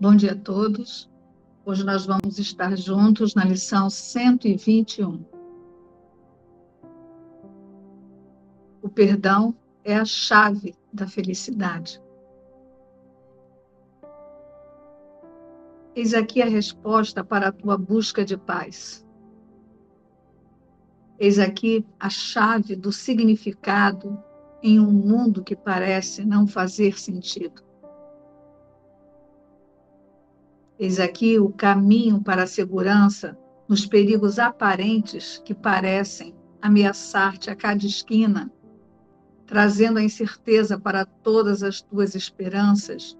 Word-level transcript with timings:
Bom 0.00 0.14
dia 0.14 0.30
a 0.30 0.36
todos. 0.36 1.10
Hoje 1.66 1.82
nós 1.82 2.06
vamos 2.06 2.38
estar 2.38 2.76
juntos 2.76 3.34
na 3.34 3.44
lição 3.44 3.90
121. 3.90 5.24
O 8.80 8.88
perdão 8.88 9.56
é 9.82 9.96
a 9.96 10.04
chave 10.04 10.76
da 10.92 11.08
felicidade. 11.08 12.00
Eis 15.96 16.14
aqui 16.14 16.42
a 16.42 16.46
resposta 16.46 17.24
para 17.24 17.48
a 17.48 17.52
tua 17.52 17.76
busca 17.76 18.24
de 18.24 18.36
paz. 18.36 19.04
Eis 21.18 21.40
aqui 21.40 21.84
a 21.98 22.08
chave 22.08 22.76
do 22.76 22.92
significado 22.92 24.16
em 24.62 24.78
um 24.78 24.92
mundo 24.92 25.42
que 25.42 25.56
parece 25.56 26.24
não 26.24 26.46
fazer 26.46 26.96
sentido. 27.00 27.67
Eis 30.78 31.00
aqui 31.00 31.40
o 31.40 31.50
caminho 31.50 32.22
para 32.22 32.44
a 32.44 32.46
segurança 32.46 33.36
nos 33.68 33.84
perigos 33.84 34.38
aparentes 34.38 35.42
que 35.44 35.52
parecem 35.52 36.34
ameaçar-te 36.62 37.50
a 37.50 37.56
cada 37.56 37.84
esquina, 37.84 38.50
trazendo 39.44 39.98
a 39.98 40.02
incerteza 40.02 40.78
para 40.78 41.04
todas 41.04 41.64
as 41.64 41.80
tuas 41.80 42.14
esperanças 42.14 43.18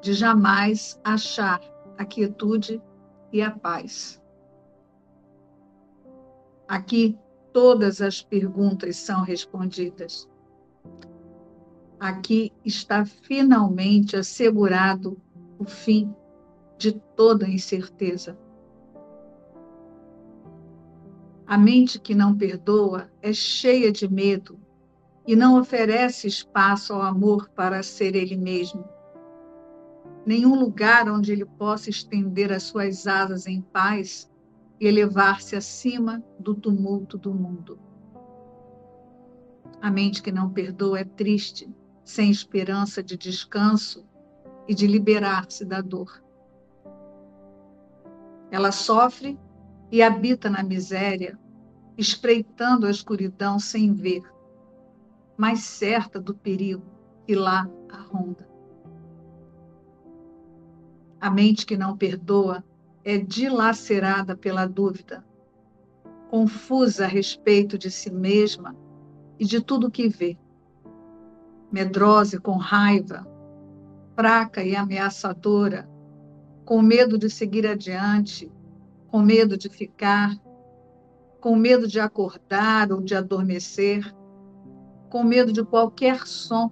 de 0.00 0.14
jamais 0.14 0.98
achar 1.04 1.60
a 1.98 2.04
quietude 2.04 2.80
e 3.30 3.42
a 3.42 3.50
paz. 3.50 4.20
Aqui 6.66 7.18
todas 7.52 8.00
as 8.00 8.22
perguntas 8.22 8.96
são 8.96 9.22
respondidas. 9.22 10.26
Aqui 11.98 12.50
está 12.64 13.04
finalmente 13.04 14.16
assegurado 14.16 15.20
o 15.58 15.64
fim 15.66 16.14
de 16.80 16.92
toda 17.14 17.46
incerteza. 17.46 18.38
A 21.46 21.58
mente 21.58 22.00
que 22.00 22.14
não 22.14 22.34
perdoa 22.34 23.10
é 23.20 23.34
cheia 23.34 23.92
de 23.92 24.10
medo 24.10 24.58
e 25.26 25.36
não 25.36 25.60
oferece 25.60 26.26
espaço 26.26 26.94
ao 26.94 27.02
amor 27.02 27.50
para 27.50 27.82
ser 27.82 28.16
ele 28.16 28.34
mesmo. 28.34 28.88
Nenhum 30.24 30.58
lugar 30.58 31.06
onde 31.10 31.32
ele 31.32 31.44
possa 31.44 31.90
estender 31.90 32.50
as 32.50 32.62
suas 32.62 33.06
asas 33.06 33.46
em 33.46 33.60
paz 33.60 34.30
e 34.80 34.86
elevar-se 34.86 35.56
acima 35.56 36.24
do 36.38 36.54
tumulto 36.54 37.18
do 37.18 37.34
mundo. 37.34 37.78
A 39.82 39.90
mente 39.90 40.22
que 40.22 40.32
não 40.32 40.48
perdoa 40.48 41.00
é 41.00 41.04
triste, 41.04 41.68
sem 42.02 42.30
esperança 42.30 43.02
de 43.02 43.18
descanso 43.18 44.08
e 44.66 44.74
de 44.74 44.86
liberar-se 44.86 45.62
da 45.66 45.82
dor. 45.82 46.22
Ela 48.50 48.72
sofre 48.72 49.38
e 49.90 50.02
habita 50.02 50.48
na 50.48 50.62
miséria, 50.62 51.38
espreitando 51.96 52.86
a 52.86 52.90
escuridão 52.90 53.58
sem 53.58 53.92
ver, 53.92 54.22
mais 55.36 55.60
certa 55.60 56.20
do 56.20 56.34
perigo 56.34 56.84
que 57.26 57.34
lá 57.34 57.68
a 57.90 57.96
ronda. 57.96 58.48
A 61.20 61.30
mente 61.30 61.66
que 61.66 61.76
não 61.76 61.96
perdoa 61.96 62.64
é 63.04 63.18
dilacerada 63.18 64.36
pela 64.36 64.66
dúvida, 64.66 65.24
confusa 66.30 67.04
a 67.04 67.08
respeito 67.08 67.76
de 67.76 67.90
si 67.90 68.10
mesma 68.10 68.76
e 69.38 69.44
de 69.44 69.60
tudo 69.60 69.90
que 69.90 70.08
vê, 70.08 70.38
medrosa 71.72 72.36
e 72.36 72.38
com 72.38 72.56
raiva, 72.56 73.26
fraca 74.14 74.62
e 74.62 74.76
ameaçadora, 74.76 75.89
com 76.70 76.80
medo 76.80 77.18
de 77.18 77.28
seguir 77.28 77.66
adiante, 77.66 78.48
com 79.08 79.18
medo 79.20 79.58
de 79.58 79.68
ficar, 79.68 80.38
com 81.40 81.56
medo 81.56 81.88
de 81.88 81.98
acordar 81.98 82.92
ou 82.92 83.00
de 83.00 83.12
adormecer, 83.12 84.14
com 85.08 85.24
medo 85.24 85.52
de 85.52 85.64
qualquer 85.64 86.28
som, 86.28 86.70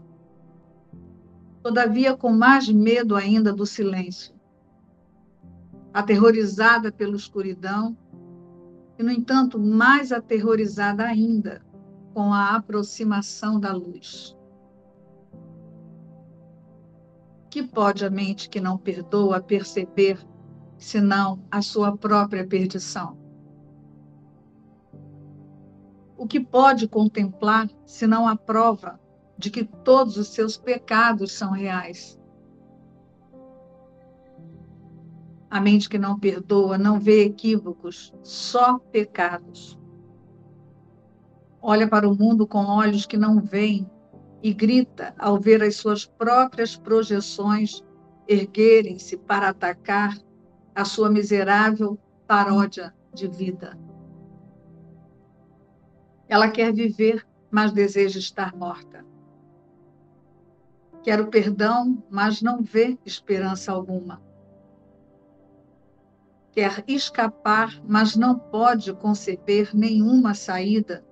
todavia 1.65 2.17
com 2.17 2.31
mais 2.31 2.69
medo 2.69 3.17
ainda 3.17 3.53
do 3.53 3.67
silêncio, 3.67 4.33
aterrorizada 5.93 6.93
pela 6.93 7.17
escuridão 7.17 7.99
e, 9.01 9.03
no 9.03 9.11
entanto, 9.11 9.59
mais 9.59 10.13
aterrorizada 10.13 11.03
ainda 11.03 11.61
com 12.15 12.33
a 12.33 12.55
aproximação 12.55 13.59
da 13.59 13.73
luz. 13.73 14.38
Que 17.51 17.63
pode 17.63 18.05
a 18.05 18.11
mente 18.11 18.49
que 18.49 18.61
não 18.61 18.77
perdoa 18.77 19.41
perceber, 19.41 20.19
senão 20.77 21.43
a 21.51 21.63
sua 21.63 21.97
própria 21.97 22.47
perdição? 22.47 23.17
O 26.17 26.27
que 26.27 26.41
pode 26.41 26.89
contemplar, 26.89 27.71
senão 27.87 28.27
a 28.27 28.37
prova 28.37 29.01
de 29.39 29.51
que 29.51 29.65
todos 29.65 30.17
os 30.17 30.29
seus 30.29 30.57
pecados 30.57 31.33
são 31.33 31.53
reais? 31.53 32.19
A 35.51 35.61
mente 35.61 35.89
que 35.89 35.97
não 35.97 36.19
perdoa 36.19 36.77
não 36.77 37.01
vê 37.01 37.25
equívocos, 37.25 38.13
só 38.23 38.79
pecados. 38.79 39.79
Olha 41.63 41.89
para 41.89 42.09
o 42.09 42.15
mundo 42.15 42.47
com 42.47 42.67
olhos 42.67 43.07
que 43.07 43.17
não 43.17 43.41
veem 43.41 43.89
e 44.43 44.53
grita 44.53 45.15
ao 45.19 45.39
ver 45.39 45.63
as 45.63 45.77
suas 45.77 46.07
próprias 46.07 46.77
projeções 46.77 47.83
erguerem-se 48.27 49.17
para 49.17 49.49
atacar 49.49 50.17
a 50.75 50.85
sua 50.85 51.11
miserável 51.11 51.99
paródia 52.27 52.95
de 53.13 53.27
vida. 53.27 53.77
Ela 56.29 56.51
quer 56.51 56.73
viver, 56.73 57.27
mas 57.51 57.73
deseja 57.73 58.19
estar 58.19 58.55
morta. 58.55 59.05
Quer 61.03 61.27
perdão, 61.29 62.05
mas 62.11 62.43
não 62.43 62.63
vê 62.63 62.99
esperança 63.05 63.73
alguma. 63.73 64.21
Quer 66.53 66.85
escapar, 66.87 67.81
mas 67.87 68.15
não 68.15 68.39
pode 68.39 68.93
conceber 68.93 69.75
nenhuma 69.75 70.35
saída, 70.35 71.05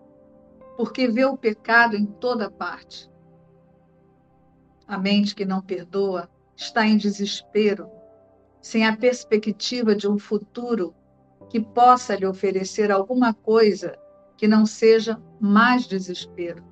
porque 0.76 1.08
vê 1.08 1.24
o 1.24 1.36
pecado 1.36 1.96
em 1.96 2.04
toda 2.04 2.50
parte. 2.50 3.10
A 4.86 4.96
mente 4.96 5.34
que 5.34 5.44
não 5.44 5.60
perdoa 5.60 6.28
está 6.56 6.86
em 6.86 6.96
desespero, 6.96 7.90
sem 8.60 8.86
a 8.86 8.96
perspectiva 8.96 9.94
de 9.94 10.08
um 10.08 10.18
futuro 10.18 10.94
que 11.48 11.60
possa 11.60 12.14
lhe 12.14 12.26
oferecer 12.26 12.90
alguma 12.90 13.34
coisa 13.34 13.96
que 14.36 14.46
não 14.46 14.64
seja 14.64 15.20
mais 15.40 15.86
desespero. 15.86 16.62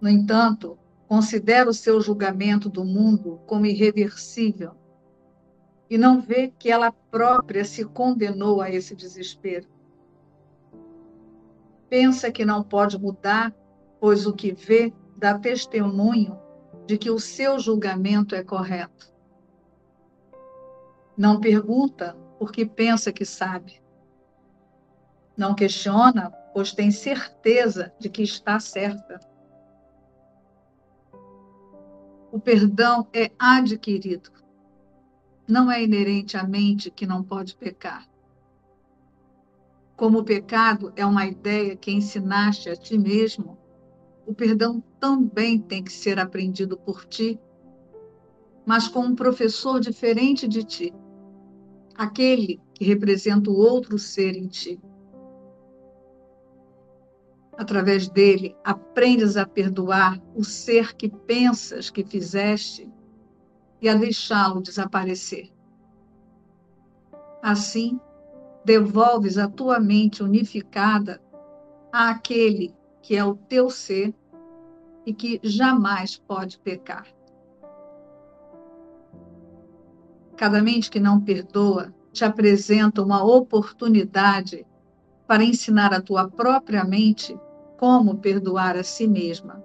No 0.00 0.08
entanto, 0.08 0.78
considera 1.08 1.70
o 1.70 1.74
seu 1.74 2.00
julgamento 2.00 2.68
do 2.68 2.84
mundo 2.84 3.40
como 3.46 3.66
irreversível 3.66 4.72
e 5.90 5.96
não 5.96 6.20
vê 6.20 6.52
que 6.58 6.70
ela 6.70 6.92
própria 6.92 7.64
se 7.64 7.84
condenou 7.84 8.60
a 8.60 8.70
esse 8.70 8.94
desespero. 8.94 9.66
Pensa 11.88 12.30
que 12.30 12.44
não 12.44 12.62
pode 12.62 12.98
mudar, 12.98 13.54
pois 13.98 14.26
o 14.26 14.32
que 14.32 14.52
vê 14.52 14.92
dá 15.18 15.36
testemunho 15.36 16.38
de 16.86 16.96
que 16.96 17.10
o 17.10 17.18
seu 17.18 17.58
julgamento 17.58 18.36
é 18.36 18.44
correto. 18.44 19.12
Não 21.16 21.40
pergunta 21.40 22.16
porque 22.38 22.64
pensa 22.64 23.12
que 23.12 23.24
sabe. 23.24 23.82
Não 25.36 25.56
questiona, 25.56 26.30
pois 26.54 26.72
tem 26.72 26.92
certeza 26.92 27.92
de 27.98 28.08
que 28.08 28.22
está 28.22 28.60
certa. 28.60 29.18
O 32.30 32.38
perdão 32.38 33.08
é 33.12 33.32
adquirido. 33.36 34.30
Não 35.48 35.68
é 35.68 35.82
inerente 35.82 36.36
à 36.36 36.44
mente 36.44 36.92
que 36.92 37.06
não 37.06 37.24
pode 37.24 37.56
pecar. 37.56 38.08
Como 39.96 40.20
o 40.20 40.24
pecado 40.24 40.92
é 40.94 41.04
uma 41.04 41.26
ideia 41.26 41.74
que 41.74 41.90
ensinaste 41.90 42.70
a 42.70 42.76
ti 42.76 42.96
mesmo, 42.96 43.58
o 44.28 44.34
perdão 44.34 44.84
também 45.00 45.58
tem 45.58 45.82
que 45.82 45.90
ser 45.90 46.18
aprendido 46.18 46.76
por 46.76 47.06
ti, 47.06 47.40
mas 48.66 48.86
com 48.86 49.00
um 49.00 49.14
professor 49.14 49.80
diferente 49.80 50.46
de 50.46 50.62
ti, 50.62 50.94
aquele 51.94 52.60
que 52.74 52.84
representa 52.84 53.50
o 53.50 53.56
outro 53.56 53.98
ser 53.98 54.36
em 54.36 54.46
ti. 54.46 54.78
Através 57.56 58.06
dele, 58.06 58.54
aprendes 58.62 59.38
a 59.38 59.46
perdoar 59.46 60.22
o 60.34 60.44
ser 60.44 60.94
que 60.94 61.08
pensas 61.08 61.88
que 61.88 62.04
fizeste 62.04 62.86
e 63.80 63.88
a 63.88 63.94
deixá-lo 63.94 64.60
desaparecer. 64.60 65.50
Assim, 67.42 67.98
devolves 68.62 69.38
a 69.38 69.48
tua 69.48 69.80
mente 69.80 70.22
unificada 70.22 71.18
àquele 71.90 72.76
que 73.02 73.16
é 73.16 73.24
o 73.24 73.34
teu 73.34 73.70
ser 73.70 74.14
e 75.04 75.12
que 75.12 75.40
jamais 75.42 76.16
pode 76.16 76.58
pecar. 76.58 77.06
Cada 80.36 80.62
mente 80.62 80.90
que 80.90 81.00
não 81.00 81.20
perdoa 81.20 81.92
te 82.12 82.24
apresenta 82.24 83.02
uma 83.02 83.24
oportunidade 83.24 84.66
para 85.26 85.44
ensinar 85.44 85.92
a 85.92 86.00
tua 86.00 86.28
própria 86.28 86.84
mente 86.84 87.38
como 87.76 88.18
perdoar 88.18 88.76
a 88.76 88.82
si 88.82 89.06
mesma. 89.06 89.62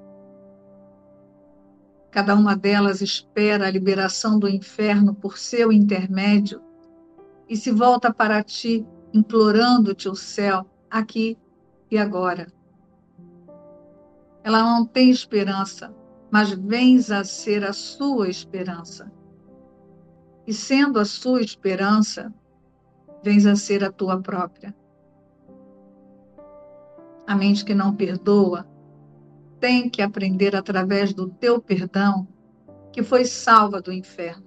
Cada 2.11 2.35
uma 2.35 2.55
delas 2.55 3.01
espera 3.01 3.67
a 3.67 3.71
liberação 3.71 4.37
do 4.37 4.47
inferno 4.47 5.15
por 5.15 5.37
seu 5.37 5.71
intermédio 5.71 6.61
e 7.49 7.57
se 7.57 7.71
volta 7.71 8.13
para 8.13 8.43
ti, 8.43 8.85
implorando-te 9.13 10.07
o 10.07 10.15
céu 10.15 10.65
aqui 10.89 11.37
e 11.89 11.97
agora. 11.97 12.47
Ela 14.43 14.61
não 14.61 14.85
tem 14.85 15.09
esperança, 15.09 15.93
mas 16.29 16.51
vens 16.51 17.09
a 17.09 17.23
ser 17.23 17.63
a 17.63 17.71
sua 17.71 18.29
esperança. 18.29 19.11
E 20.45 20.53
sendo 20.53 20.99
a 20.99 21.05
sua 21.05 21.41
esperança, 21.41 22.33
vens 23.23 23.45
a 23.45 23.55
ser 23.55 23.83
a 23.83 23.91
tua 23.91 24.21
própria. 24.21 24.75
A 27.25 27.35
mente 27.35 27.63
que 27.63 27.73
não 27.73 27.95
perdoa 27.95 28.67
tem 29.59 29.89
que 29.89 30.01
aprender 30.01 30.55
através 30.55 31.13
do 31.13 31.29
teu 31.29 31.61
perdão 31.61 32.27
que 32.91 33.01
foi 33.01 33.23
salva 33.23 33.81
do 33.81 33.93
inferno. 33.93 34.45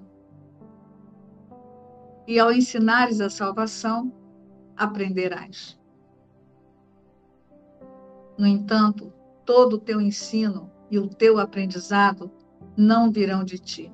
E 2.26 2.38
ao 2.38 2.52
ensinares 2.52 3.20
a 3.20 3.30
salvação, 3.30 4.12
aprenderás. 4.76 5.78
No 8.36 8.46
entanto, 8.46 9.10
todo 9.46 9.74
o 9.74 9.78
teu 9.78 10.00
ensino 10.00 10.70
e 10.90 10.98
o 10.98 11.08
teu 11.08 11.38
aprendizado 11.38 12.30
não 12.76 13.10
virão 13.10 13.44
de 13.44 13.58
ti, 13.58 13.92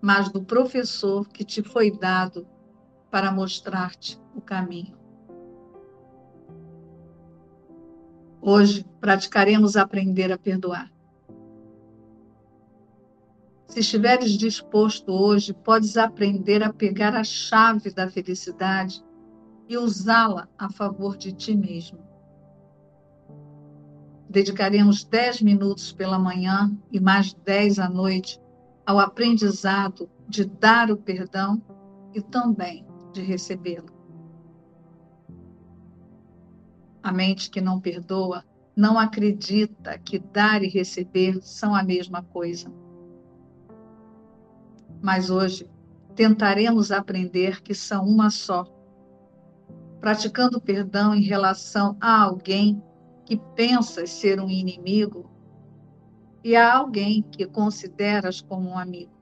mas 0.00 0.30
do 0.30 0.42
professor 0.42 1.28
que 1.28 1.44
te 1.44 1.62
foi 1.62 1.90
dado 1.90 2.46
para 3.10 3.30
mostrar-te 3.30 4.18
o 4.34 4.40
caminho. 4.40 4.96
Hoje 8.40 8.86
praticaremos 9.00 9.76
aprender 9.76 10.30
a 10.30 10.38
perdoar. 10.38 10.92
Se 13.68 13.80
estiveres 13.80 14.32
disposto 14.32 15.10
hoje, 15.10 15.52
podes 15.52 15.96
aprender 15.96 16.62
a 16.62 16.72
pegar 16.72 17.14
a 17.16 17.24
chave 17.24 17.90
da 17.90 18.08
felicidade 18.08 19.04
e 19.68 19.76
usá-la 19.76 20.48
a 20.56 20.70
favor 20.70 21.16
de 21.16 21.32
ti 21.32 21.56
mesmo. 21.56 22.13
Dedicaremos 24.34 25.04
dez 25.04 25.40
minutos 25.40 25.92
pela 25.92 26.18
manhã 26.18 26.76
e 26.90 26.98
mais 26.98 27.32
dez 27.32 27.78
à 27.78 27.88
noite 27.88 28.40
ao 28.84 28.98
aprendizado 28.98 30.10
de 30.28 30.44
dar 30.44 30.90
o 30.90 30.96
perdão 30.96 31.62
e 32.12 32.20
também 32.20 32.84
de 33.12 33.22
recebê-lo. 33.22 33.86
A 37.00 37.12
mente 37.12 37.48
que 37.48 37.60
não 37.60 37.78
perdoa 37.78 38.44
não 38.74 38.98
acredita 38.98 39.96
que 39.98 40.18
dar 40.18 40.64
e 40.64 40.68
receber 40.68 41.40
são 41.40 41.72
a 41.72 41.84
mesma 41.84 42.20
coisa. 42.20 42.68
Mas 45.00 45.30
hoje 45.30 45.70
tentaremos 46.16 46.90
aprender 46.90 47.62
que 47.62 47.72
são 47.72 48.04
uma 48.04 48.30
só, 48.30 48.64
praticando 50.00 50.60
perdão 50.60 51.14
em 51.14 51.22
relação 51.22 51.96
a 52.00 52.20
alguém 52.20 52.82
que 53.24 53.36
pensas 53.36 54.10
ser 54.10 54.40
um 54.40 54.50
inimigo 54.50 55.30
e 56.42 56.54
a 56.54 56.76
alguém 56.76 57.22
que 57.22 57.46
consideras 57.46 58.40
como 58.40 58.68
um 58.68 58.78
amigo. 58.78 59.12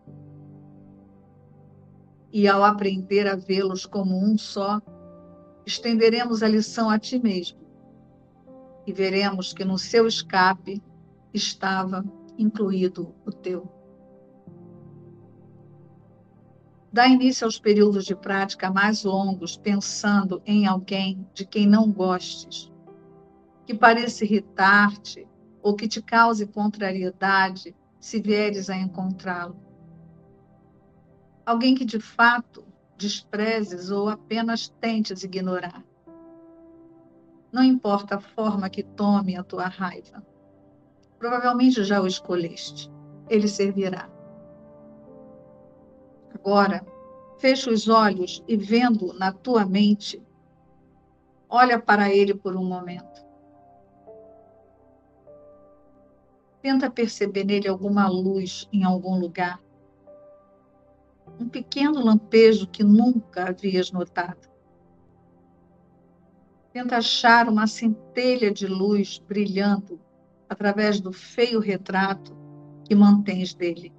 E 2.33 2.49
ao 2.49 2.65
aprender 2.65 3.29
a 3.29 3.37
vê-los 3.37 3.87
como 3.87 4.17
um 4.17 4.37
só, 4.37 4.81
estenderemos 5.65 6.43
a 6.43 6.49
lição 6.49 6.91
a 6.91 6.99
ti 6.99 7.19
mesmo 7.19 7.61
e 8.87 8.93
veremos 8.93 9.53
que 9.53 9.65
no 9.65 9.79
seu 9.79 10.09
escape 10.09 10.83
estava 11.33 12.05
incluído 12.37 13.15
o 13.25 13.31
teu. 13.31 13.71
Dá 16.93 17.07
início 17.07 17.45
aos 17.45 17.59
períodos 17.59 18.05
de 18.05 18.17
prática 18.17 18.71
mais 18.71 19.05
longos, 19.05 19.57
pensando 19.57 20.43
em 20.45 20.67
alguém 20.67 21.27
de 21.33 21.47
quem 21.47 21.67
não 21.67 21.91
gostes 21.91 22.72
que 23.67 23.75
pareça 23.75 24.25
irritar-te 24.25 25.27
ou 25.63 25.75
que 25.75 25.87
te 25.87 26.03
cause 26.03 26.47
contrariedade 26.47 27.75
se 28.01 28.21
vieres 28.21 28.69
a 28.69 28.77
encontrá-lo. 28.77 29.57
Alguém 31.47 31.75
que 31.75 31.85
de 31.85 32.01
fato 32.01 32.65
desprezes 32.97 33.91
ou 33.91 34.09
apenas 34.09 34.69
tentes 34.81 35.25
ignorar. 35.25 35.85
Não 37.53 37.63
importa 37.63 38.17
a 38.17 38.21
forma 38.21 38.71
que 38.71 38.83
tome 38.83 39.37
a 39.37 39.43
tua 39.43 39.67
raiva. 39.67 40.25
Provavelmente 41.19 41.85
já 41.85 42.01
o 42.01 42.07
escolheste. 42.07 42.91
Ele 43.29 43.47
servirá. 43.47 44.09
Agora, 46.35 46.85
fecha 47.39 47.71
os 47.71 47.89
olhos 47.89 48.43
e 48.49 48.57
vendo 48.57 49.13
na 49.15 49.33
tua 49.33 49.65
mente, 49.65 50.23
olha 51.49 51.79
para 51.79 52.13
ele 52.13 52.35
por 52.35 52.57
um 52.57 52.65
momento. 52.65 53.22
Tenta 56.63 56.89
perceber 56.89 57.45
nele 57.45 57.67
alguma 57.67 58.09
luz 58.09 58.69
em 58.73 58.85
algum 58.85 59.19
lugar. 59.19 59.61
Um 61.41 61.49
pequeno 61.49 62.05
lampejo 62.05 62.69
que 62.69 62.85
nunca 62.85 63.49
havias 63.49 63.91
notado. 63.91 64.49
Tenta 66.73 66.99
achar 66.99 67.49
uma 67.49 67.67
centelha 67.67 68.53
de 68.53 68.69
luz 68.69 69.19
brilhando 69.19 70.01
através 70.49 71.01
do 71.01 71.13
feio 71.13 71.59
retrato 71.59 72.33
que 72.85 72.95
mantens 72.95 73.53
dele. 73.53 73.93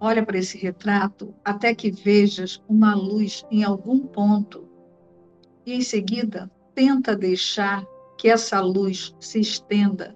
Olha 0.00 0.24
para 0.24 0.38
esse 0.38 0.58
retrato 0.58 1.34
até 1.44 1.74
que 1.74 1.90
vejas 1.90 2.62
uma 2.68 2.94
luz 2.94 3.44
em 3.50 3.62
algum 3.62 4.00
ponto 4.06 4.68
e, 5.64 5.74
em 5.74 5.82
seguida, 5.82 6.50
tenta 6.74 7.16
deixar 7.16 7.84
que 8.18 8.28
essa 8.28 8.60
luz 8.60 9.14
se 9.20 9.38
estenda 9.38 10.14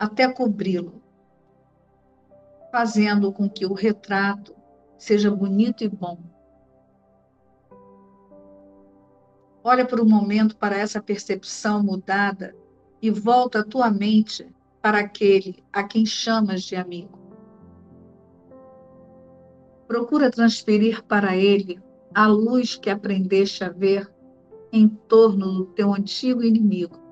até 0.00 0.30
cobri-lo, 0.30 1.00
fazendo 2.72 3.32
com 3.32 3.48
que 3.48 3.64
o 3.64 3.72
retrato 3.72 4.52
seja 4.98 5.30
bonito 5.30 5.84
e 5.84 5.88
bom. 5.88 6.18
Olha 9.62 9.86
por 9.86 10.00
um 10.00 10.08
momento 10.08 10.56
para 10.56 10.76
essa 10.76 11.00
percepção 11.00 11.82
mudada 11.82 12.54
e 13.00 13.10
volta 13.10 13.60
a 13.60 13.64
tua 13.64 13.90
mente 13.90 14.52
para 14.82 14.98
aquele 14.98 15.62
a 15.72 15.84
quem 15.84 16.04
chamas 16.04 16.64
de 16.64 16.74
amigo. 16.74 17.16
Procura 19.86 20.30
transferir 20.30 21.04
para 21.04 21.36
ele 21.36 21.80
a 22.12 22.26
luz 22.26 22.74
que 22.74 22.90
aprendeste 22.90 23.62
a 23.62 23.68
ver 23.68 24.12
em 24.72 24.88
torno 24.88 25.52
do 25.52 25.66
teu 25.66 25.94
antigo 25.94 26.42
inimigo 26.42 27.05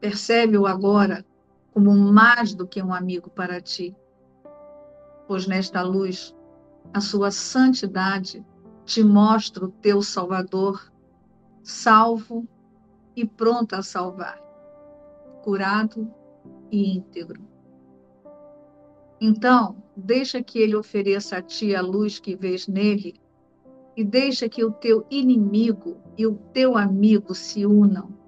Percebe-o 0.00 0.66
agora 0.66 1.24
como 1.74 1.94
mais 1.94 2.54
do 2.54 2.66
que 2.66 2.82
um 2.82 2.92
amigo 2.92 3.28
para 3.30 3.60
ti, 3.60 3.94
pois 5.28 5.46
nesta 5.46 5.82
luz 5.82 6.34
a 6.92 7.00
sua 7.00 7.30
santidade 7.30 8.44
te 8.84 9.04
mostra 9.04 9.66
o 9.66 9.70
teu 9.70 10.02
Salvador, 10.02 10.90
salvo 11.62 12.48
e 13.14 13.26
pronto 13.26 13.74
a 13.74 13.82
salvar, 13.82 14.40
curado 15.44 16.10
e 16.72 16.96
íntegro. 16.96 17.42
Então, 19.20 19.76
deixa 19.94 20.42
que 20.42 20.58
ele 20.58 20.74
ofereça 20.74 21.36
a 21.36 21.42
ti 21.42 21.76
a 21.76 21.82
luz 21.82 22.18
que 22.18 22.34
vês 22.34 22.66
nele 22.66 23.20
e 23.94 24.02
deixa 24.02 24.48
que 24.48 24.64
o 24.64 24.72
teu 24.72 25.06
inimigo 25.10 25.98
e 26.16 26.26
o 26.26 26.36
teu 26.54 26.78
amigo 26.78 27.34
se 27.34 27.66
unam 27.66 28.19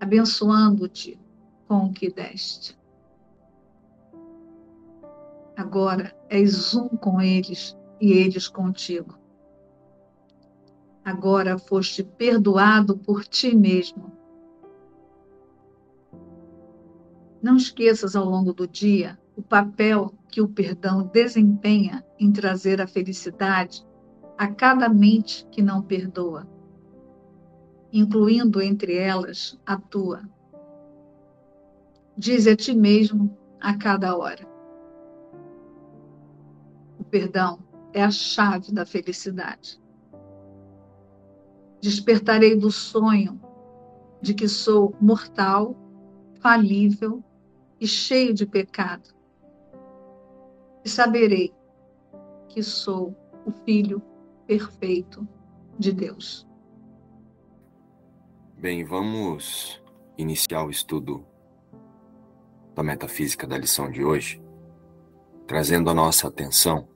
abençoando-te 0.00 1.18
com 1.66 1.86
o 1.86 1.92
que 1.92 2.10
deste. 2.10 2.78
Agora 5.56 6.16
és 6.28 6.74
um 6.74 6.88
com 6.88 7.20
eles 7.20 7.76
e 8.00 8.12
eles 8.12 8.48
contigo. 8.48 9.18
Agora 11.04 11.58
foste 11.58 12.04
perdoado 12.04 12.96
por 12.96 13.24
ti 13.24 13.54
mesmo. 13.56 14.12
Não 17.42 17.56
esqueças 17.56 18.14
ao 18.14 18.24
longo 18.24 18.52
do 18.52 18.66
dia 18.66 19.18
o 19.36 19.42
papel 19.42 20.12
que 20.28 20.40
o 20.40 20.48
perdão 20.48 21.06
desempenha 21.06 22.04
em 22.18 22.32
trazer 22.32 22.80
a 22.80 22.86
felicidade 22.86 23.86
a 24.36 24.48
cada 24.48 24.88
mente 24.88 25.46
que 25.50 25.62
não 25.62 25.82
perdoa 25.82 26.46
incluindo 27.92 28.60
entre 28.60 28.96
elas 28.96 29.58
a 29.64 29.76
tua. 29.76 30.22
Diz 32.16 32.46
a 32.46 32.56
ti 32.56 32.74
mesmo 32.74 33.36
a 33.60 33.76
cada 33.76 34.16
hora. 34.16 34.46
O 36.98 37.04
perdão 37.04 37.58
é 37.92 38.02
a 38.02 38.10
chave 38.10 38.72
da 38.72 38.84
felicidade. 38.84 39.80
Despertarei 41.80 42.56
do 42.56 42.70
sonho 42.70 43.40
de 44.20 44.34
que 44.34 44.48
sou 44.48 44.94
mortal, 45.00 45.76
falível 46.40 47.22
e 47.80 47.86
cheio 47.86 48.34
de 48.34 48.44
pecado. 48.44 49.10
E 50.84 50.88
saberei 50.88 51.54
que 52.48 52.62
sou 52.62 53.16
o 53.46 53.52
Filho 53.64 54.02
perfeito 54.46 55.26
de 55.78 55.92
Deus. 55.92 56.47
Bem, 58.60 58.82
vamos 58.82 59.80
iniciar 60.16 60.64
o 60.64 60.70
estudo 60.70 61.24
da 62.74 62.82
metafísica 62.82 63.46
da 63.46 63.56
lição 63.56 63.88
de 63.88 64.02
hoje, 64.02 64.42
trazendo 65.46 65.88
a 65.88 65.94
nossa 65.94 66.26
atenção 66.26 66.88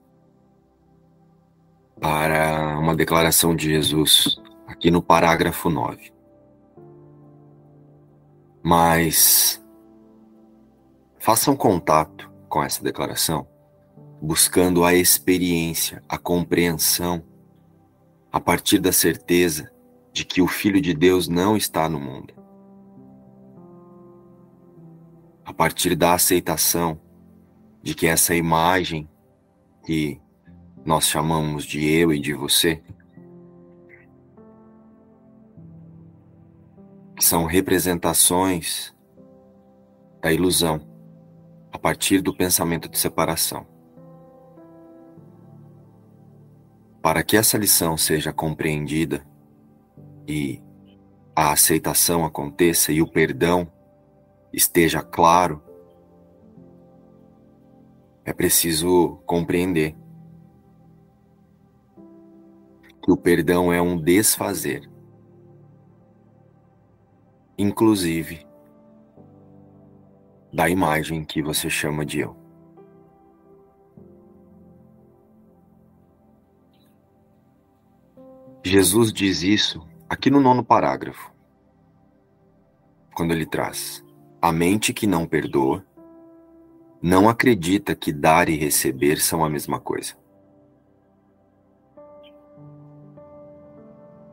para 2.01 2.77
uma 2.81 2.97
declaração 2.97 3.55
de 3.55 3.71
Jesus 3.71 4.43
aqui 4.67 4.91
no 4.91 5.01
parágrafo 5.01 5.71
9. 5.71 6.13
Mas 8.61 9.65
façam 11.21 11.55
contato 11.55 12.29
com 12.49 12.61
essa 12.61 12.83
declaração, 12.83 13.47
buscando 14.21 14.85
a 14.85 14.95
experiência, 14.95 16.03
a 16.09 16.19
compreensão, 16.19 17.23
a 18.33 18.41
partir 18.41 18.81
da 18.81 18.91
certeza 18.91 19.72
de 20.13 20.25
que 20.25 20.43
o 20.43 20.47
Filho 20.47 20.81
de 20.81 20.95
Deus 20.95 21.29
não 21.29 21.57
está 21.57 21.89
no 21.89 21.99
mundo. 21.99 22.35
A 25.45 25.53
partir 25.53 25.97
da 25.97 26.15
aceitação 26.15 27.01
de 27.83 27.95
que 27.95 28.07
essa 28.07 28.35
imagem 28.35 29.09
que 29.85 30.21
nós 30.85 31.07
chamamos 31.07 31.65
de 31.65 31.89
eu 31.89 32.13
e 32.13 32.19
de 32.19 32.35
você, 32.35 32.83
são 37.21 37.45
representações 37.45 38.95
da 40.21 40.33
ilusão 40.33 40.81
a 41.73 41.79
partir 41.79 42.21
do 42.21 42.35
pensamento 42.35 42.89
de 42.89 42.99
separação. 42.99 43.67
Para 47.01 47.23
que 47.23 47.37
essa 47.37 47.57
lição 47.57 47.97
seja 47.97 48.33
compreendida, 48.33 49.25
e 50.27 50.63
a 51.35 51.53
aceitação 51.53 52.25
aconteça 52.25 52.93
e 52.93 53.01
o 53.01 53.07
perdão 53.07 53.71
esteja 54.53 55.03
claro, 55.03 55.63
é 58.25 58.33
preciso 58.33 59.21
compreender 59.27 59.97
que 63.03 63.11
o 63.11 63.17
perdão 63.17 63.73
é 63.73 63.83
um 63.83 63.97
desfazer, 63.97 64.89
inclusive 67.59 68.47
da 70.53 70.69
imagem 70.69 71.25
que 71.25 71.43
você 71.43 71.69
chama 71.69 72.05
de 72.05 72.21
eu. 72.21 72.37
Jesus 78.65 79.13
diz 79.13 79.43
isso 79.43 79.92
Aqui 80.13 80.29
no 80.29 80.41
nono 80.41 80.63
parágrafo, 80.63 81.33
quando 83.15 83.33
ele 83.33 83.47
traz: 83.47 84.05
a 84.43 84.53
mente 84.53 84.93
que 84.93 85.07
não 85.07 85.27
perdoa 85.27 85.83
não 87.01 87.31
acredita 87.31 87.95
que 87.95 88.13
dar 88.13 88.51
e 88.51 88.55
receber 88.55 89.17
são 89.17 89.43
a 89.43 89.49
mesma 89.49 89.81
coisa. 89.81 90.15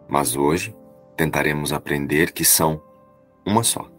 Mas 0.06 0.36
hoje 0.36 0.76
tentaremos 1.16 1.72
aprender 1.72 2.34
que 2.34 2.44
são 2.44 2.84
uma 3.46 3.64
só. 3.64 3.90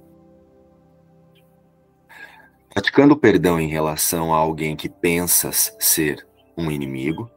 Praticando 2.74 3.14
o 3.14 3.18
perdão 3.18 3.58
em 3.58 3.68
relação 3.68 4.34
a 4.34 4.36
alguém 4.36 4.76
que 4.76 4.90
pensas 4.90 5.74
ser 5.80 6.28
um 6.58 6.70
inimigo, 6.70 7.30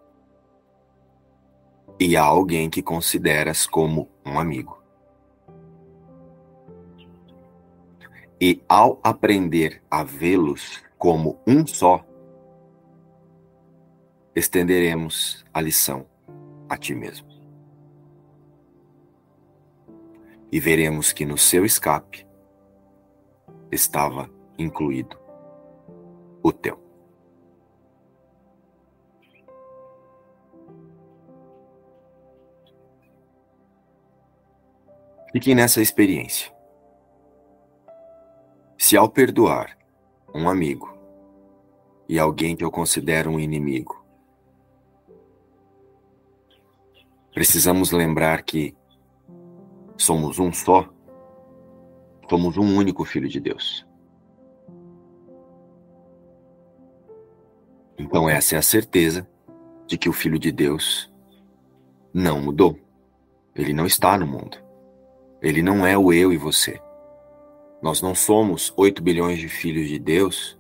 e 2.05 2.17
a 2.17 2.21
alguém 2.21 2.69
que 2.69 2.81
consideras 2.81 3.65
como 3.65 4.09
um 4.25 4.37
amigo. 4.37 4.83
E 8.41 8.61
ao 8.67 8.99
aprender 9.01 9.81
a 9.89 10.03
vê-los 10.03 10.83
como 10.97 11.39
um 11.47 11.65
só, 11.65 12.05
estenderemos 14.35 15.45
a 15.53 15.61
lição 15.61 16.05
a 16.67 16.75
ti 16.75 16.93
mesmo. 16.93 17.29
E 20.51 20.59
veremos 20.59 21.13
que 21.13 21.25
no 21.25 21.37
seu 21.37 21.63
escape 21.63 22.27
estava 23.71 24.29
incluído 24.59 25.17
o 26.43 26.51
teu. 26.51 26.77
Fiquem 35.33 35.55
nessa 35.55 35.81
experiência. 35.81 36.53
Se 38.77 38.95
ao 38.95 39.09
perdoar 39.09 39.75
um 40.31 40.47
amigo 40.47 40.95
e 42.07 42.19
alguém 42.19 42.55
que 42.55 42.63
eu 42.63 42.69
considero 42.69 43.31
um 43.31 43.39
inimigo, 43.39 44.05
precisamos 47.33 47.91
lembrar 47.91 48.43
que 48.43 48.75
somos 49.97 50.37
um 50.37 50.53
só, 50.53 50.87
somos 52.29 52.55
um 52.55 52.77
único 52.77 53.03
Filho 53.03 53.27
de 53.27 53.39
Deus. 53.39 53.87
Então, 57.97 58.29
essa 58.29 58.53
é 58.53 58.59
a 58.59 58.61
certeza 58.61 59.27
de 59.87 59.97
que 59.97 60.07
o 60.07 60.13
Filho 60.13 60.37
de 60.37 60.51
Deus 60.51 61.11
não 62.13 62.39
mudou. 62.39 62.77
Ele 63.55 63.73
não 63.73 63.87
está 63.87 64.15
no 64.15 64.27
mundo. 64.27 64.62
Ele 65.43 65.61
não 65.61 65.85
é 65.85 65.97
o 65.97 66.13
eu 66.13 66.31
e 66.31 66.37
você. 66.37 66.81
Nós 67.81 68.01
não 68.01 68.15
somos 68.15 68.73
8 68.77 69.03
bilhões 69.03 69.39
de 69.39 69.49
filhos 69.49 69.89
de 69.89 69.99
Deus 69.99 70.57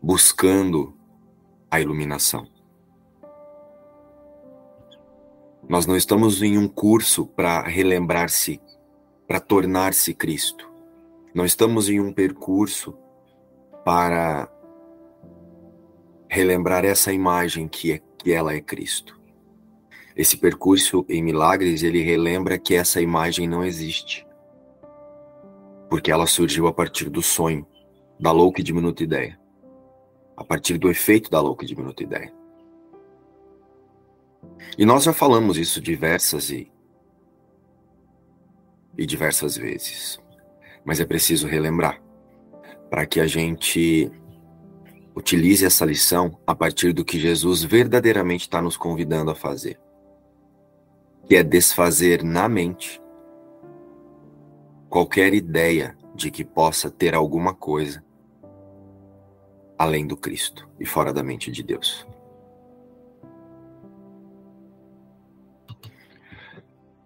buscando 0.00 0.96
a 1.68 1.80
iluminação. 1.80 2.46
Nós 5.68 5.84
não 5.84 5.96
estamos 5.96 6.40
em 6.40 6.56
um 6.56 6.68
curso 6.68 7.26
para 7.26 7.62
relembrar-se, 7.62 8.60
para 9.26 9.40
tornar-se 9.40 10.14
Cristo. 10.14 10.70
Não 11.34 11.44
estamos 11.44 11.90
em 11.90 11.98
um 12.00 12.12
percurso 12.12 12.96
para 13.84 14.48
relembrar 16.30 16.84
essa 16.84 17.12
imagem 17.12 17.66
que 17.66 17.92
é 17.92 18.00
que 18.16 18.32
ela 18.32 18.54
é 18.54 18.60
Cristo. 18.60 19.17
Esse 20.18 20.36
percurso 20.36 21.06
em 21.08 21.22
milagres, 21.22 21.84
ele 21.84 22.02
relembra 22.02 22.58
que 22.58 22.74
essa 22.74 23.00
imagem 23.00 23.46
não 23.46 23.64
existe. 23.64 24.26
Porque 25.88 26.10
ela 26.10 26.26
surgiu 26.26 26.66
a 26.66 26.72
partir 26.72 27.08
do 27.08 27.22
sonho, 27.22 27.64
da 28.18 28.32
louca 28.32 28.60
e 28.60 28.64
diminuta 28.64 29.04
ideia. 29.04 29.38
A 30.36 30.42
partir 30.42 30.76
do 30.76 30.90
efeito 30.90 31.30
da 31.30 31.40
louca 31.40 31.64
e 31.64 31.68
diminuta 31.68 32.02
ideia. 32.02 32.34
E 34.76 34.84
nós 34.84 35.04
já 35.04 35.12
falamos 35.12 35.56
isso 35.56 35.80
diversas 35.80 36.50
e, 36.50 36.68
e 38.96 39.06
diversas 39.06 39.56
vezes. 39.56 40.18
Mas 40.84 40.98
é 40.98 41.04
preciso 41.04 41.46
relembrar 41.46 42.02
para 42.90 43.06
que 43.06 43.20
a 43.20 43.26
gente 43.28 44.10
utilize 45.14 45.64
essa 45.64 45.84
lição 45.84 46.36
a 46.44 46.56
partir 46.56 46.92
do 46.92 47.04
que 47.04 47.20
Jesus 47.20 47.62
verdadeiramente 47.62 48.42
está 48.42 48.60
nos 48.60 48.76
convidando 48.76 49.30
a 49.30 49.34
fazer 49.36 49.78
que 51.28 51.36
é 51.36 51.42
desfazer 51.42 52.22
na 52.24 52.48
mente 52.48 53.00
qualquer 54.88 55.34
ideia 55.34 55.94
de 56.14 56.30
que 56.30 56.42
possa 56.42 56.90
ter 56.90 57.14
alguma 57.14 57.54
coisa 57.54 58.02
além 59.78 60.06
do 60.06 60.16
Cristo 60.16 60.68
e 60.80 60.86
fora 60.86 61.12
da 61.12 61.22
mente 61.22 61.52
de 61.52 61.62
Deus. 61.62 62.06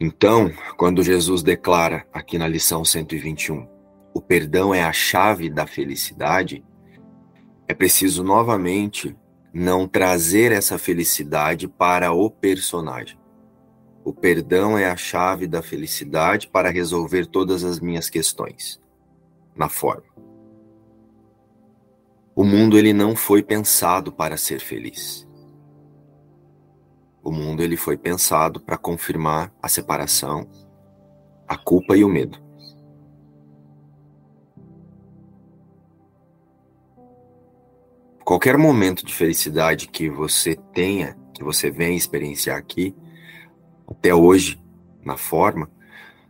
Então, 0.00 0.50
quando 0.76 1.02
Jesus 1.02 1.42
declara 1.42 2.06
aqui 2.12 2.38
na 2.38 2.48
lição 2.48 2.84
121, 2.84 3.68
o 4.14 4.20
perdão 4.20 4.74
é 4.74 4.82
a 4.82 4.92
chave 4.92 5.50
da 5.50 5.66
felicidade, 5.66 6.64
é 7.68 7.74
preciso 7.74 8.24
novamente 8.24 9.16
não 9.52 9.86
trazer 9.86 10.50
essa 10.50 10.78
felicidade 10.78 11.68
para 11.68 12.12
o 12.12 12.30
personagem. 12.30 13.21
O 14.04 14.12
perdão 14.12 14.76
é 14.76 14.90
a 14.90 14.96
chave 14.96 15.46
da 15.46 15.62
felicidade 15.62 16.48
para 16.48 16.70
resolver 16.70 17.26
todas 17.26 17.62
as 17.62 17.78
minhas 17.78 18.10
questões. 18.10 18.80
Na 19.54 19.68
forma. 19.68 20.10
O 22.34 22.44
mundo 22.44 22.78
ele 22.78 22.92
não 22.92 23.14
foi 23.14 23.42
pensado 23.42 24.10
para 24.10 24.36
ser 24.36 24.58
feliz. 24.58 25.28
O 27.22 27.30
mundo 27.30 27.62
ele 27.62 27.76
foi 27.76 27.96
pensado 27.96 28.60
para 28.60 28.76
confirmar 28.76 29.54
a 29.62 29.68
separação, 29.68 30.48
a 31.46 31.56
culpa 31.56 31.96
e 31.96 32.02
o 32.02 32.08
medo. 32.08 32.42
Qualquer 38.24 38.56
momento 38.56 39.04
de 39.04 39.14
felicidade 39.14 39.88
que 39.88 40.08
você 40.08 40.56
tenha, 40.72 41.16
que 41.34 41.44
você 41.44 41.70
venha 41.70 41.96
experienciar 41.96 42.56
aqui, 42.56 42.94
até 43.86 44.14
hoje, 44.14 44.60
na 45.04 45.16
forma, 45.16 45.70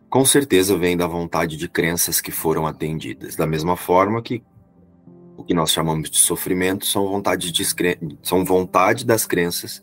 com 0.08 0.24
certeza 0.24 0.76
vem 0.76 0.96
da 0.96 1.06
vontade 1.06 1.56
de 1.56 1.68
crenças 1.68 2.20
que 2.20 2.30
foram 2.30 2.66
atendidas. 2.66 3.36
Da 3.36 3.46
mesma 3.46 3.76
forma 3.76 4.20
que 4.20 4.42
o 5.36 5.44
que 5.44 5.54
nós 5.54 5.72
chamamos 5.72 6.10
de 6.10 6.18
sofrimento 6.18 6.84
são 6.84 7.08
vontade, 7.08 7.50
de, 7.50 7.64
são 8.22 8.44
vontade 8.44 9.06
das 9.06 9.26
crenças 9.26 9.82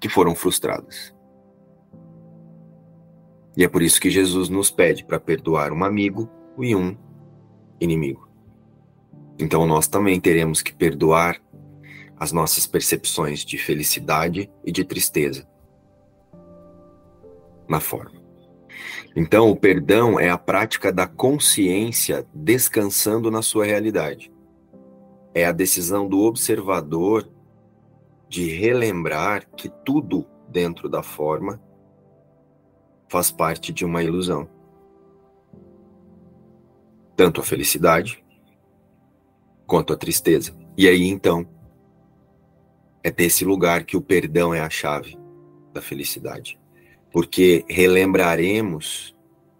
que 0.00 0.08
foram 0.08 0.34
frustradas. 0.34 1.14
E 3.56 3.64
é 3.64 3.68
por 3.68 3.82
isso 3.82 4.00
que 4.00 4.10
Jesus 4.10 4.48
nos 4.48 4.70
pede 4.70 5.04
para 5.04 5.20
perdoar 5.20 5.72
um 5.72 5.84
amigo 5.84 6.28
e 6.58 6.74
um 6.74 6.96
inimigo. 7.80 8.28
Então 9.38 9.66
nós 9.66 9.86
também 9.86 10.20
teremos 10.20 10.62
que 10.62 10.74
perdoar 10.74 11.40
as 12.16 12.32
nossas 12.32 12.66
percepções 12.66 13.44
de 13.44 13.56
felicidade 13.56 14.50
e 14.64 14.72
de 14.72 14.84
tristeza 14.84 15.46
na 17.68 17.80
forma. 17.80 18.18
Então, 19.14 19.50
o 19.50 19.56
perdão 19.56 20.18
é 20.18 20.30
a 20.30 20.38
prática 20.38 20.92
da 20.92 21.06
consciência 21.06 22.26
descansando 22.32 23.30
na 23.30 23.42
sua 23.42 23.64
realidade. 23.64 24.32
É 25.34 25.44
a 25.44 25.52
decisão 25.52 26.08
do 26.08 26.20
observador 26.20 27.28
de 28.28 28.48
relembrar 28.50 29.48
que 29.56 29.68
tudo 29.84 30.26
dentro 30.48 30.88
da 30.88 31.02
forma 31.02 31.60
faz 33.08 33.30
parte 33.30 33.72
de 33.72 33.84
uma 33.84 34.02
ilusão. 34.02 34.48
Tanto 37.16 37.40
a 37.40 37.44
felicidade 37.44 38.24
quanto 39.66 39.92
a 39.92 39.96
tristeza. 39.96 40.54
E 40.76 40.86
aí 40.86 41.06
então 41.06 41.46
é 43.02 43.10
desse 43.10 43.44
lugar 43.44 43.84
que 43.84 43.96
o 43.96 44.02
perdão 44.02 44.54
é 44.54 44.60
a 44.60 44.70
chave 44.70 45.18
da 45.72 45.80
felicidade. 45.80 46.58
Porque 47.12 47.64
relembraremos 47.68 49.16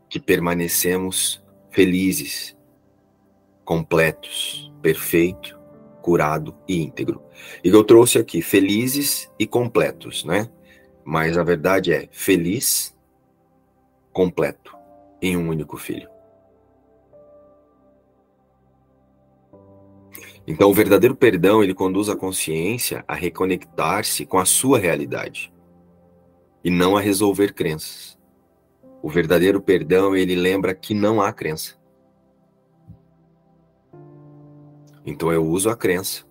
que 0.09 0.19
permanecemos 0.19 1.43
felizes, 1.71 2.57
completos, 3.65 4.73
perfeito, 4.81 5.59
curado 6.03 6.57
e 6.67 6.83
íntegro. 6.83 7.23
E 7.63 7.69
eu 7.69 7.85
trouxe 7.85 8.19
aqui 8.19 8.41
felizes 8.41 9.31
e 9.39 9.47
completos, 9.47 10.25
né? 10.25 10.51
Mas 11.05 11.37
a 11.37 11.43
verdade 11.43 11.93
é 11.93 12.09
feliz, 12.11 12.97
completo, 14.13 14.77
em 15.21 15.37
um 15.37 15.49
único 15.49 15.77
filho. 15.77 16.09
Então, 20.47 20.71
o 20.71 20.75
verdadeiro 20.75 21.15
perdão, 21.15 21.63
ele 21.63 21.75
conduz 21.75 22.09
a 22.09 22.17
consciência 22.17 23.05
a 23.07 23.15
reconectar-se 23.15 24.25
com 24.25 24.39
a 24.39 24.47
sua 24.47 24.79
realidade 24.79 25.53
e 26.63 26.71
não 26.71 26.97
a 26.97 27.01
resolver 27.01 27.55
crenças. 27.55 28.19
O 29.03 29.09
verdadeiro 29.09 29.61
perdão, 29.61 30.17
ele 30.17 30.35
lembra 30.35 30.75
que 30.75 30.95
não 30.95 31.21
há 31.21 31.33
crença. 31.33 31.77
Então 35.07 35.33
eu 35.33 35.47
uso 35.47 35.71
a 35.71 35.77
crença 35.77 36.25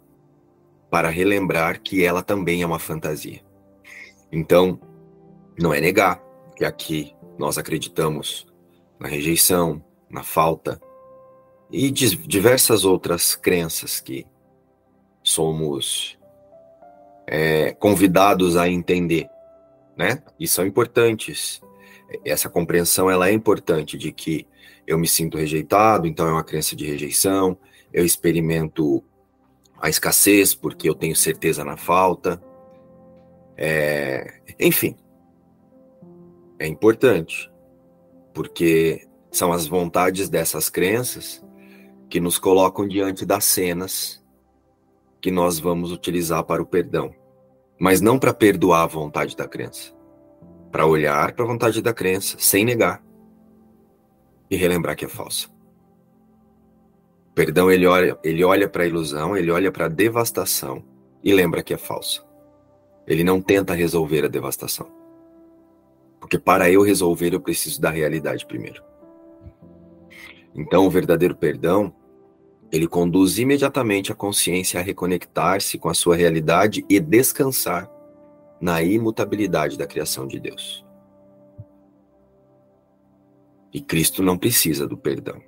para 0.89 1.09
relembrar 1.09 1.81
que 1.81 2.03
ela 2.03 2.21
também 2.21 2.61
é 2.61 2.65
uma 2.65 2.79
fantasia. 2.79 3.41
Então, 4.31 4.79
não 5.59 5.73
é 5.73 5.81
negar 5.81 6.21
que 6.55 6.65
aqui 6.65 7.15
nós 7.37 7.57
acreditamos 7.57 8.45
na 8.99 9.07
rejeição, 9.07 9.83
na 10.09 10.23
falta 10.23 10.79
e 11.71 11.91
diversas 11.91 12.85
outras 12.85 13.35
crenças 13.35 13.99
que 13.99 14.25
somos 15.21 16.17
é, 17.27 17.73
convidados 17.73 18.55
a 18.55 18.69
entender, 18.69 19.29
né? 19.97 20.21
E 20.39 20.47
são 20.47 20.65
importantes. 20.65 21.61
Essa 22.23 22.49
compreensão 22.49 23.09
ela 23.09 23.29
é 23.29 23.33
importante 23.33 23.97
de 23.97 24.11
que 24.11 24.47
eu 24.85 24.97
me 24.97 25.07
sinto 25.07 25.37
rejeitado, 25.37 26.07
então 26.07 26.27
é 26.27 26.31
uma 26.31 26.43
crença 26.43 26.75
de 26.75 26.85
rejeição 26.85 27.57
eu 27.93 28.05
experimento 28.05 29.03
a 29.79 29.89
escassez 29.89 30.53
porque 30.53 30.89
eu 30.89 30.95
tenho 30.95 31.15
certeza 31.15 31.63
na 31.63 31.77
falta. 31.77 32.41
É, 33.55 34.39
enfim, 34.59 34.95
é 36.59 36.67
importante, 36.67 37.51
porque 38.33 39.07
são 39.31 39.51
as 39.51 39.67
vontades 39.67 40.29
dessas 40.29 40.69
crenças 40.69 41.43
que 42.09 42.19
nos 42.19 42.37
colocam 42.37 42.87
diante 42.87 43.25
das 43.25 43.45
cenas 43.45 44.23
que 45.19 45.31
nós 45.31 45.59
vamos 45.59 45.91
utilizar 45.91 46.43
para 46.43 46.61
o 46.61 46.65
perdão. 46.65 47.13
Mas 47.79 48.01
não 48.01 48.17
para 48.17 48.33
perdoar 48.33 48.83
a 48.83 48.87
vontade 48.87 49.35
da 49.35 49.47
crença, 49.47 49.93
para 50.71 50.85
olhar 50.85 51.33
para 51.33 51.45
a 51.45 51.47
vontade 51.47 51.81
da 51.81 51.93
crença 51.93 52.37
sem 52.39 52.65
negar 52.65 53.03
e 54.49 54.55
relembrar 54.55 54.95
que 54.95 55.05
é 55.05 55.07
falsa 55.07 55.49
perdão, 57.37 57.69
ele 57.69 57.85
olha, 57.85 58.17
ele 58.23 58.43
olha 58.43 58.67
para 58.67 58.81
a 58.81 58.87
ilusão, 58.87 59.37
ele 59.37 59.51
olha 59.51 59.71
para 59.71 59.85
a 59.85 59.87
devastação 59.87 60.83
e 61.23 61.31
lembra 61.31 61.61
que 61.61 61.71
é 61.71 61.77
falsa. 61.77 62.23
Ele 63.05 63.23
não 63.23 63.39
tenta 63.39 63.75
resolver 63.75 64.25
a 64.25 64.27
devastação. 64.27 64.91
Porque 66.19 66.39
para 66.39 66.71
eu 66.71 66.81
resolver, 66.81 67.35
eu 67.35 67.39
preciso 67.39 67.79
da 67.79 67.91
realidade 67.91 68.43
primeiro. 68.43 68.81
Então, 70.55 70.87
o 70.87 70.89
verdadeiro 70.89 71.35
perdão, 71.35 71.93
ele 72.71 72.87
conduz 72.87 73.37
imediatamente 73.39 74.11
a 74.11 74.15
consciência 74.15 74.79
a 74.79 74.83
reconectar-se 74.83 75.77
com 75.77 75.89
a 75.89 75.93
sua 75.93 76.15
realidade 76.15 76.85
e 76.89 76.99
descansar 76.99 77.89
na 78.59 78.81
imutabilidade 78.81 79.77
da 79.77 79.87
criação 79.87 80.27
de 80.27 80.39
Deus. 80.39 80.85
E 83.73 83.81
Cristo 83.81 84.23
não 84.23 84.37
precisa 84.37 84.87
do 84.87 84.97
perdão. 84.97 85.41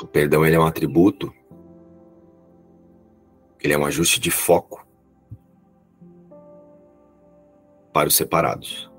O 0.00 0.06
perdão 0.06 0.44
ele 0.44 0.56
é 0.56 0.60
um 0.60 0.66
atributo, 0.66 1.32
ele 3.60 3.72
é 3.72 3.78
um 3.78 3.84
ajuste 3.84 4.20
de 4.20 4.30
foco 4.30 4.86
para 7.92 8.08
os 8.08 8.14
separados. 8.14 8.90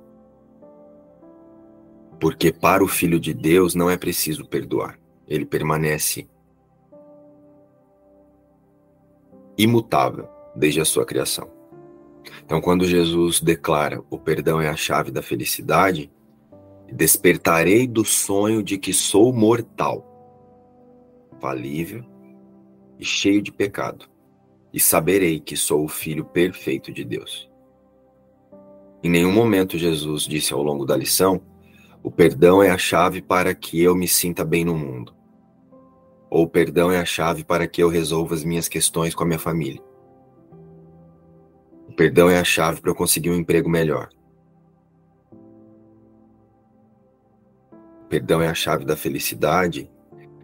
Porque 2.19 2.51
para 2.51 2.83
o 2.83 2.87
Filho 2.87 3.19
de 3.19 3.33
Deus 3.33 3.75
não 3.75 3.89
é 3.89 3.95
preciso 3.95 4.45
perdoar, 4.45 4.99
ele 5.27 5.45
permanece 5.45 6.27
imutável 9.57 10.29
desde 10.55 10.79
a 10.79 10.85
sua 10.85 11.05
criação. 11.05 11.49
Então, 12.45 12.61
quando 12.61 12.85
Jesus 12.85 13.39
declara 13.39 14.03
o 14.09 14.17
perdão 14.17 14.61
é 14.61 14.69
a 14.69 14.75
chave 14.75 15.11
da 15.11 15.21
felicidade, 15.21 16.11
despertarei 16.91 17.87
do 17.87 18.05
sonho 18.05 18.63
de 18.63 18.77
que 18.77 18.93
sou 18.93 19.33
mortal 19.33 20.05
falível 21.39 22.03
e 22.99 23.05
cheio 23.05 23.41
de 23.41 23.51
pecado, 23.51 24.09
e 24.73 24.79
saberei 24.79 25.39
que 25.39 25.55
sou 25.55 25.83
o 25.83 25.87
filho 25.87 26.25
perfeito 26.25 26.91
de 26.91 27.03
Deus. 27.03 27.49
Em 29.03 29.09
nenhum 29.09 29.31
momento 29.31 29.77
Jesus 29.77 30.23
disse 30.23 30.53
ao 30.53 30.63
longo 30.63 30.85
da 30.85 30.97
lição: 30.97 31.41
o 32.01 32.09
perdão 32.09 32.63
é 32.63 32.69
a 32.69 32.77
chave 32.77 33.21
para 33.21 33.53
que 33.53 33.81
eu 33.81 33.95
me 33.95 34.07
sinta 34.07 34.43
bem 34.43 34.65
no 34.65 34.75
mundo. 34.75 35.16
Ou 36.29 36.43
o 36.43 36.49
perdão 36.49 36.91
é 36.91 36.99
a 36.99 37.05
chave 37.05 37.43
para 37.43 37.67
que 37.67 37.81
eu 37.81 37.89
resolva 37.89 38.35
as 38.35 38.43
minhas 38.43 38.67
questões 38.67 39.15
com 39.15 39.23
a 39.23 39.27
minha 39.27 39.39
família. 39.39 39.81
O 41.87 41.93
perdão 41.93 42.29
é 42.29 42.39
a 42.39 42.43
chave 42.43 42.81
para 42.81 42.91
eu 42.91 42.95
conseguir 42.95 43.29
um 43.29 43.35
emprego 43.35 43.69
melhor. 43.69 44.09
O 48.03 48.07
perdão 48.09 48.41
é 48.41 48.47
a 48.47 48.53
chave 48.53 48.85
da 48.85 48.95
felicidade 48.95 49.89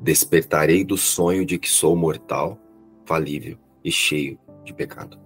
Despertarei 0.03 0.83
do 0.83 0.97
sonho 0.97 1.45
de 1.45 1.57
que 1.57 1.69
sou 1.69 1.95
mortal, 1.95 2.59
falível 3.05 3.57
e 3.81 3.89
cheio 3.89 4.37
de 4.65 4.73
pecado. 4.73 5.17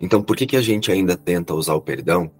Então, 0.00 0.22
por 0.22 0.36
que, 0.36 0.46
que 0.46 0.56
a 0.56 0.62
gente 0.62 0.92
ainda 0.92 1.16
tenta 1.16 1.52
usar 1.52 1.74
o 1.74 1.82
perdão 1.82 2.30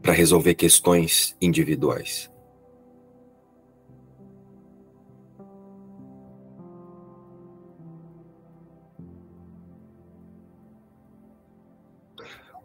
para 0.00 0.12
resolver 0.12 0.54
questões 0.54 1.36
individuais? 1.40 2.30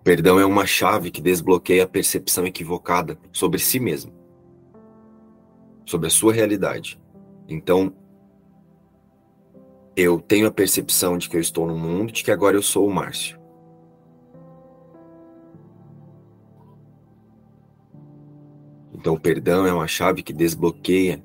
Perdão 0.04 0.40
é 0.40 0.46
uma 0.46 0.66
chave 0.66 1.12
que 1.12 1.22
desbloqueia 1.22 1.84
a 1.84 1.88
percepção 1.88 2.46
equivocada 2.46 3.18
sobre 3.32 3.60
si 3.60 3.80
mesmo, 3.80 4.14
sobre 5.86 6.08
a 6.08 6.12
sua 6.12 6.34
realidade 6.34 7.00
então, 7.50 7.92
eu 9.96 10.22
tenho 10.22 10.46
a 10.46 10.52
percepção 10.52 11.18
de 11.18 11.28
que 11.28 11.36
eu 11.36 11.42
estou 11.42 11.66
no 11.66 11.76
mundo, 11.76 12.14
de 12.14 12.24
que 12.24 12.32
agora 12.32 12.56
eu 12.56 12.62
sou 12.62 12.88
o 12.88 12.94
Márcio. 12.94 13.40
Então, 18.94 19.16
o 19.16 19.20
perdão 19.20 19.66
é 19.66 19.74
uma 19.74 19.88
chave 19.88 20.22
que 20.22 20.32
desbloqueia 20.32 21.24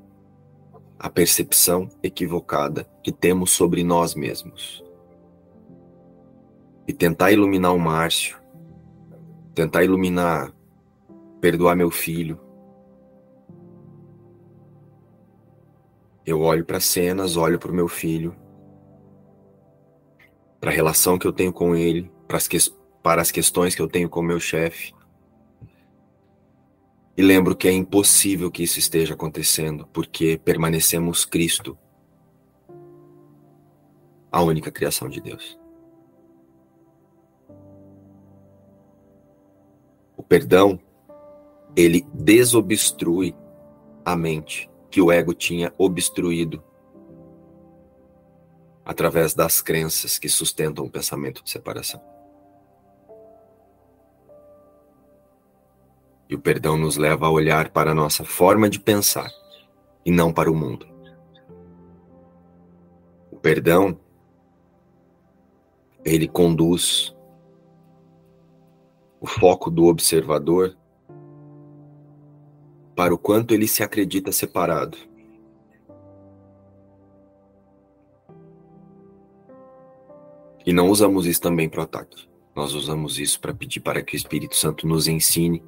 a 0.98 1.10
percepção 1.10 1.90
equivocada 2.02 2.88
que 3.02 3.12
temos 3.12 3.50
sobre 3.50 3.84
nós 3.84 4.14
mesmos. 4.14 4.82
E 6.88 6.92
tentar 6.92 7.32
iluminar 7.32 7.74
o 7.74 7.78
Márcio, 7.78 8.38
tentar 9.54 9.84
iluminar, 9.84 10.52
perdoar 11.40 11.76
meu 11.76 11.90
filho. 11.90 12.40
Eu 16.26 16.40
olho 16.40 16.64
para 16.64 16.80
cenas, 16.80 17.36
olho 17.36 17.58
para 17.58 17.70
o 17.70 17.74
meu 17.74 17.86
filho, 17.86 18.34
para 20.60 20.70
a 20.70 20.74
relação 20.74 21.18
que 21.18 21.26
eu 21.26 21.32
tenho 21.32 21.52
com 21.52 21.76
ele, 21.76 22.10
para 22.26 22.38
as, 22.38 22.48
que, 22.48 22.56
para 23.02 23.20
as 23.20 23.30
questões 23.30 23.74
que 23.74 23.82
eu 23.82 23.88
tenho 23.88 24.08
com 24.08 24.22
meu 24.22 24.40
chefe, 24.40 24.94
e 27.16 27.22
lembro 27.22 27.54
que 27.54 27.68
é 27.68 27.72
impossível 27.72 28.50
que 28.50 28.62
isso 28.62 28.78
esteja 28.78 29.14
acontecendo, 29.14 29.86
porque 29.92 30.40
permanecemos 30.42 31.24
Cristo, 31.24 31.78
a 34.32 34.42
única 34.42 34.72
criação 34.72 35.08
de 35.08 35.20
Deus. 35.20 35.56
Perdão, 40.28 40.78
ele 41.76 42.06
desobstrui 42.12 43.34
a 44.04 44.16
mente 44.16 44.70
que 44.90 45.00
o 45.00 45.10
ego 45.10 45.34
tinha 45.34 45.72
obstruído 45.76 46.62
através 48.84 49.34
das 49.34 49.60
crenças 49.60 50.18
que 50.18 50.28
sustentam 50.28 50.84
o 50.84 50.90
pensamento 50.90 51.42
de 51.42 51.50
separação. 51.50 52.00
E 56.28 56.34
o 56.34 56.38
perdão 56.38 56.76
nos 56.76 56.96
leva 56.96 57.26
a 57.26 57.30
olhar 57.30 57.70
para 57.70 57.92
a 57.92 57.94
nossa 57.94 58.24
forma 58.24 58.68
de 58.68 58.78
pensar 58.78 59.30
e 60.04 60.10
não 60.10 60.32
para 60.32 60.50
o 60.50 60.54
mundo. 60.54 60.86
O 63.30 63.36
perdão, 63.36 63.98
ele 66.04 66.28
conduz 66.28 67.13
o 69.24 69.26
foco 69.26 69.70
do 69.70 69.86
observador 69.86 70.76
para 72.94 73.14
o 73.14 73.16
quanto 73.16 73.54
ele 73.54 73.66
se 73.66 73.82
acredita 73.82 74.30
separado. 74.30 74.98
E 80.66 80.74
não 80.74 80.90
usamos 80.90 81.24
isso 81.24 81.40
também 81.40 81.70
para 81.70 81.80
o 81.80 81.84
ataque. 81.84 82.28
Nós 82.54 82.74
usamos 82.74 83.18
isso 83.18 83.40
para 83.40 83.54
pedir 83.54 83.80
para 83.80 84.02
que 84.02 84.14
o 84.14 84.18
Espírito 84.18 84.56
Santo 84.56 84.86
nos 84.86 85.08
ensine 85.08 85.64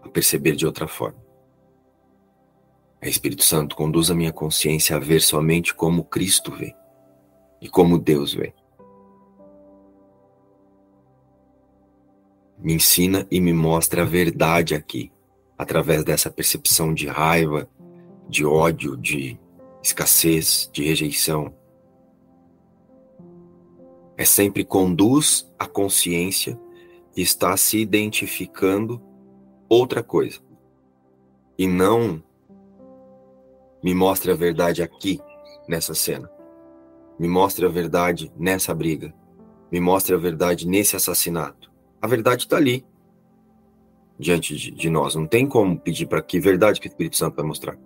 a 0.00 0.08
perceber 0.08 0.54
de 0.54 0.64
outra 0.64 0.86
forma. 0.86 1.18
É 3.00 3.08
Espírito 3.08 3.42
Santo, 3.42 3.74
conduz 3.74 4.08
a 4.08 4.14
minha 4.14 4.32
consciência 4.32 4.94
a 4.94 5.00
ver 5.00 5.20
somente 5.20 5.74
como 5.74 6.04
Cristo 6.04 6.52
vê 6.52 6.72
e 7.60 7.68
como 7.68 7.98
Deus 7.98 8.32
vê. 8.32 8.54
Me 12.64 12.72
ensina 12.72 13.26
e 13.30 13.42
me 13.42 13.52
mostra 13.52 14.02
a 14.02 14.06
verdade 14.06 14.74
aqui, 14.74 15.12
através 15.58 16.02
dessa 16.02 16.30
percepção 16.30 16.94
de 16.94 17.06
raiva, 17.06 17.68
de 18.26 18.42
ódio, 18.46 18.96
de 18.96 19.38
escassez, 19.82 20.70
de 20.72 20.82
rejeição. 20.82 21.54
É 24.16 24.24
sempre 24.24 24.64
conduz 24.64 25.52
a 25.58 25.66
consciência 25.66 26.58
e 27.14 27.20
está 27.20 27.54
se 27.54 27.76
identificando 27.76 28.98
outra 29.68 30.02
coisa. 30.02 30.40
E 31.58 31.66
não 31.66 32.22
me 33.82 33.92
mostre 33.92 34.30
a 34.30 34.34
verdade 34.34 34.82
aqui, 34.82 35.20
nessa 35.68 35.94
cena. 35.94 36.30
Me 37.18 37.28
mostre 37.28 37.66
a 37.66 37.68
verdade 37.68 38.32
nessa 38.38 38.74
briga. 38.74 39.14
Me 39.70 39.80
mostre 39.80 40.14
a 40.14 40.18
verdade 40.18 40.66
nesse 40.66 40.96
assassinato. 40.96 41.73
A 42.04 42.06
verdade 42.06 42.42
está 42.42 42.58
ali, 42.58 42.84
diante 44.18 44.54
de, 44.54 44.70
de, 44.72 44.90
nós. 44.90 45.14
Não 45.14 45.26
tem 45.26 45.48
como 45.48 45.80
pedir 45.80 46.04
para 46.04 46.20
que 46.20 46.38
verdade 46.38 46.78
que 46.78 46.86
o 46.86 46.90
Espírito 46.90 47.16
Santo 47.16 47.36
vai 47.36 47.46
mostrar. 47.46 47.78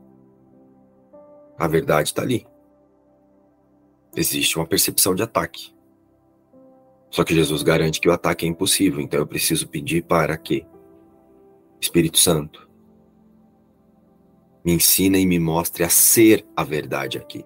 A 1.57 1.69
verdade 1.69 2.09
está 2.09 2.23
ali. 2.23 2.45
Existe 4.17 4.59
uma 4.59 4.67
percepção 4.67 5.15
de 5.15 5.23
ataque. 5.23 5.73
Só 7.09 7.23
que 7.23 7.33
Jesus 7.33 7.63
garante 7.63 8.01
que 8.01 8.09
o 8.09 8.13
ataque 8.13 8.45
é 8.45 8.49
impossível, 8.49 9.01
então 9.01 9.21
eu 9.21 9.27
preciso 9.27 9.69
pedir 9.69 10.03
para 10.03 10.37
que 10.37 10.67
Espírito 11.81 12.19
Santo, 12.19 12.69
me 14.65 14.73
ensina 14.73 15.17
e 15.17 15.27
me 15.27 15.39
mostre 15.39 15.85
a 15.85 15.89
ser 15.89 16.45
a 16.57 16.65
verdade 16.65 17.19
aqui. 17.19 17.45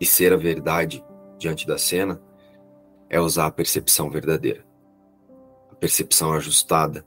E 0.00 0.06
ser 0.06 0.32
a 0.32 0.36
verdade 0.36 1.04
diante 1.40 1.66
da 1.66 1.76
cena 1.76 2.22
é 3.10 3.20
usar 3.20 3.46
a 3.46 3.50
percepção 3.50 4.08
verdadeira, 4.08 4.64
percepção 5.74 6.32
ajustada 6.32 7.04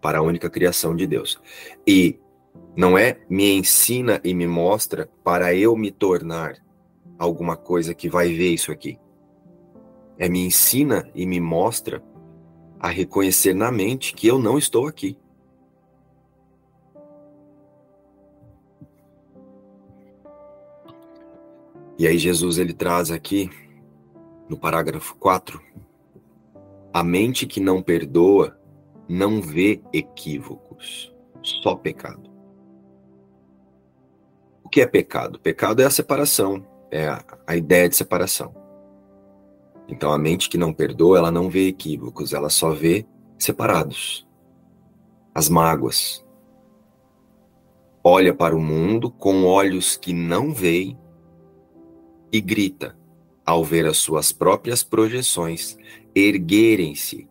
para 0.00 0.18
a 0.18 0.22
única 0.22 0.48
criação 0.48 0.94
de 0.94 1.06
Deus. 1.06 1.40
E 1.86 2.18
não 2.76 2.96
é 2.96 3.20
me 3.28 3.52
ensina 3.52 4.20
e 4.22 4.32
me 4.34 4.46
mostra 4.46 5.10
para 5.24 5.54
eu 5.54 5.76
me 5.76 5.90
tornar 5.90 6.56
alguma 7.18 7.56
coisa 7.56 7.94
que 7.94 8.08
vai 8.08 8.28
ver 8.32 8.50
isso 8.50 8.72
aqui. 8.72 8.98
É 10.18 10.28
me 10.28 10.40
ensina 10.40 11.10
e 11.14 11.26
me 11.26 11.40
mostra 11.40 12.02
a 12.78 12.88
reconhecer 12.88 13.54
na 13.54 13.70
mente 13.70 14.14
que 14.14 14.26
eu 14.26 14.38
não 14.38 14.56
estou 14.56 14.86
aqui. 14.86 15.18
E 21.98 22.06
aí 22.06 22.16
Jesus 22.16 22.56
ele 22.56 22.72
traz 22.72 23.10
aqui 23.10 23.50
no 24.48 24.56
parágrafo 24.56 25.14
4, 25.16 25.60
a 26.92 27.04
mente 27.04 27.46
que 27.46 27.60
não 27.60 27.82
perdoa 27.82 28.58
não 29.08 29.40
vê 29.40 29.80
equívocos, 29.92 31.14
só 31.42 31.74
pecado. 31.74 32.30
O 34.64 34.68
que 34.68 34.80
é 34.80 34.86
pecado? 34.86 35.38
Pecado 35.40 35.82
é 35.82 35.84
a 35.84 35.90
separação, 35.90 36.66
é 36.90 37.08
a, 37.46 37.56
ideia 37.56 37.88
de 37.88 37.96
separação. 37.96 38.54
Então 39.88 40.12
a 40.12 40.18
mente 40.18 40.48
que 40.48 40.58
não 40.58 40.72
perdoa, 40.72 41.18
ela 41.18 41.30
não 41.30 41.48
vê 41.48 41.68
equívocos, 41.68 42.32
ela 42.32 42.48
só 42.48 42.70
vê 42.70 43.06
separados. 43.38 44.26
As 45.34 45.48
mágoas. 45.48 46.24
Olha 48.02 48.34
para 48.34 48.56
o 48.56 48.60
mundo 48.60 49.10
com 49.10 49.44
olhos 49.44 49.96
que 49.96 50.12
não 50.12 50.52
veem 50.52 50.98
e 52.32 52.40
grita, 52.40 52.96
ao 53.44 53.64
ver 53.64 53.86
as 53.86 53.98
suas 53.98 54.32
próprias 54.32 54.82
projeções 54.82 55.76
erguerem-se 56.14 57.28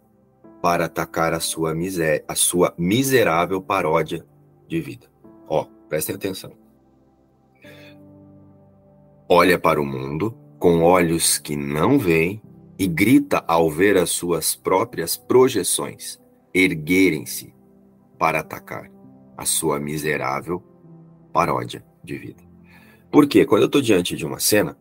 para 0.61 0.85
atacar 0.85 1.33
a 1.33 1.39
sua, 1.39 1.73
miséria, 1.73 2.23
a 2.27 2.35
sua 2.35 2.73
miserável 2.77 3.61
paródia 3.61 4.25
de 4.67 4.81
vida. 4.81 5.07
Ó, 5.47 5.65
prestem 5.87 6.15
atenção. 6.15 6.51
Olha 9.27 9.59
para 9.59 9.81
o 9.81 9.85
mundo 9.85 10.35
com 10.57 10.81
olhos 10.83 11.37
que 11.37 11.55
não 11.55 11.97
veem 11.97 12.41
e 12.77 12.87
grita 12.87 13.43
ao 13.47 13.69
ver 13.69 13.97
as 13.97 14.09
suas 14.09 14.55
próprias 14.55 15.15
projeções 15.15 16.19
erguerem-se 16.53 17.53
para 18.17 18.39
atacar 18.39 18.89
a 19.37 19.45
sua 19.45 19.79
miserável 19.79 20.63
paródia 21.31 21.83
de 22.03 22.17
vida. 22.17 22.43
Porque 23.11 23.45
quando 23.45 23.63
eu 23.63 23.67
estou 23.67 23.81
diante 23.81 24.15
de 24.15 24.25
uma 24.25 24.39
cena, 24.39 24.77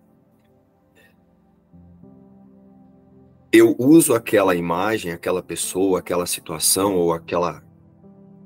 eu 3.53 3.75
uso 3.79 4.15
aquela 4.15 4.55
imagem, 4.55 5.13
aquela 5.13 5.43
pessoa, 5.43 6.01
aquela 6.01 6.27
situação 6.27 6.97
ou 6.97 7.13
aquela 7.13 7.63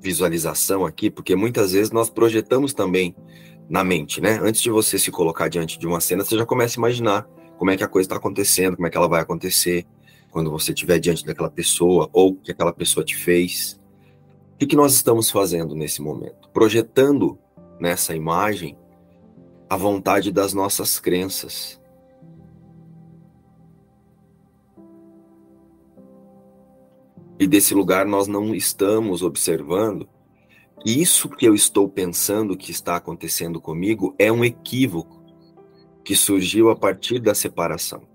visualização 0.00 0.84
aqui, 0.84 1.10
porque 1.10 1.34
muitas 1.36 1.72
vezes 1.72 1.90
nós 1.90 2.10
projetamos 2.10 2.72
também 2.72 3.14
na 3.68 3.82
mente, 3.84 4.20
né? 4.20 4.38
Antes 4.42 4.60
de 4.60 4.70
você 4.70 4.98
se 4.98 5.10
colocar 5.10 5.48
diante 5.48 5.78
de 5.78 5.86
uma 5.86 6.00
cena, 6.00 6.24
você 6.24 6.36
já 6.36 6.46
começa 6.46 6.78
a 6.78 6.80
imaginar 6.80 7.28
como 7.56 7.70
é 7.70 7.76
que 7.76 7.84
a 7.84 7.88
coisa 7.88 8.06
está 8.06 8.16
acontecendo, 8.16 8.76
como 8.76 8.86
é 8.86 8.90
que 8.90 8.96
ela 8.96 9.08
vai 9.08 9.20
acontecer 9.20 9.86
quando 10.30 10.50
você 10.50 10.72
estiver 10.72 10.98
diante 10.98 11.24
daquela 11.24 11.50
pessoa 11.50 12.08
ou 12.12 12.30
o 12.30 12.36
que 12.36 12.50
aquela 12.50 12.72
pessoa 12.72 13.04
te 13.04 13.16
fez. 13.16 13.80
O 14.54 14.58
que, 14.58 14.66
que 14.66 14.76
nós 14.76 14.94
estamos 14.94 15.30
fazendo 15.30 15.74
nesse 15.74 16.00
momento? 16.00 16.48
Projetando 16.52 17.38
nessa 17.78 18.14
imagem 18.14 18.76
a 19.68 19.76
vontade 19.76 20.30
das 20.30 20.54
nossas 20.54 20.98
crenças, 21.00 21.80
E 27.42 27.46
desse 27.48 27.74
lugar 27.74 28.06
nós 28.06 28.28
não 28.28 28.54
estamos 28.54 29.20
observando 29.20 30.08
isso 30.86 31.28
que 31.28 31.44
eu 31.44 31.56
estou 31.56 31.88
pensando 31.88 32.56
que 32.56 32.70
está 32.70 32.94
acontecendo 32.94 33.60
comigo 33.60 34.14
é 34.16 34.30
um 34.30 34.44
equívoco 34.44 35.20
que 36.04 36.14
surgiu 36.14 36.70
a 36.70 36.76
partir 36.76 37.18
da 37.18 37.34
separação. 37.34 38.06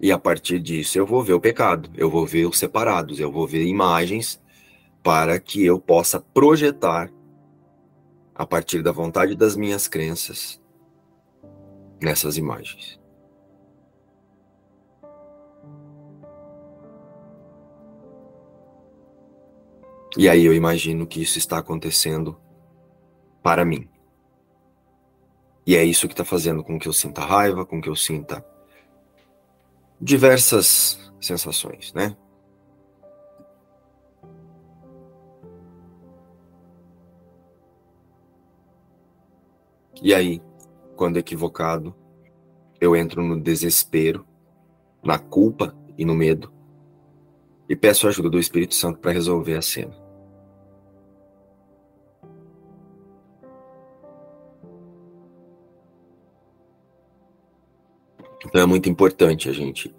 E 0.00 0.10
a 0.10 0.18
partir 0.18 0.60
disso 0.60 0.98
eu 0.98 1.04
vou 1.04 1.22
ver 1.22 1.34
o 1.34 1.40
pecado, 1.40 1.90
eu 1.94 2.08
vou 2.08 2.24
ver 2.24 2.46
os 2.46 2.58
separados, 2.58 3.20
eu 3.20 3.30
vou 3.30 3.46
ver 3.46 3.66
imagens 3.66 4.40
para 5.02 5.38
que 5.38 5.62
eu 5.62 5.78
possa 5.78 6.18
projetar 6.18 7.12
a 8.34 8.46
partir 8.46 8.82
da 8.82 8.92
vontade 8.92 9.34
das 9.34 9.54
minhas 9.54 9.86
crenças 9.86 10.58
nessas 12.00 12.38
imagens. 12.38 12.98
E 20.16 20.28
aí 20.28 20.44
eu 20.44 20.54
imagino 20.54 21.06
que 21.06 21.20
isso 21.20 21.38
está 21.38 21.58
acontecendo 21.58 22.38
para 23.42 23.64
mim. 23.64 23.88
E 25.66 25.76
é 25.76 25.84
isso 25.84 26.08
que 26.08 26.14
está 26.14 26.24
fazendo 26.24 26.64
com 26.64 26.78
que 26.78 26.88
eu 26.88 26.92
sinta 26.92 27.20
raiva, 27.20 27.66
com 27.66 27.80
que 27.80 27.88
eu 27.88 27.96
sinta 27.96 28.44
diversas 30.00 31.12
sensações, 31.20 31.92
né? 31.92 32.16
E 40.00 40.14
aí, 40.14 40.40
quando 40.96 41.16
equivocado, 41.16 41.94
eu 42.80 42.94
entro 42.94 43.22
no 43.22 43.38
desespero, 43.38 44.24
na 45.02 45.18
culpa 45.18 45.76
e 45.96 46.04
no 46.04 46.14
medo, 46.14 46.52
e 47.68 47.76
peço 47.76 48.06
a 48.06 48.10
ajuda 48.10 48.30
do 48.30 48.38
Espírito 48.38 48.74
Santo 48.74 48.98
para 48.98 49.12
resolver 49.12 49.54
a 49.54 49.62
cena. 49.62 49.94
Então 58.46 58.62
é 58.62 58.66
muito 58.66 58.88
importante 58.88 59.48
a 59.48 59.52
gente 59.52 59.94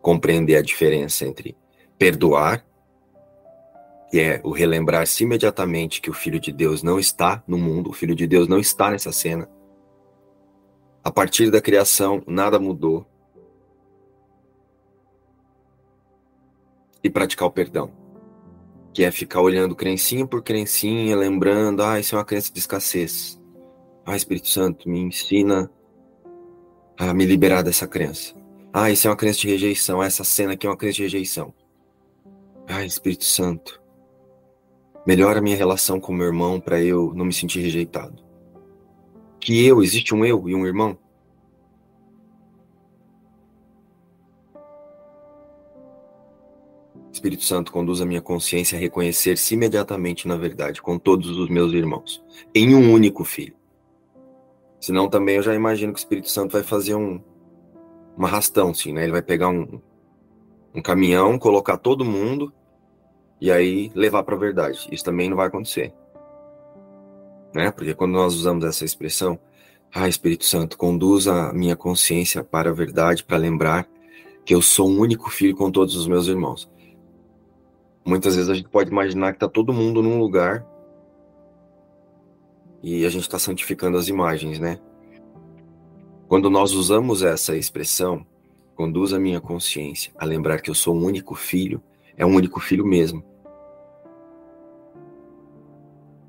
compreender 0.00 0.56
a 0.56 0.62
diferença 0.62 1.26
entre 1.26 1.56
perdoar, 1.98 2.64
que 4.10 4.18
é 4.18 4.40
o 4.42 4.50
relembrar-se 4.50 5.22
imediatamente 5.22 6.00
que 6.00 6.08
o 6.08 6.14
Filho 6.14 6.40
de 6.40 6.50
Deus 6.50 6.82
não 6.82 6.98
está 6.98 7.42
no 7.46 7.58
mundo, 7.58 7.90
o 7.90 7.92
Filho 7.92 8.14
de 8.14 8.26
Deus 8.26 8.48
não 8.48 8.58
está 8.58 8.90
nessa 8.90 9.12
cena. 9.12 9.48
A 11.04 11.10
partir 11.10 11.50
da 11.50 11.60
criação, 11.60 12.22
nada 12.26 12.58
mudou. 12.58 13.06
E 17.02 17.08
praticar 17.08 17.48
o 17.48 17.50
perdão, 17.50 17.90
que 18.92 19.04
é 19.04 19.10
ficar 19.10 19.40
olhando 19.40 19.74
crencinha 19.74 20.26
por 20.26 20.42
crencinha, 20.42 21.16
lembrando, 21.16 21.82
ah, 21.82 21.98
isso 21.98 22.14
é 22.14 22.18
uma 22.18 22.24
crença 22.24 22.52
de 22.52 22.58
escassez. 22.58 23.40
Ah, 24.04 24.16
Espírito 24.16 24.48
Santo, 24.48 24.88
me 24.88 24.98
ensina 25.00 25.70
a 26.98 27.14
me 27.14 27.24
liberar 27.24 27.62
dessa 27.62 27.86
crença. 27.86 28.34
Ah, 28.72 28.90
isso 28.90 29.06
é 29.06 29.10
uma 29.10 29.16
crença 29.16 29.40
de 29.40 29.48
rejeição. 29.48 30.02
Essa 30.02 30.24
cena 30.24 30.52
aqui 30.52 30.66
é 30.66 30.70
uma 30.70 30.76
crença 30.76 30.96
de 30.96 31.02
rejeição. 31.02 31.54
Ai, 32.68 32.86
Espírito 32.86 33.24
Santo, 33.24 33.80
melhora 35.06 35.38
a 35.38 35.42
minha 35.42 35.56
relação 35.56 35.98
com 35.98 36.12
meu 36.12 36.26
irmão 36.26 36.60
para 36.60 36.80
eu 36.80 37.12
não 37.14 37.24
me 37.24 37.32
sentir 37.32 37.60
rejeitado. 37.60 38.22
Que 39.40 39.66
eu, 39.66 39.82
existe 39.82 40.14
um 40.14 40.24
eu 40.24 40.48
e 40.48 40.54
um 40.54 40.66
irmão? 40.66 40.98
Espírito 47.20 47.44
Santo 47.44 47.70
conduz 47.70 48.00
a 48.00 48.06
minha 48.06 48.22
consciência 48.22 48.78
a 48.78 48.80
reconhecer-se 48.80 49.52
imediatamente 49.52 50.26
na 50.26 50.36
verdade 50.36 50.80
com 50.80 50.98
todos 50.98 51.28
os 51.28 51.50
meus 51.50 51.74
irmãos, 51.74 52.24
em 52.54 52.74
um 52.74 52.90
único 52.90 53.24
filho. 53.24 53.54
Senão 54.80 55.06
também 55.06 55.36
eu 55.36 55.42
já 55.42 55.54
imagino 55.54 55.92
que 55.92 55.98
o 55.98 56.00
Espírito 56.02 56.30
Santo 56.30 56.52
vai 56.52 56.62
fazer 56.62 56.94
um, 56.94 57.20
um 58.16 58.24
arrastão, 58.24 58.70
assim, 58.70 58.94
né? 58.94 59.02
Ele 59.02 59.12
vai 59.12 59.20
pegar 59.20 59.50
um, 59.50 59.78
um 60.74 60.80
caminhão, 60.80 61.38
colocar 61.38 61.76
todo 61.76 62.06
mundo 62.06 62.50
e 63.38 63.52
aí 63.52 63.92
levar 63.94 64.22
para 64.22 64.34
a 64.34 64.38
verdade. 64.38 64.88
Isso 64.90 65.04
também 65.04 65.28
não 65.28 65.36
vai 65.36 65.48
acontecer. 65.48 65.92
Né? 67.54 67.70
Porque 67.70 67.92
quando 67.92 68.12
nós 68.12 68.34
usamos 68.34 68.64
essa 68.64 68.82
expressão, 68.82 69.38
ah, 69.94 70.08
Espírito 70.08 70.46
Santo, 70.46 70.78
conduz 70.78 71.28
a 71.28 71.52
minha 71.52 71.76
consciência 71.76 72.42
para 72.42 72.70
a 72.70 72.72
verdade, 72.72 73.22
para 73.22 73.36
lembrar 73.36 73.86
que 74.42 74.54
eu 74.54 74.62
sou 74.62 74.88
um 74.88 74.98
único 75.00 75.28
filho 75.28 75.54
com 75.54 75.70
todos 75.70 75.94
os 75.94 76.06
meus 76.06 76.26
irmãos. 76.26 76.69
Muitas 78.04 78.34
vezes 78.34 78.50
a 78.50 78.54
gente 78.54 78.68
pode 78.68 78.90
imaginar 78.90 79.32
que 79.32 79.36
está 79.36 79.48
todo 79.48 79.72
mundo 79.72 80.02
num 80.02 80.18
lugar 80.18 80.66
e 82.82 83.04
a 83.04 83.08
gente 83.10 83.22
está 83.22 83.38
santificando 83.38 83.98
as 83.98 84.08
imagens, 84.08 84.58
né? 84.58 84.80
Quando 86.26 86.48
nós 86.48 86.72
usamos 86.72 87.22
essa 87.22 87.56
expressão, 87.56 88.24
conduz 88.74 89.12
a 89.12 89.18
minha 89.18 89.40
consciência 89.40 90.12
a 90.16 90.24
lembrar 90.24 90.60
que 90.60 90.70
eu 90.70 90.74
sou 90.74 90.94
um 90.94 91.04
único 91.04 91.34
filho, 91.34 91.82
é 92.16 92.24
um 92.24 92.34
único 92.34 92.60
filho 92.60 92.86
mesmo. 92.86 93.22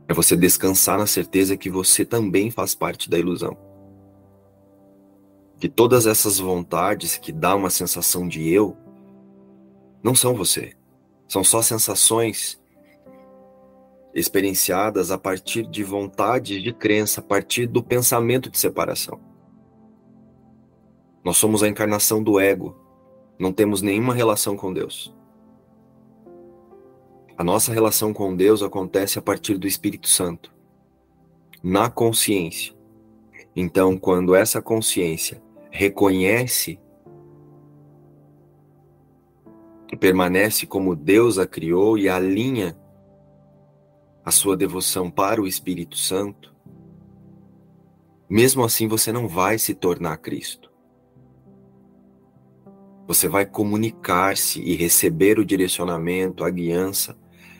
É 0.08 0.14
você 0.14 0.36
descansar 0.36 0.98
na 0.98 1.08
certeza 1.08 1.56
que 1.56 1.70
você 1.70 2.04
também 2.04 2.52
faz 2.52 2.76
parte 2.76 3.10
da 3.10 3.18
ilusão. 3.18 3.56
Que 5.58 5.70
todas 5.70 6.06
essas 6.06 6.40
vontades 6.40 7.18
que 7.18 7.32
dá 7.32 7.56
uma 7.56 7.70
sensação 7.70 8.28
de 8.28 8.50
eu 8.50 8.76
não 10.04 10.14
são 10.14 10.36
você. 10.36 10.74
São 11.32 11.46
só 11.46 11.62
sensações 11.62 12.62
experienciadas 14.14 15.12
a 15.12 15.18
partir 15.18 15.66
de 15.66 15.82
vontade 15.82 16.62
de 16.62 16.74
crença, 16.74 17.22
a 17.22 17.24
partir 17.24 17.68
do 17.68 17.82
pensamento 17.82 18.50
de 18.50 18.60
separação. 18.60 19.18
Nós 21.24 21.38
somos 21.38 21.64
a 21.64 21.70
encarnação 21.70 22.22
do 22.22 22.38
ego, 22.38 22.76
não 23.40 23.54
temos 23.54 23.82
nenhuma 23.82 24.14
relação 24.14 24.58
com 24.58 24.74
Deus. 24.74 25.16
A 27.38 27.46
nossa 27.46 27.72
relação 27.72 28.14
com 28.14 28.36
Deus 28.36 28.62
acontece 28.62 29.18
a 29.18 29.22
partir 29.22 29.58
do 29.58 29.66
Espírito 29.66 30.10
Santo, 30.10 30.54
na 31.64 31.90
consciência. 31.90 32.76
Então, 33.56 33.98
quando 33.98 34.36
essa 34.36 34.62
consciência 34.62 35.42
reconhece 35.70 36.78
permanece 39.98 40.66
como 40.66 40.96
Deus 40.96 41.38
a 41.38 41.46
criou 41.46 41.98
e 41.98 42.08
alinha 42.08 42.78
a 44.24 44.32
sua 44.32 44.56
devoção 44.56 45.10
para 45.10 45.42
o 45.42 45.48
Espírito 45.48 45.98
Santo, 45.98 46.56
mesmo 48.30 48.64
assim 48.64 48.88
você 48.88 49.12
não 49.12 49.28
vai 49.28 49.58
se 49.58 49.74
tornar 49.74 50.18
Cristo. 50.18 50.72
Você 53.08 53.28
vai 53.28 53.46
comunicar-se 53.46 54.62
e 54.62 54.76
receber 54.76 55.38
o 55.38 55.46
direcionamento, 55.46 56.46
a 56.46 56.50
guiança, 56.50 57.18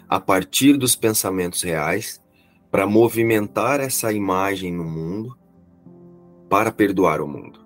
a 0.08 0.20
partir 0.20 0.78
dos 0.78 0.96
pensamentos 0.96 1.62
reais, 1.62 2.22
para 2.70 2.88
movimentar 2.88 3.82
essa 3.82 4.14
imagem 4.14 4.72
no 4.72 4.86
mundo, 4.86 5.38
para 6.50 6.72
perdoar 6.72 7.20
o 7.20 7.28
mundo, 7.28 7.66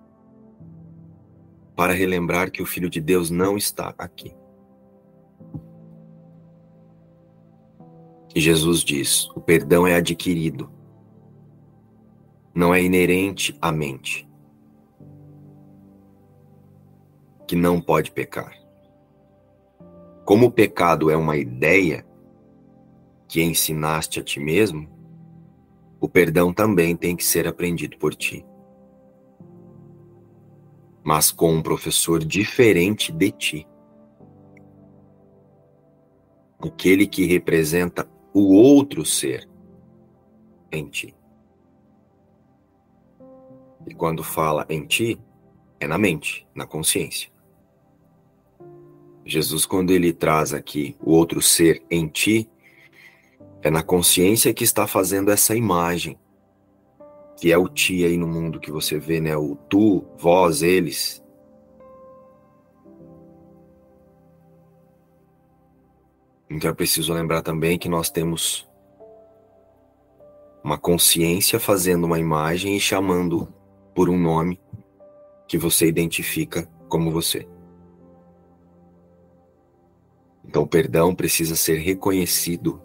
para 1.75 1.93
relembrar 1.93 2.49
que 2.49 2.63
o 2.63 2.65
Filho 2.65 2.89
de 2.89 2.99
Deus 2.99 3.29
não 3.29 3.55
está 3.55 3.93
aqui. 3.99 4.35
E 8.35 8.41
Jesus 8.41 8.81
diz: 8.81 9.29
o 9.29 9.39
perdão 9.39 9.87
é 9.87 9.95
adquirido, 9.95 10.69
não 12.53 12.75
é 12.75 12.83
inerente 12.83 13.57
à 13.61 13.71
mente, 13.71 14.27
que 17.47 17.55
não 17.55 17.79
pode 17.79 18.11
pecar. 18.11 18.53
Como 20.25 20.47
o 20.47 20.51
pecado 20.51 21.09
é 21.09 21.15
uma 21.15 21.37
ideia 21.37 22.05
que 23.25 23.41
ensinaste 23.41 24.19
a 24.19 24.23
ti 24.23 24.39
mesmo, 24.39 24.89
o 26.01 26.09
perdão 26.09 26.51
também 26.51 26.93
tem 26.93 27.15
que 27.15 27.23
ser 27.23 27.47
aprendido 27.47 27.97
por 27.97 28.13
ti. 28.13 28.45
Mas 31.03 31.31
com 31.31 31.53
um 31.53 31.61
professor 31.61 32.19
diferente 32.23 33.11
de 33.13 33.31
ti. 33.31 33.67
Aquele 36.59 37.05
que 37.05 37.25
representa 37.25 38.03
o 38.35 38.51
outro 38.53 39.05
ser 39.05 39.49
em 40.69 40.89
ti. 40.89 41.15
E 43.87 43.93
quando 43.93 44.25
fala 44.25 44.65
em 44.67 44.85
ti, 44.85 45.17
é 45.79 45.87
na 45.87 45.97
mente, 45.97 46.45
na 46.53 46.67
consciência. 46.67 47.31
Jesus, 49.25 49.65
quando 49.65 49.91
ele 49.91 50.11
traz 50.11 50.53
aqui 50.53 50.97
o 51.01 51.11
outro 51.11 51.41
ser 51.41 51.81
em 51.89 52.09
ti, 52.09 52.49
é 53.61 53.71
na 53.71 53.81
consciência 53.81 54.53
que 54.53 54.65
está 54.65 54.85
fazendo 54.85 55.31
essa 55.31 55.55
imagem, 55.55 56.19
que 57.37 57.53
é 57.53 57.57
o 57.57 57.69
ti 57.69 58.03
aí 58.03 58.17
no 58.17 58.27
mundo 58.27 58.59
que 58.59 58.69
você 58.69 58.99
vê, 58.99 59.21
né? 59.21 59.37
O 59.37 59.55
tu, 59.55 60.05
vós, 60.17 60.61
eles. 60.61 61.23
Então 66.49 66.69
é 66.69 66.73
preciso 66.73 67.13
lembrar 67.13 67.41
também 67.41 67.77
que 67.77 67.89
nós 67.89 68.09
temos 68.09 68.67
uma 70.63 70.77
consciência 70.77 71.59
fazendo 71.59 72.05
uma 72.05 72.19
imagem 72.19 72.75
e 72.75 72.79
chamando 72.79 73.47
por 73.93 74.09
um 74.09 74.17
nome 74.17 74.59
que 75.47 75.57
você 75.57 75.87
identifica 75.87 76.67
como 76.89 77.11
você. 77.11 77.47
Então, 80.43 80.63
o 80.63 80.67
perdão 80.67 81.13
precisa 81.13 81.55
ser 81.55 81.79
reconhecido 81.79 82.81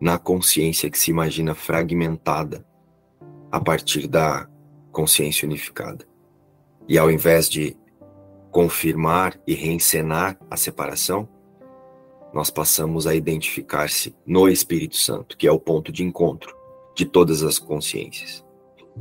na 0.00 0.18
consciência 0.18 0.90
que 0.90 0.98
se 0.98 1.10
imagina 1.10 1.54
fragmentada 1.54 2.66
a 3.50 3.60
partir 3.60 4.06
da 4.06 4.48
consciência 4.92 5.46
unificada. 5.46 6.06
E 6.88 6.98
ao 6.98 7.10
invés 7.10 7.48
de 7.48 7.76
confirmar 8.50 9.40
e 9.46 9.54
reencenar 9.54 10.38
a 10.50 10.56
separação, 10.56 11.28
nós 12.36 12.50
passamos 12.50 13.06
a 13.06 13.14
identificar-se 13.14 14.14
no 14.26 14.46
Espírito 14.46 14.94
Santo, 14.94 15.38
que 15.38 15.48
é 15.48 15.50
o 15.50 15.58
ponto 15.58 15.90
de 15.90 16.04
encontro 16.04 16.54
de 16.94 17.06
todas 17.06 17.42
as 17.42 17.58
consciências. 17.58 18.44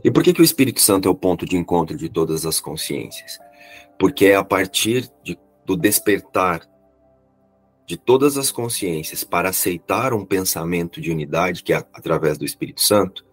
E 0.01 0.09
por 0.09 0.23
que, 0.23 0.31
que 0.31 0.41
o 0.41 0.43
Espírito 0.43 0.81
Santo 0.81 1.09
é 1.09 1.11
o 1.11 1.15
ponto 1.15 1.45
de 1.45 1.57
encontro 1.57 1.97
de 1.97 2.07
todas 2.07 2.45
as 2.45 2.61
consciências? 2.61 3.37
Porque 3.99 4.27
é 4.27 4.35
a 4.37 4.43
partir 4.43 5.11
de, 5.21 5.37
do 5.65 5.75
despertar 5.75 6.61
de 7.85 7.97
todas 7.97 8.37
as 8.37 8.53
consciências 8.53 9.25
para 9.25 9.49
aceitar 9.49 10.13
um 10.13 10.23
pensamento 10.23 11.01
de 11.01 11.11
unidade, 11.11 11.61
que 11.61 11.73
é 11.73 11.85
através 11.93 12.37
do 12.37 12.45
Espírito 12.45 12.79
Santo, 12.79 13.25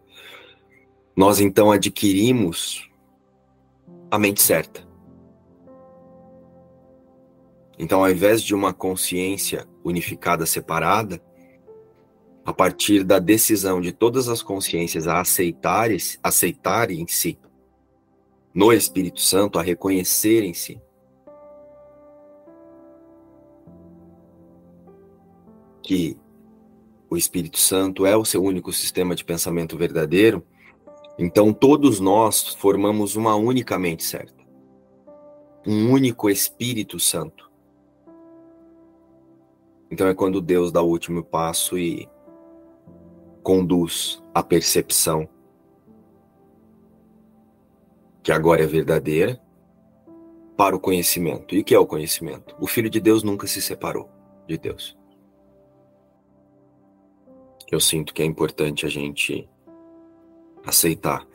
nós 1.14 1.38
então 1.38 1.70
adquirimos 1.70 2.90
a 4.10 4.18
mente 4.18 4.42
certa. 4.42 4.84
Então, 7.82 8.04
ao 8.04 8.08
invés 8.08 8.40
de 8.40 8.54
uma 8.54 8.72
consciência 8.72 9.66
unificada 9.82 10.46
separada, 10.46 11.20
a 12.44 12.52
partir 12.52 13.02
da 13.02 13.18
decisão 13.18 13.80
de 13.80 13.90
todas 13.90 14.28
as 14.28 14.40
consciências 14.40 15.08
a 15.08 15.20
aceitarem, 15.20 15.96
aceitarem-se 16.22 17.36
no 18.54 18.72
Espírito 18.72 19.20
Santo, 19.20 19.58
a 19.58 19.62
reconhecerem-se 19.62 20.80
que 25.82 26.16
o 27.10 27.16
Espírito 27.16 27.58
Santo 27.58 28.06
é 28.06 28.16
o 28.16 28.24
seu 28.24 28.44
único 28.44 28.72
sistema 28.72 29.12
de 29.16 29.24
pensamento 29.24 29.76
verdadeiro, 29.76 30.46
então 31.18 31.52
todos 31.52 31.98
nós 31.98 32.46
formamos 32.46 33.16
uma 33.16 33.34
única 33.34 33.76
mente 33.76 34.04
certa. 34.04 34.40
Um 35.66 35.90
único 35.90 36.30
Espírito 36.30 37.00
Santo. 37.00 37.50
Então 39.92 40.08
é 40.08 40.14
quando 40.14 40.40
Deus 40.40 40.72
dá 40.72 40.82
o 40.82 40.88
último 40.88 41.22
passo 41.22 41.78
e 41.78 42.08
conduz 43.44 44.20
a 44.34 44.42
percepção 44.42 45.28
que 48.24 48.32
agora 48.32 48.64
é 48.64 48.66
verdadeira 48.66 49.40
para 50.56 50.74
o 50.74 50.80
conhecimento. 50.80 51.54
E 51.54 51.60
o 51.60 51.64
que 51.64 51.74
é 51.74 51.78
o 51.78 51.86
conhecimento? 51.86 52.56
O 52.58 52.66
Filho 52.66 52.90
de 52.90 52.98
Deus 52.98 53.22
nunca 53.22 53.46
se 53.46 53.62
separou 53.62 54.08
de 54.48 54.58
Deus 54.58 54.96
eu 57.72 57.80
sinto 57.80 58.12
que 58.12 58.22
é 58.22 58.26
importante 58.26 58.84
a 58.84 58.88
gente 58.88 59.48
aceitar 60.64 61.26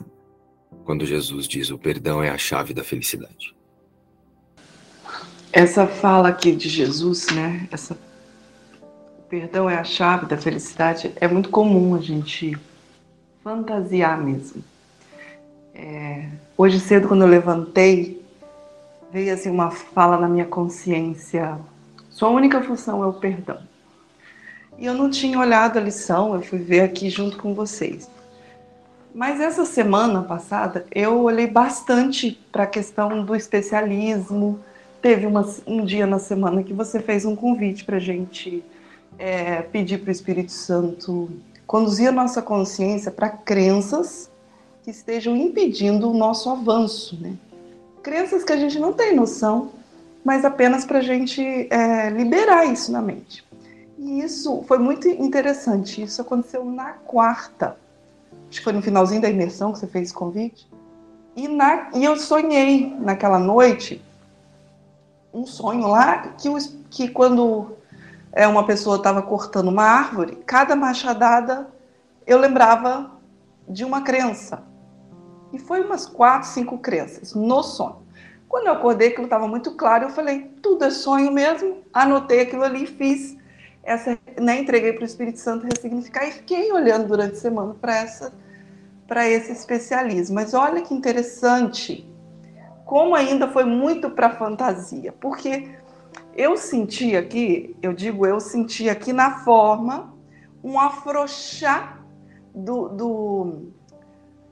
quando 0.85 1.03
Jesus 1.03 1.47
diz 1.47 1.71
o 1.71 1.79
perdão 1.79 2.21
é 2.21 2.29
a 2.29 2.37
chave 2.37 2.75
da 2.75 2.83
felicidade. 2.83 3.55
Essa 5.51 5.87
fala 5.87 6.29
aqui 6.29 6.55
de 6.55 6.69
Jesus, 6.69 7.25
né? 7.31 7.67
Essa 7.71 7.97
perdão 9.29 9.69
é 9.69 9.77
a 9.77 9.83
chave 9.83 10.25
da 10.25 10.37
felicidade. 10.37 11.11
É 11.17 11.27
muito 11.27 11.49
comum 11.49 11.95
a 11.95 11.99
gente 11.99 12.57
fantasiar 13.43 14.21
mesmo. 14.21 14.63
É, 15.73 16.27
hoje 16.57 16.79
cedo, 16.79 17.07
quando 17.07 17.21
eu 17.21 17.27
levantei, 17.27 18.25
veio 19.11 19.33
assim 19.33 19.49
uma 19.49 19.69
fala 19.69 20.17
na 20.17 20.27
minha 20.27 20.45
consciência: 20.45 21.57
sua 22.09 22.29
única 22.29 22.61
função 22.61 23.03
é 23.03 23.07
o 23.07 23.13
perdão. 23.13 23.59
E 24.77 24.85
eu 24.85 24.93
não 24.93 25.09
tinha 25.09 25.39
olhado 25.39 25.77
a 25.77 25.81
lição, 25.81 26.35
eu 26.35 26.41
fui 26.41 26.59
ver 26.59 26.81
aqui 26.81 27.09
junto 27.09 27.37
com 27.37 27.53
vocês. 27.53 28.09
Mas 29.13 29.39
essa 29.39 29.65
semana 29.65 30.21
passada 30.21 30.85
eu 30.93 31.23
olhei 31.23 31.47
bastante 31.47 32.39
para 32.51 32.63
a 32.63 32.67
questão 32.67 33.23
do 33.23 33.35
especialismo. 33.35 34.59
Teve 35.01 35.25
uma, 35.25 35.47
um 35.65 35.83
dia 35.83 36.05
na 36.05 36.19
semana 36.19 36.63
que 36.63 36.73
você 36.73 36.99
fez 36.99 37.25
um 37.25 37.35
convite 37.35 37.83
para 37.83 37.97
gente 37.97 38.63
é, 39.17 39.61
pedir 39.61 39.99
para 39.99 40.09
o 40.09 40.11
Espírito 40.11 40.51
Santo 40.51 41.29
conduzir 41.65 42.07
a 42.07 42.11
nossa 42.11 42.41
consciência 42.41 43.11
para 43.11 43.29
crenças 43.29 44.29
que 44.83 44.91
estejam 44.91 45.35
impedindo 45.35 46.09
o 46.09 46.13
nosso 46.13 46.49
avanço, 46.49 47.19
né? 47.19 47.35
Crenças 48.01 48.43
que 48.43 48.53
a 48.53 48.57
gente 48.57 48.79
não 48.79 48.93
tem 48.93 49.13
noção, 49.13 49.71
mas 50.23 50.45
apenas 50.45 50.85
para 50.85 50.99
a 50.99 51.01
gente 51.01 51.41
é, 51.69 52.09
liberar 52.09 52.65
isso 52.65 52.91
na 52.91 53.01
mente. 53.01 53.45
E 53.97 54.21
isso 54.21 54.63
foi 54.67 54.77
muito 54.77 55.07
interessante. 55.07 56.01
Isso 56.01 56.21
aconteceu 56.21 56.63
na 56.63 56.93
quarta. 56.93 57.75
Acho 58.49 58.59
que 58.59 58.63
foi 58.63 58.73
no 58.73 58.81
finalzinho 58.81 59.21
da 59.21 59.29
imersão 59.29 59.73
que 59.73 59.79
você 59.79 59.87
fez 59.87 60.11
o 60.11 60.13
convite. 60.13 60.67
E, 61.35 61.47
na, 61.47 61.89
e 61.93 62.03
eu 62.05 62.15
sonhei 62.17 62.95
naquela 62.99 63.39
noite 63.39 64.01
um 65.33 65.45
sonho 65.45 65.87
lá 65.87 66.29
que, 66.29 66.49
que 66.89 67.07
quando 67.09 67.76
é, 68.31 68.47
uma 68.47 68.65
pessoa 68.65 68.97
estava 68.97 69.21
cortando 69.21 69.69
uma 69.69 69.83
árvore, 69.83 70.37
cada 70.45 70.75
machadada 70.75 71.67
eu 72.25 72.37
lembrava 72.37 73.11
de 73.67 73.83
uma 73.83 74.01
crença. 74.01 74.63
E 75.53 75.59
foi 75.59 75.81
umas 75.81 76.05
quatro, 76.05 76.49
cinco 76.49 76.77
crenças 76.77 77.33
no 77.33 77.63
sonho. 77.63 78.05
Quando 78.49 78.67
eu 78.67 78.73
acordei, 78.73 79.09
aquilo 79.09 79.25
estava 79.25 79.47
muito 79.47 79.71
claro, 79.75 80.05
eu 80.05 80.09
falei, 80.09 80.51
tudo 80.61 80.85
é 80.85 80.89
sonho 80.89 81.31
mesmo. 81.31 81.83
Anotei 81.93 82.41
aquilo 82.41 82.63
ali 82.63 82.83
e 82.83 82.87
fiz 82.87 83.37
essa, 83.83 84.17
né, 84.39 84.59
entreguei 84.59 84.91
para 84.91 85.03
o 85.03 85.05
Espírito 85.05 85.39
Santo 85.39 85.65
ressignificar 85.65 86.27
e 86.27 86.31
fiquei 86.31 86.71
olhando 86.73 87.07
durante 87.07 87.33
a 87.33 87.39
semana 87.39 87.73
para 87.73 87.95
essa 87.95 88.33
para 89.07 89.27
esse 89.27 89.53
especialismo. 89.53 90.35
Mas 90.35 90.53
olha 90.53 90.81
que 90.81 90.93
interessante, 90.93 92.05
como 92.85 93.15
ainda 93.15 93.47
foi 93.47 93.63
muito 93.63 94.09
para 94.09 94.35
fantasia, 94.35 95.13
porque 95.13 95.69
eu 96.37 96.55
senti 96.55 97.15
aqui, 97.15 97.75
eu 97.81 97.91
digo 97.91 98.25
eu 98.25 98.39
senti 98.39 98.87
aqui 98.87 99.11
na 99.11 99.39
forma 99.39 100.15
um 100.63 100.79
afrouxar 100.79 102.05
do, 102.53 102.89
do 102.89 103.71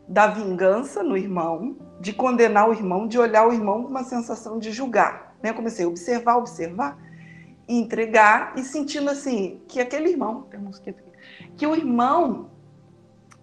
da 0.07 0.27
vingança 0.27 1.03
no 1.03 1.15
irmão, 1.15 1.77
de 1.99 2.11
condenar 2.11 2.69
o 2.69 2.73
irmão, 2.73 3.07
de 3.07 3.17
olhar 3.17 3.47
o 3.47 3.53
irmão 3.53 3.83
com 3.83 3.89
uma 3.89 4.03
sensação 4.03 4.59
de 4.59 4.71
julgar. 4.71 5.35
Né? 5.41 5.49
Eu 5.51 5.55
comecei 5.55 5.85
a 5.85 5.87
observar, 5.87 6.37
observar, 6.37 6.97
entregar 7.67 8.53
e 8.55 8.63
sentindo 8.63 9.09
assim 9.09 9.61
que 9.67 9.79
aquele 9.79 10.09
irmão, 10.09 10.47
que 11.55 11.65
o 11.65 11.75
irmão, 11.75 12.49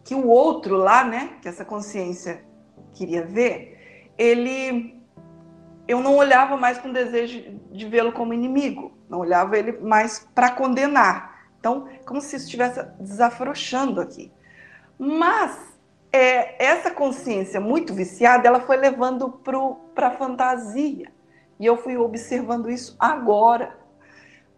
que 0.04 0.14
o 0.14 0.28
outro 0.28 0.76
lá, 0.76 1.04
né, 1.04 1.36
que 1.40 1.48
essa 1.48 1.64
consciência 1.64 2.44
queria 2.92 3.24
ver, 3.24 4.12
ele 4.16 5.01
eu 5.86 6.00
não 6.00 6.16
olhava 6.16 6.56
mais 6.56 6.78
com 6.78 6.92
desejo 6.92 7.58
de 7.70 7.86
vê-lo 7.86 8.12
como 8.12 8.34
inimigo, 8.34 8.92
não 9.08 9.18
olhava 9.18 9.58
ele 9.58 9.72
mais 9.80 10.28
para 10.34 10.50
condenar. 10.50 11.32
Então, 11.58 11.88
como 12.06 12.20
se 12.20 12.36
estivesse 12.36 12.82
desafrouxando 12.98 14.00
aqui. 14.00 14.32
Mas 14.98 15.56
é, 16.12 16.64
essa 16.64 16.90
consciência 16.90 17.60
muito 17.60 17.94
viciada, 17.94 18.46
ela 18.46 18.60
foi 18.60 18.76
levando 18.76 19.28
para 19.94 20.08
a 20.08 20.10
fantasia. 20.12 21.10
E 21.58 21.66
eu 21.66 21.76
fui 21.76 21.96
observando 21.96 22.70
isso 22.70 22.96
agora 22.98 23.80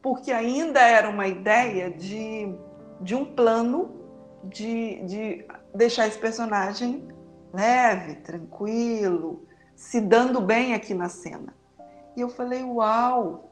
porque 0.05 0.31
ainda 0.31 0.81
era 0.83 1.09
uma 1.09 1.27
ideia 1.27 1.91
de, 1.91 2.55
de 3.01 3.15
um 3.15 3.25
plano 3.25 3.91
de, 4.45 5.03
de 5.07 5.47
deixar 5.75 6.07
esse 6.07 6.19
personagem 6.19 7.09
leve, 7.51 8.17
tranquilo, 8.17 9.47
se 9.75 10.01
dando 10.01 10.41
bem 10.41 10.75
aqui 10.75 10.95
na 10.95 11.09
cena. 11.09 11.55
E 12.17 12.21
eu 12.21 12.29
falei, 12.29 12.63
uau, 12.63 13.51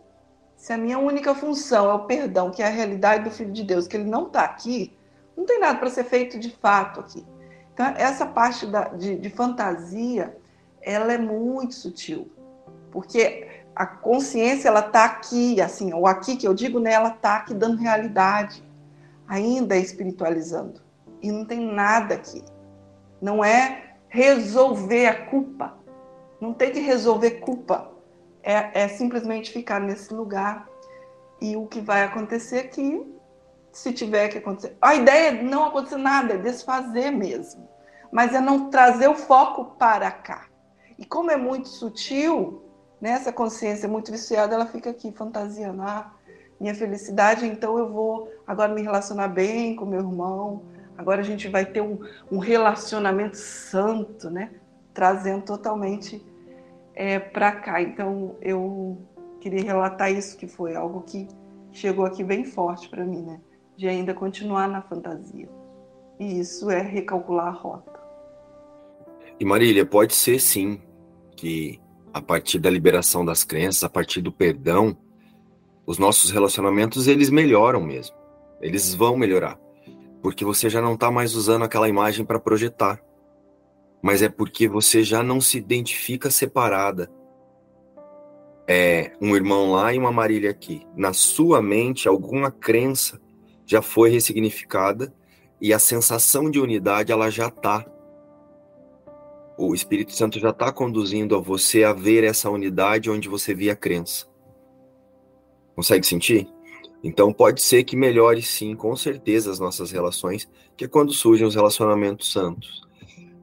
se 0.56 0.72
a 0.72 0.78
minha 0.78 0.98
única 0.98 1.34
função 1.34 1.90
é 1.90 1.94
o 1.94 2.06
perdão, 2.06 2.50
que 2.50 2.62
é 2.62 2.66
a 2.66 2.70
realidade 2.70 3.24
do 3.24 3.30
Filho 3.30 3.52
de 3.52 3.64
Deus, 3.64 3.88
que 3.88 3.96
ele 3.96 4.08
não 4.08 4.26
está 4.26 4.42
aqui, 4.42 4.96
não 5.36 5.44
tem 5.44 5.58
nada 5.58 5.78
para 5.78 5.90
ser 5.90 6.04
feito 6.04 6.38
de 6.38 6.50
fato 6.50 7.00
aqui. 7.00 7.26
Então, 7.74 7.86
essa 7.96 8.26
parte 8.26 8.66
da, 8.66 8.88
de, 8.88 9.16
de 9.16 9.30
fantasia, 9.30 10.36
ela 10.80 11.12
é 11.12 11.18
muito 11.18 11.74
sutil, 11.74 12.30
porque 12.90 13.48
a 13.74 13.86
consciência 13.86 14.68
ela 14.68 14.86
está 14.86 15.04
aqui, 15.04 15.60
assim, 15.60 15.92
o 15.94 16.06
aqui 16.06 16.36
que 16.36 16.46
eu 16.46 16.54
digo, 16.54 16.78
né, 16.78 16.92
ela 16.92 17.08
está 17.08 17.36
aqui 17.36 17.54
dando 17.54 17.78
realidade, 17.78 18.62
ainda 19.26 19.76
espiritualizando. 19.76 20.80
E 21.22 21.30
não 21.32 21.44
tem 21.44 21.60
nada 21.60 22.14
aqui. 22.14 22.44
Não 23.20 23.44
é 23.44 23.94
resolver 24.08 25.06
a 25.06 25.26
culpa. 25.26 25.78
Não 26.42 26.52
tem 26.52 26.72
que 26.72 26.80
resolver 26.80 27.38
culpa. 27.38 27.92
É, 28.42 28.82
é 28.82 28.88
simplesmente 28.88 29.52
ficar 29.52 29.80
nesse 29.80 30.12
lugar. 30.12 30.68
E 31.40 31.56
o 31.56 31.68
que 31.68 31.80
vai 31.80 32.02
acontecer 32.02 32.58
aqui, 32.58 33.00
se 33.70 33.92
tiver 33.92 34.28
que 34.28 34.38
acontecer. 34.38 34.76
A 34.82 34.96
ideia 34.96 35.28
é 35.28 35.40
não 35.40 35.66
acontecer 35.66 35.98
nada, 35.98 36.34
é 36.34 36.38
desfazer 36.38 37.12
mesmo. 37.12 37.68
Mas 38.10 38.34
é 38.34 38.40
não 38.40 38.70
trazer 38.70 39.06
o 39.06 39.14
foco 39.14 39.76
para 39.78 40.10
cá. 40.10 40.46
E 40.98 41.06
como 41.06 41.30
é 41.30 41.36
muito 41.36 41.68
sutil, 41.68 42.64
nessa 43.00 43.32
consciência 43.32 43.88
muito 43.88 44.10
viciada, 44.10 44.56
ela 44.56 44.66
fica 44.66 44.90
aqui 44.90 45.12
fantasiando. 45.12 45.80
Ah, 45.82 46.12
minha 46.58 46.74
felicidade, 46.74 47.46
então 47.46 47.78
eu 47.78 47.88
vou 47.88 48.28
agora 48.44 48.74
me 48.74 48.82
relacionar 48.82 49.28
bem 49.28 49.76
com 49.76 49.86
meu 49.86 50.00
irmão. 50.00 50.64
Agora 50.98 51.20
a 51.20 51.24
gente 51.24 51.46
vai 51.46 51.64
ter 51.64 51.82
um, 51.82 52.00
um 52.32 52.38
relacionamento 52.38 53.36
santo, 53.36 54.28
né? 54.28 54.50
Trazendo 54.92 55.44
totalmente 55.44 56.31
é, 56.94 57.18
para 57.18 57.52
cá. 57.52 57.80
Então 57.80 58.36
eu 58.40 58.98
queria 59.40 59.62
relatar 59.62 60.12
isso 60.12 60.36
que 60.36 60.46
foi 60.46 60.74
algo 60.74 61.02
que 61.02 61.28
chegou 61.72 62.04
aqui 62.04 62.22
bem 62.22 62.44
forte 62.44 62.88
para 62.88 63.04
mim, 63.04 63.22
né? 63.22 63.40
De 63.76 63.88
ainda 63.88 64.14
continuar 64.14 64.68
na 64.68 64.82
fantasia. 64.82 65.48
E 66.18 66.40
isso 66.40 66.70
é 66.70 66.80
recalcular 66.80 67.48
a 67.48 67.50
rota. 67.50 68.00
E 69.40 69.44
Marília, 69.44 69.84
pode 69.84 70.14
ser 70.14 70.38
sim 70.38 70.80
que 71.36 71.80
a 72.12 72.20
partir 72.20 72.58
da 72.58 72.70
liberação 72.70 73.24
das 73.24 73.42
crenças, 73.42 73.82
a 73.82 73.88
partir 73.88 74.20
do 74.20 74.30
perdão, 74.30 74.96
os 75.86 75.98
nossos 75.98 76.30
relacionamentos 76.30 77.08
eles 77.08 77.30
melhoram 77.30 77.80
mesmo. 77.80 78.14
Eles 78.60 78.94
vão 78.94 79.16
melhorar. 79.16 79.58
Porque 80.22 80.44
você 80.44 80.70
já 80.70 80.80
não 80.80 80.94
está 80.94 81.10
mais 81.10 81.34
usando 81.34 81.64
aquela 81.64 81.88
imagem 81.88 82.24
para 82.24 82.38
projetar. 82.38 83.00
Mas 84.02 84.20
é 84.20 84.28
porque 84.28 84.68
você 84.68 85.04
já 85.04 85.22
não 85.22 85.40
se 85.40 85.56
identifica 85.58 86.30
separada. 86.30 87.10
É 88.66 89.12
um 89.20 89.36
irmão 89.36 89.72
lá 89.72 89.94
e 89.94 89.98
uma 89.98 90.12
Marília 90.12 90.50
aqui. 90.50 90.86
Na 90.96 91.12
sua 91.12 91.62
mente, 91.62 92.08
alguma 92.08 92.50
crença 92.50 93.20
já 93.64 93.80
foi 93.80 94.10
ressignificada 94.10 95.14
e 95.60 95.72
a 95.72 95.78
sensação 95.78 96.50
de 96.50 96.58
unidade 96.58 97.12
ela 97.12 97.30
já 97.30 97.48
está 97.48 97.86
o 99.56 99.74
Espírito 99.74 100.12
Santo 100.12 100.38
já 100.38 100.50
está 100.50 100.72
conduzindo 100.72 101.36
a 101.36 101.40
você 101.40 101.84
a 101.84 101.92
ver 101.92 102.24
essa 102.24 102.50
unidade 102.50 103.10
onde 103.10 103.28
você 103.28 103.54
via 103.54 103.72
a 103.72 103.76
crença. 103.76 104.26
Consegue 105.74 106.06
sentir? 106.06 106.48
Então 107.02 107.32
pode 107.32 107.62
ser 107.62 107.84
que 107.84 107.96
melhore 107.96 108.42
sim, 108.42 108.74
com 108.74 108.94
certeza, 108.96 109.50
as 109.50 109.58
nossas 109.58 109.90
relações, 109.90 110.48
que 110.76 110.84
é 110.84 110.88
quando 110.88 111.12
surgem 111.12 111.46
os 111.46 111.54
relacionamentos 111.54 112.32
santos. 112.32 112.82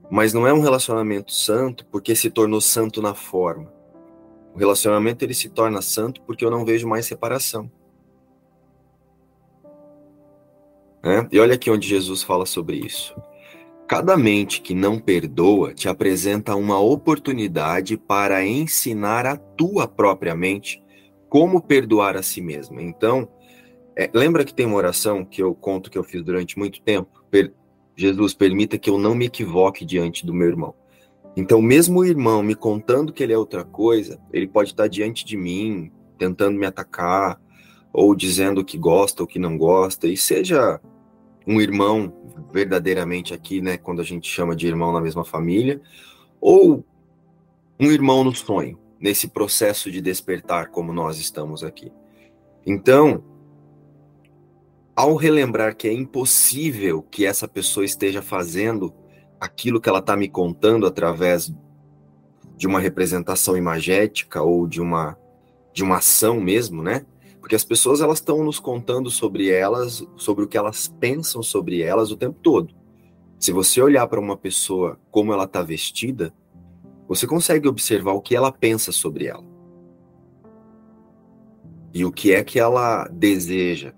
Mas 0.09 0.33
não 0.33 0.47
é 0.47 0.53
um 0.53 0.61
relacionamento 0.61 1.31
santo 1.31 1.85
porque 1.85 2.15
se 2.15 2.29
tornou 2.29 2.59
santo 2.59 3.01
na 3.01 3.13
forma. 3.13 3.71
O 4.53 4.57
relacionamento 4.57 5.23
ele 5.23 5.33
se 5.33 5.49
torna 5.49 5.81
santo 5.81 6.21
porque 6.21 6.43
eu 6.43 6.49
não 6.49 6.65
vejo 6.65 6.87
mais 6.87 7.05
separação. 7.05 7.71
É? 11.03 11.27
E 11.31 11.39
olha 11.39 11.55
aqui 11.55 11.69
onde 11.69 11.87
Jesus 11.87 12.23
fala 12.23 12.45
sobre 12.45 12.77
isso. 12.77 13.15
Cada 13.87 14.15
mente 14.17 14.61
que 14.61 14.75
não 14.75 14.99
perdoa 14.99 15.73
te 15.73 15.87
apresenta 15.87 16.55
uma 16.55 16.79
oportunidade 16.79 17.97
para 17.97 18.45
ensinar 18.45 19.25
a 19.25 19.35
tua 19.35 19.87
própria 19.87 20.35
mente 20.35 20.83
como 21.27 21.61
perdoar 21.61 22.17
a 22.17 22.21
si 22.21 22.41
mesma. 22.41 22.81
Então, 22.81 23.27
é, 23.95 24.09
lembra 24.13 24.43
que 24.43 24.53
tem 24.53 24.65
uma 24.65 24.75
oração 24.77 25.25
que 25.25 25.41
eu 25.41 25.55
conto 25.55 25.89
que 25.89 25.97
eu 25.97 26.03
fiz 26.03 26.23
durante 26.23 26.57
muito 26.57 26.81
tempo? 26.81 27.23
Per 27.31 27.53
Jesus, 27.99 28.33
permita 28.33 28.77
que 28.77 28.89
eu 28.89 28.97
não 28.97 29.13
me 29.13 29.25
equivoque 29.25 29.83
diante 29.83 30.25
do 30.25 30.33
meu 30.33 30.47
irmão. 30.47 30.73
Então, 31.35 31.61
mesmo 31.61 31.99
o 31.99 32.05
irmão 32.05 32.41
me 32.41 32.55
contando 32.55 33.11
que 33.11 33.21
ele 33.21 33.33
é 33.33 33.37
outra 33.37 33.65
coisa, 33.65 34.19
ele 34.31 34.47
pode 34.47 34.69
estar 34.69 34.87
diante 34.87 35.25
de 35.25 35.35
mim, 35.35 35.91
tentando 36.17 36.57
me 36.57 36.65
atacar, 36.65 37.39
ou 37.91 38.15
dizendo 38.15 38.63
que 38.63 38.77
gosta 38.77 39.23
ou 39.23 39.27
que 39.27 39.37
não 39.37 39.57
gosta, 39.57 40.07
e 40.07 40.15
seja 40.15 40.79
um 41.45 41.59
irmão 41.59 42.13
verdadeiramente 42.53 43.33
aqui, 43.33 43.61
né, 43.61 43.77
quando 43.77 43.99
a 43.99 44.05
gente 44.05 44.29
chama 44.29 44.55
de 44.55 44.65
irmão 44.65 44.93
na 44.93 45.01
mesma 45.01 45.25
família, 45.25 45.81
ou 46.39 46.85
um 47.77 47.91
irmão 47.91 48.23
no 48.23 48.33
sonho, 48.33 48.79
nesse 48.97 49.27
processo 49.27 49.91
de 49.91 49.99
despertar 49.99 50.69
como 50.69 50.93
nós 50.93 51.19
estamos 51.19 51.65
aqui. 51.65 51.91
Então, 52.65 53.23
ao 54.99 55.15
relembrar 55.15 55.77
que 55.77 55.87
é 55.87 55.93
impossível 55.93 57.01
que 57.01 57.25
essa 57.25 57.47
pessoa 57.47 57.85
esteja 57.85 58.21
fazendo 58.21 58.93
aquilo 59.39 59.79
que 59.79 59.87
ela 59.87 59.99
está 59.99 60.17
me 60.17 60.27
contando 60.27 60.85
através 60.85 61.49
de 62.57 62.67
uma 62.67 62.81
representação 62.81 63.55
imagética 63.55 64.41
ou 64.41 64.67
de 64.67 64.81
uma 64.81 65.17
de 65.71 65.85
uma 65.85 65.99
ação 65.99 66.41
mesmo, 66.41 66.83
né? 66.83 67.05
Porque 67.39 67.55
as 67.55 67.63
pessoas 67.63 68.01
elas 68.01 68.17
estão 68.17 68.43
nos 68.43 68.59
contando 68.59 69.09
sobre 69.09 69.49
elas, 69.49 70.05
sobre 70.17 70.43
o 70.43 70.47
que 70.49 70.57
elas 70.57 70.89
pensam 70.99 71.41
sobre 71.41 71.81
elas 71.81 72.11
o 72.11 72.17
tempo 72.17 72.37
todo. 72.43 72.75
Se 73.39 73.53
você 73.53 73.81
olhar 73.81 74.05
para 74.05 74.19
uma 74.19 74.35
pessoa 74.35 74.99
como 75.09 75.31
ela 75.31 75.45
está 75.45 75.61
vestida, 75.61 76.33
você 77.07 77.25
consegue 77.25 77.69
observar 77.69 78.11
o 78.11 78.21
que 78.21 78.35
ela 78.35 78.51
pensa 78.51 78.91
sobre 78.91 79.27
ela. 79.27 79.45
E 81.93 82.03
o 82.03 82.11
que 82.11 82.33
é 82.33 82.43
que 82.43 82.59
ela 82.59 83.07
deseja, 83.07 83.93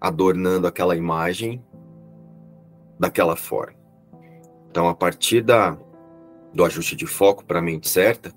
adornando 0.00 0.66
aquela 0.66 0.96
imagem 0.96 1.64
daquela 2.98 3.36
forma. 3.36 3.78
Então, 4.70 4.88
a 4.88 4.94
partir 4.94 5.42
da, 5.42 5.78
do 6.52 6.64
ajuste 6.64 6.94
de 6.94 7.06
foco 7.06 7.44
para 7.44 7.58
a 7.58 7.62
mente 7.62 7.88
certa, 7.88 8.32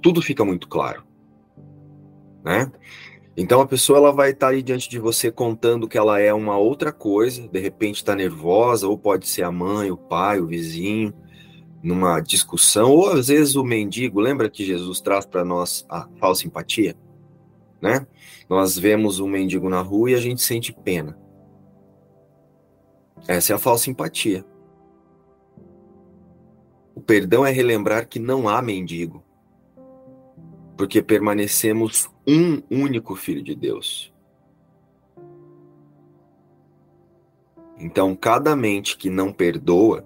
tudo 0.00 0.20
fica 0.22 0.44
muito 0.44 0.68
claro 0.68 1.04
né? 2.42 2.70
Então 3.36 3.60
a 3.60 3.66
pessoa 3.66 3.98
ela 3.98 4.12
vai 4.12 4.30
estar 4.30 4.48
tá 4.48 4.52
aí 4.52 4.62
diante 4.62 4.90
de 4.90 4.98
você 4.98 5.30
contando 5.30 5.88
que 5.88 5.96
ela 5.96 6.20
é 6.20 6.34
uma 6.34 6.58
outra 6.58 6.92
coisa, 6.92 7.48
de 7.48 7.58
repente 7.58 7.96
está 7.96 8.14
nervosa, 8.14 8.86
ou 8.86 8.98
pode 8.98 9.26
ser 9.26 9.42
a 9.42 9.50
mãe, 9.50 9.90
o 9.90 9.96
pai, 9.96 10.38
o 10.38 10.46
vizinho, 10.46 11.14
numa 11.82 12.20
discussão, 12.20 12.90
ou 12.90 13.10
às 13.10 13.28
vezes 13.28 13.56
o 13.56 13.64
mendigo. 13.64 14.20
Lembra 14.20 14.50
que 14.50 14.64
Jesus 14.64 15.00
traz 15.00 15.24
para 15.24 15.44
nós 15.44 15.86
a 15.88 16.06
falsa 16.18 16.46
empatia, 16.46 16.94
né? 17.80 18.06
Nós 18.52 18.78
vemos 18.78 19.18
um 19.18 19.26
mendigo 19.26 19.70
na 19.70 19.80
rua 19.80 20.10
e 20.10 20.14
a 20.14 20.18
gente 20.18 20.42
sente 20.42 20.74
pena. 20.74 21.18
Essa 23.26 23.54
é 23.54 23.56
a 23.56 23.58
falsa 23.58 23.88
empatia. 23.88 24.44
O 26.94 27.00
perdão 27.00 27.46
é 27.46 27.50
relembrar 27.50 28.06
que 28.06 28.18
não 28.18 28.50
há 28.50 28.60
mendigo, 28.60 29.24
porque 30.76 31.00
permanecemos 31.00 32.10
um 32.28 32.62
único 32.70 33.16
Filho 33.16 33.42
de 33.42 33.54
Deus. 33.54 34.12
Então, 37.78 38.14
cada 38.14 38.54
mente 38.54 38.98
que 38.98 39.08
não 39.08 39.32
perdoa, 39.32 40.04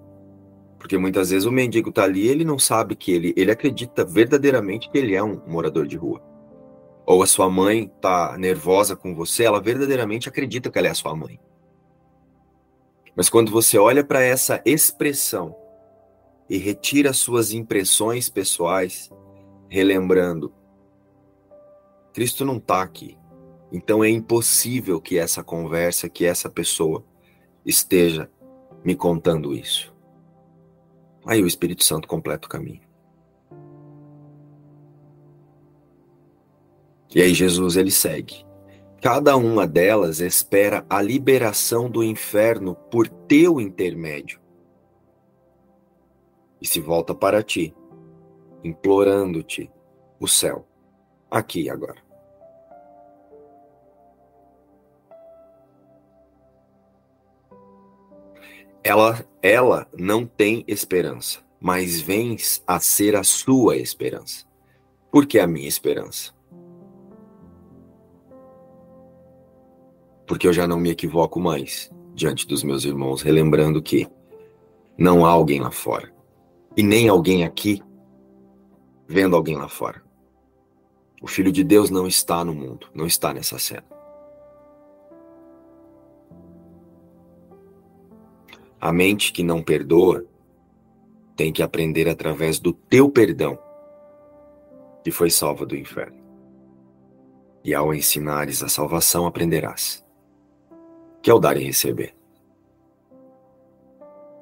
porque 0.79 0.97
muitas 0.97 1.31
vezes 1.31 1.47
o 1.47 1.51
mendigo 1.51 1.89
está 1.89 2.05
ali, 2.05 2.29
ele 2.29 2.45
não 2.45 2.61
sabe 2.61 2.95
que 2.95 3.11
ele, 3.11 3.35
ele 3.37 3.51
acredita 3.51 4.05
verdadeiramente 4.05 4.89
que 4.89 4.97
ele 4.97 5.17
é 5.17 5.23
um 5.23 5.43
morador 5.49 5.85
de 5.85 5.97
rua. 5.97 6.36
Ou 7.07 7.23
a 7.23 7.27
sua 7.27 7.49
mãe 7.49 7.85
está 7.85 8.37
nervosa 8.37 8.97
com 8.97 9.15
você, 9.15 9.45
ela 9.45 9.61
verdadeiramente 9.61 10.29
acredita 10.29 10.71
que 10.71 10.79
ela 10.79 10.89
é 10.89 10.91
a 10.91 10.95
sua 10.95 11.15
mãe. 11.15 11.39
Mas 13.15 13.31
quando 13.31 13.51
você 13.51 13.79
olha 13.79 14.05
para 14.05 14.21
essa 14.21 14.61
expressão 14.67 15.57
e 16.51 16.59
retira 16.59 17.13
suas 17.13 17.53
impressões 17.53 18.29
pessoais, 18.29 19.11
relembrando 19.69 20.53
Cristo 22.17 22.47
não 22.47 22.57
está 22.57 22.81
aqui. 22.81 23.19
Então 23.71 24.03
é 24.03 24.09
impossível 24.09 24.99
que 24.99 25.19
essa 25.19 25.45
conversa, 25.45 26.09
que 26.09 26.25
essa 26.25 26.49
pessoa 26.49 27.05
esteja 27.63 28.31
me 28.83 28.97
contando 28.97 29.53
isso. 29.53 29.95
Aí 31.27 31.43
o 31.43 31.47
Espírito 31.47 31.85
Santo 31.85 32.09
completa 32.09 32.47
o 32.47 32.51
caminho. 32.51 32.86
E 37.15 37.23
aí 37.23 37.33
Jesus 37.33 37.77
ele 37.77 37.91
segue. 37.91 38.45
Cada 39.01 39.37
uma 39.37 39.67
delas 39.67 40.21
espera 40.21 40.85
a 40.89 41.01
liberação 41.01 41.89
do 41.89 42.03
inferno 42.03 42.75
por 42.75 43.09
teu 43.09 43.61
intermédio. 43.61 44.41
E 46.61 46.67
se 46.67 46.81
volta 46.81 47.15
para 47.15 47.43
ti, 47.43 47.75
implorando-te 48.65 49.71
o 50.19 50.27
céu, 50.27 50.67
aqui 51.31 51.63
e 51.63 51.71
agora. 51.71 52.07
ela, 58.87 59.27
ela 59.43 59.89
não 59.99 60.25
tem 60.25 60.65
esperança, 60.69 61.41
mas 61.61 62.01
vens 62.01 62.63
a 62.65 62.79
ser 62.79 63.17
a 63.17 63.25
sua 63.25 63.77
esperança. 63.77 64.47
Por 65.11 65.27
que 65.27 65.41
a 65.41 65.47
minha 65.47 65.67
esperança? 65.67 66.36
Porque 70.27 70.47
eu 70.47 70.53
já 70.53 70.67
não 70.67 70.79
me 70.79 70.91
equivoco 70.91 71.41
mais 71.41 71.91
diante 72.15 72.47
dos 72.47 72.63
meus 72.63 72.85
irmãos, 72.85 73.23
relembrando 73.23 73.83
que 73.83 74.09
não 74.99 75.25
há 75.25 75.31
alguém 75.31 75.61
lá 75.61 75.71
fora. 75.71 76.13
E 76.77 76.83
nem 76.83 77.09
alguém 77.09 77.45
aqui 77.45 77.83
vendo 79.07 79.37
alguém 79.37 79.57
lá 79.57 79.69
fora. 79.69 80.03
O 81.23 81.27
Filho 81.27 81.53
de 81.53 81.65
Deus 81.65 81.91
não 81.91 82.07
está 82.07 82.45
no 82.45 82.55
mundo, 82.55 82.89
não 82.95 83.07
está 83.07 83.33
nessa 83.33 83.59
cena. 83.59 83.85
A 88.81 88.93
mente 88.93 89.33
que 89.33 89.43
não 89.43 89.63
perdoa 89.63 90.25
tem 91.35 91.53
que 91.53 91.63
aprender 91.63 92.09
através 92.09 92.59
do 92.59 92.73
teu 92.73 93.11
perdão, 93.11 93.59
que 95.05 95.11
foi 95.11 95.31
salva 95.31 95.65
do 95.67 95.77
inferno. 95.77 96.17
e 97.65 97.75
ao 97.75 97.93
ensinares 97.93 98.63
a 98.63 98.69
salvação 98.69 99.27
aprenderás, 99.27 100.06
que 101.27 101.31
é 101.33 101.35
o 101.35 101.41
dar 101.41 101.57
e 101.57 101.65
receber. 101.65 102.15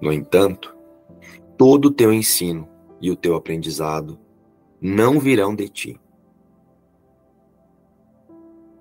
No 0.03 0.13
entanto, 0.13 0.77
todo 1.57 1.87
o 1.87 1.91
teu 1.91 2.13
ensino 2.13 2.69
e 3.01 3.11
o 3.11 3.17
teu 3.17 3.37
aprendizado 3.37 4.21
não 4.83 5.19
virão 5.19 5.55
de 5.55 5.67
ti, 5.67 6.01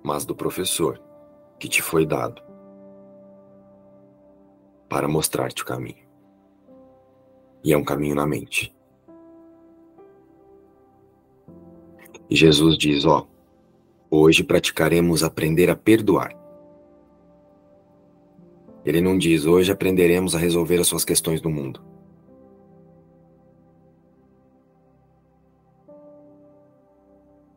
mas 0.03 0.25
do 0.25 0.35
professor 0.35 1.01
que 1.57 1.69
te 1.69 1.81
foi 1.81 2.05
dado 2.05 2.41
para 4.89 5.07
mostrar-te 5.07 5.63
o 5.63 5.65
caminho. 5.65 6.05
E 7.63 7.71
é 7.71 7.77
um 7.77 7.85
caminho 7.85 8.15
na 8.15 8.27
mente. 8.27 8.75
E 12.29 12.35
Jesus 12.35 12.77
diz: 12.77 13.05
Ó, 13.05 13.25
hoje 14.11 14.43
praticaremos 14.43 15.23
aprender 15.23 15.69
a 15.69 15.75
perdoar. 15.77 16.42
Ele 18.85 19.01
não 19.01 19.17
diz: 19.17 19.45
hoje 19.45 19.71
aprenderemos 19.71 20.35
a 20.35 20.39
resolver 20.39 20.79
as 20.79 20.87
suas 20.87 21.05
questões 21.05 21.41
do 21.41 21.49
mundo. 21.49 21.81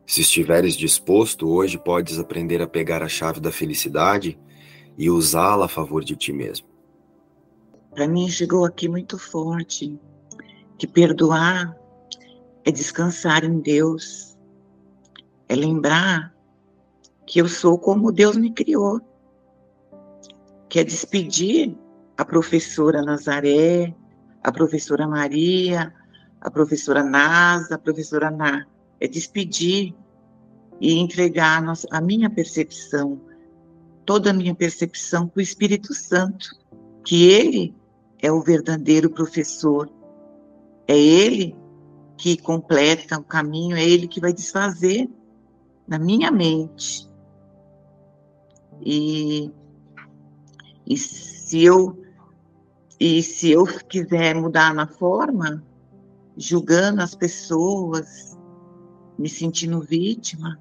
Se 0.05 0.21
estiveres 0.21 0.75
disposto, 0.75 1.47
hoje 1.47 1.77
podes 1.77 2.17
aprender 2.17 2.61
a 2.61 2.67
pegar 2.67 3.03
a 3.03 3.09
chave 3.09 3.39
da 3.39 3.51
felicidade 3.51 4.39
e 4.97 5.09
usá-la 5.09 5.65
a 5.65 5.69
favor 5.69 6.03
de 6.03 6.15
ti 6.15 6.31
mesmo. 6.31 6.65
Para 7.91 8.07
mim 8.07 8.29
chegou 8.29 8.65
aqui 8.65 8.87
muito 8.87 9.17
forte 9.19 9.99
que 10.77 10.87
perdoar 10.87 11.75
é 12.63 12.71
descansar 12.71 13.43
em 13.43 13.59
Deus, 13.59 14.37
é 15.49 15.55
lembrar 15.55 16.33
que 17.25 17.39
eu 17.39 17.47
sou 17.47 17.77
como 17.77 18.11
Deus 18.11 18.37
me 18.37 18.51
criou, 18.51 19.01
que 20.69 20.79
é 20.79 20.83
despedir 20.83 21.75
a 22.17 22.25
professora 22.25 23.01
Nazaré, 23.01 23.93
a 24.43 24.51
professora 24.51 25.07
Maria, 25.07 25.93
a 26.41 26.49
professora 26.51 27.03
Nasa, 27.03 27.75
a 27.75 27.79
professora 27.79 28.31
Ná 28.31 28.65
é 28.99 29.07
despedir 29.07 29.93
e 30.79 30.93
entregar 30.93 31.63
a 31.91 32.01
minha 32.01 32.29
percepção, 32.29 33.19
toda 34.05 34.29
a 34.29 34.33
minha 34.33 34.53
percepção 34.53 35.27
para 35.27 35.39
o 35.39 35.43
Espírito 35.43 35.93
Santo, 35.93 36.49
que 37.03 37.29
ele 37.29 37.75
é 38.19 38.31
o 38.31 38.41
verdadeiro 38.41 39.09
professor, 39.09 39.89
é 40.87 40.97
ele 40.97 41.55
que 42.17 42.37
completa 42.37 43.19
o 43.19 43.23
caminho, 43.23 43.75
é 43.75 43.83
ele 43.83 44.07
que 44.07 44.19
vai 44.19 44.33
desfazer 44.33 45.09
na 45.87 45.99
minha 45.99 46.31
mente. 46.31 47.07
E, 48.81 49.51
e 50.87 50.97
se 50.97 51.63
eu 51.63 52.03
e 52.99 53.21
se 53.21 53.51
eu 53.51 53.65
quiser 53.65 54.33
mudar 54.33 54.73
na 54.73 54.87
forma, 54.87 55.63
julgando 56.35 57.01
as 57.01 57.13
pessoas, 57.13 58.35
me 59.19 59.29
sentindo 59.29 59.81
vítima, 59.81 60.59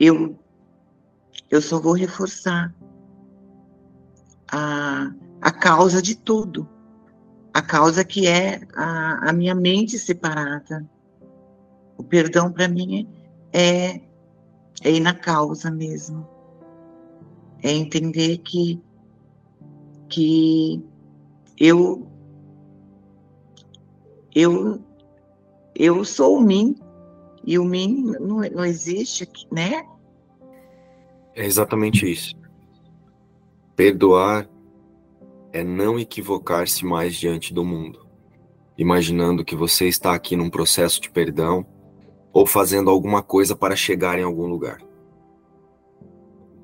eu, 0.00 0.36
eu 1.48 1.62
só 1.62 1.78
vou 1.78 1.92
reforçar 1.92 2.74
a, 4.50 5.12
a 5.40 5.52
causa 5.52 6.02
de 6.02 6.16
tudo, 6.16 6.68
a 7.54 7.62
causa 7.62 8.04
que 8.04 8.26
é 8.26 8.62
a, 8.74 9.30
a 9.30 9.32
minha 9.32 9.54
mente 9.54 9.96
separada. 9.96 10.84
O 11.96 12.02
perdão 12.02 12.50
para 12.50 12.66
mim 12.66 13.08
é, 13.52 14.00
é 14.82 14.90
ir 14.90 15.00
na 15.00 15.14
causa 15.14 15.70
mesmo. 15.70 16.35
É 17.62 17.72
entender 17.72 18.38
que, 18.38 18.80
que 20.08 20.82
eu, 21.58 22.06
eu 24.34 24.80
eu 25.78 26.04
sou 26.04 26.38
o 26.38 26.40
mim 26.40 26.74
e 27.44 27.58
o 27.58 27.64
mim 27.64 28.14
não, 28.18 28.40
não 28.40 28.64
existe, 28.64 29.28
né? 29.52 29.84
É 31.34 31.44
exatamente 31.44 32.10
isso. 32.10 32.34
Perdoar 33.76 34.48
é 35.52 35.62
não 35.62 35.98
equivocar-se 35.98 36.84
mais 36.84 37.14
diante 37.14 37.52
do 37.52 37.62
mundo, 37.62 38.06
imaginando 38.76 39.44
que 39.44 39.54
você 39.54 39.86
está 39.86 40.14
aqui 40.14 40.34
num 40.34 40.48
processo 40.48 41.00
de 41.00 41.10
perdão 41.10 41.64
ou 42.32 42.46
fazendo 42.46 42.88
alguma 42.88 43.22
coisa 43.22 43.54
para 43.54 43.76
chegar 43.76 44.18
em 44.18 44.22
algum 44.22 44.46
lugar. 44.46 44.78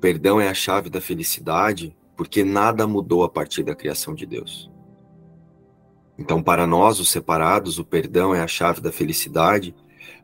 Perdão 0.03 0.41
é 0.41 0.49
a 0.49 0.53
chave 0.53 0.89
da 0.89 0.99
felicidade 0.99 1.95
porque 2.17 2.43
nada 2.43 2.85
mudou 2.85 3.23
a 3.23 3.29
partir 3.29 3.63
da 3.63 3.73
criação 3.73 4.13
de 4.13 4.25
Deus. 4.25 4.69
Então, 6.17 6.43
para 6.43 6.67
nós, 6.67 6.99
os 6.99 7.09
separados, 7.09 7.79
o 7.79 7.85
perdão 7.85 8.35
é 8.35 8.41
a 8.41 8.47
chave 8.47 8.81
da 8.81 8.91
felicidade, 8.91 9.73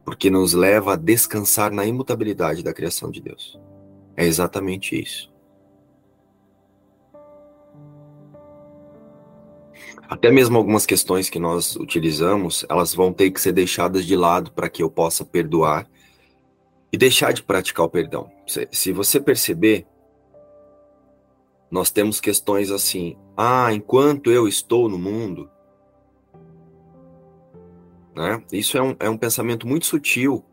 porque 0.04 0.30
nos 0.30 0.52
leva 0.52 0.92
a 0.92 0.96
descansar 0.98 1.72
na 1.72 1.86
imutabilidade 1.86 2.62
da 2.62 2.74
criação 2.74 3.10
de 3.10 3.22
Deus. 3.22 3.58
É 4.18 4.26
exatamente 4.26 5.02
isso. 5.02 5.32
Até 10.10 10.30
mesmo 10.30 10.58
algumas 10.58 10.86
questões 10.86 11.30
que 11.30 11.40
nós 11.40 11.78
utilizamos, 11.78 12.66
elas 12.68 12.94
vão 12.94 13.14
ter 13.14 13.32
que 13.32 13.40
ser 13.40 13.54
deixadas 13.54 14.06
de 14.06 14.18
lado 14.18 14.52
para 14.52 14.68
que 14.68 14.84
eu 14.84 14.90
possa 14.90 15.24
perdoar 15.24 15.88
e 16.92 16.98
deixar 16.98 17.34
de 17.34 17.44
praticar 17.44 17.86
o 17.86 17.90
perdão. 17.90 18.32
Se 18.72 18.92
você 18.92 19.20
perceber, 19.20 19.86
nós 21.70 21.92
temos 21.92 22.20
questões 22.20 22.72
assim: 22.72 23.18
ah, 23.38 23.74
enquanto 23.74 24.32
eu 24.32 24.48
estou 24.48 24.90
no 24.90 24.98
mundo, 24.98 25.50
né? 28.16 28.44
Isso 28.52 28.78
é 28.78 28.82
um, 28.82 28.96
é 29.00 29.10
um 29.10 29.18
pensamento 29.18 29.68
muito 29.68 29.86
sutil 29.86 30.44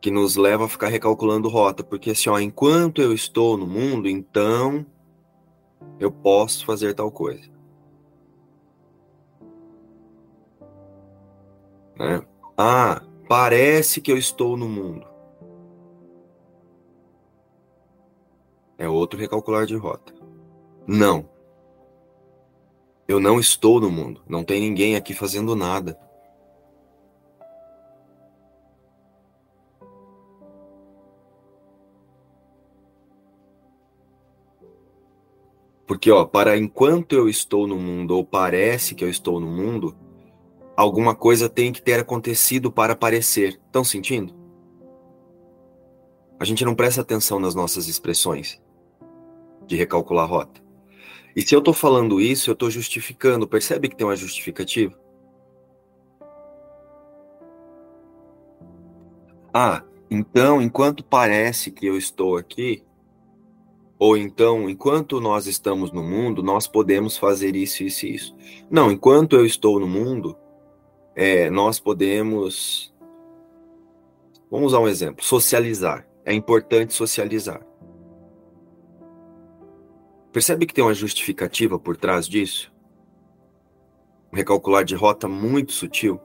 que 0.00 0.10
nos 0.10 0.36
leva 0.36 0.66
a 0.66 0.68
ficar 0.68 0.88
recalculando 0.88 1.48
rota, 1.48 1.82
porque 1.82 2.10
assim, 2.10 2.28
ó, 2.28 2.38
enquanto 2.38 3.02
eu 3.02 3.12
estou 3.12 3.56
no 3.56 3.66
mundo, 3.66 4.08
então 4.08 4.86
eu 5.98 6.12
posso 6.12 6.64
fazer 6.64 6.94
tal 6.94 7.10
coisa. 7.10 7.50
Né? 11.98 12.22
Ah, 12.56 13.02
parece 13.28 14.00
que 14.00 14.12
eu 14.12 14.18
estou 14.18 14.56
no 14.56 14.68
mundo. 14.68 15.15
É 18.78 18.88
outro 18.88 19.18
recalcular 19.18 19.64
de 19.64 19.74
rota. 19.74 20.12
Não. 20.86 21.28
Eu 23.08 23.18
não 23.18 23.40
estou 23.40 23.80
no 23.80 23.90
mundo. 23.90 24.22
Não 24.28 24.44
tem 24.44 24.60
ninguém 24.60 24.96
aqui 24.96 25.14
fazendo 25.14 25.56
nada. 25.56 25.98
Porque, 35.86 36.10
ó, 36.10 36.24
para 36.24 36.58
enquanto 36.58 37.14
eu 37.14 37.28
estou 37.28 37.66
no 37.66 37.76
mundo, 37.76 38.16
ou 38.16 38.24
parece 38.24 38.94
que 38.94 39.04
eu 39.04 39.08
estou 39.08 39.40
no 39.40 39.46
mundo, 39.46 39.96
alguma 40.76 41.14
coisa 41.14 41.48
tem 41.48 41.72
que 41.72 41.80
ter 41.80 42.00
acontecido 42.00 42.70
para 42.70 42.92
aparecer. 42.92 43.60
Estão 43.66 43.84
sentindo? 43.84 44.34
A 46.38 46.44
gente 46.44 46.64
não 46.64 46.74
presta 46.74 47.00
atenção 47.00 47.40
nas 47.40 47.54
nossas 47.54 47.88
expressões 47.88 48.60
de 49.66 49.76
recalcular 49.76 50.24
a 50.24 50.28
rota. 50.28 50.60
E 51.34 51.42
se 51.42 51.54
eu 51.54 51.58
estou 51.58 51.74
falando 51.74 52.20
isso, 52.20 52.50
eu 52.50 52.54
estou 52.54 52.70
justificando. 52.70 53.46
Percebe 53.46 53.88
que 53.88 53.96
tem 53.96 54.06
uma 54.06 54.16
justificativa? 54.16 54.98
Ah, 59.52 59.82
então, 60.10 60.62
enquanto 60.62 61.04
parece 61.04 61.70
que 61.70 61.86
eu 61.86 61.96
estou 61.96 62.36
aqui, 62.36 62.86
ou 63.98 64.16
então, 64.16 64.68
enquanto 64.68 65.20
nós 65.20 65.46
estamos 65.46 65.90
no 65.90 66.02
mundo, 66.02 66.42
nós 66.42 66.66
podemos 66.66 67.16
fazer 67.16 67.56
isso, 67.56 67.82
isso 67.82 68.06
e 68.06 68.14
isso. 68.14 68.36
Não, 68.70 68.90
enquanto 68.90 69.34
eu 69.34 69.46
estou 69.46 69.80
no 69.80 69.88
mundo, 69.88 70.36
é, 71.14 71.48
nós 71.48 71.80
podemos. 71.80 72.94
Vamos 74.50 74.68
usar 74.68 74.80
um 74.80 74.88
exemplo: 74.88 75.24
socializar. 75.24 76.06
É 76.24 76.34
importante 76.34 76.92
socializar. 76.92 77.64
Percebe 80.36 80.66
que 80.66 80.74
tem 80.74 80.84
uma 80.84 80.92
justificativa 80.92 81.78
por 81.78 81.96
trás 81.96 82.28
disso? 82.28 82.70
Um 84.30 84.36
recalcular 84.36 84.84
de 84.84 84.94
rota 84.94 85.26
muito 85.26 85.72
sutil. 85.72 86.20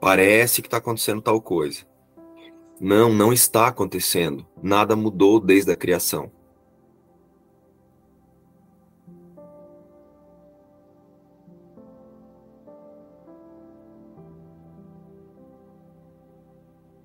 Parece 0.00 0.62
que 0.62 0.68
está 0.68 0.78
acontecendo 0.78 1.20
tal 1.20 1.38
coisa. 1.42 1.84
Não, 2.80 3.12
não 3.12 3.30
está 3.30 3.66
acontecendo. 3.66 4.46
Nada 4.62 4.96
mudou 4.96 5.38
desde 5.38 5.70
a 5.70 5.76
criação. 5.76 6.32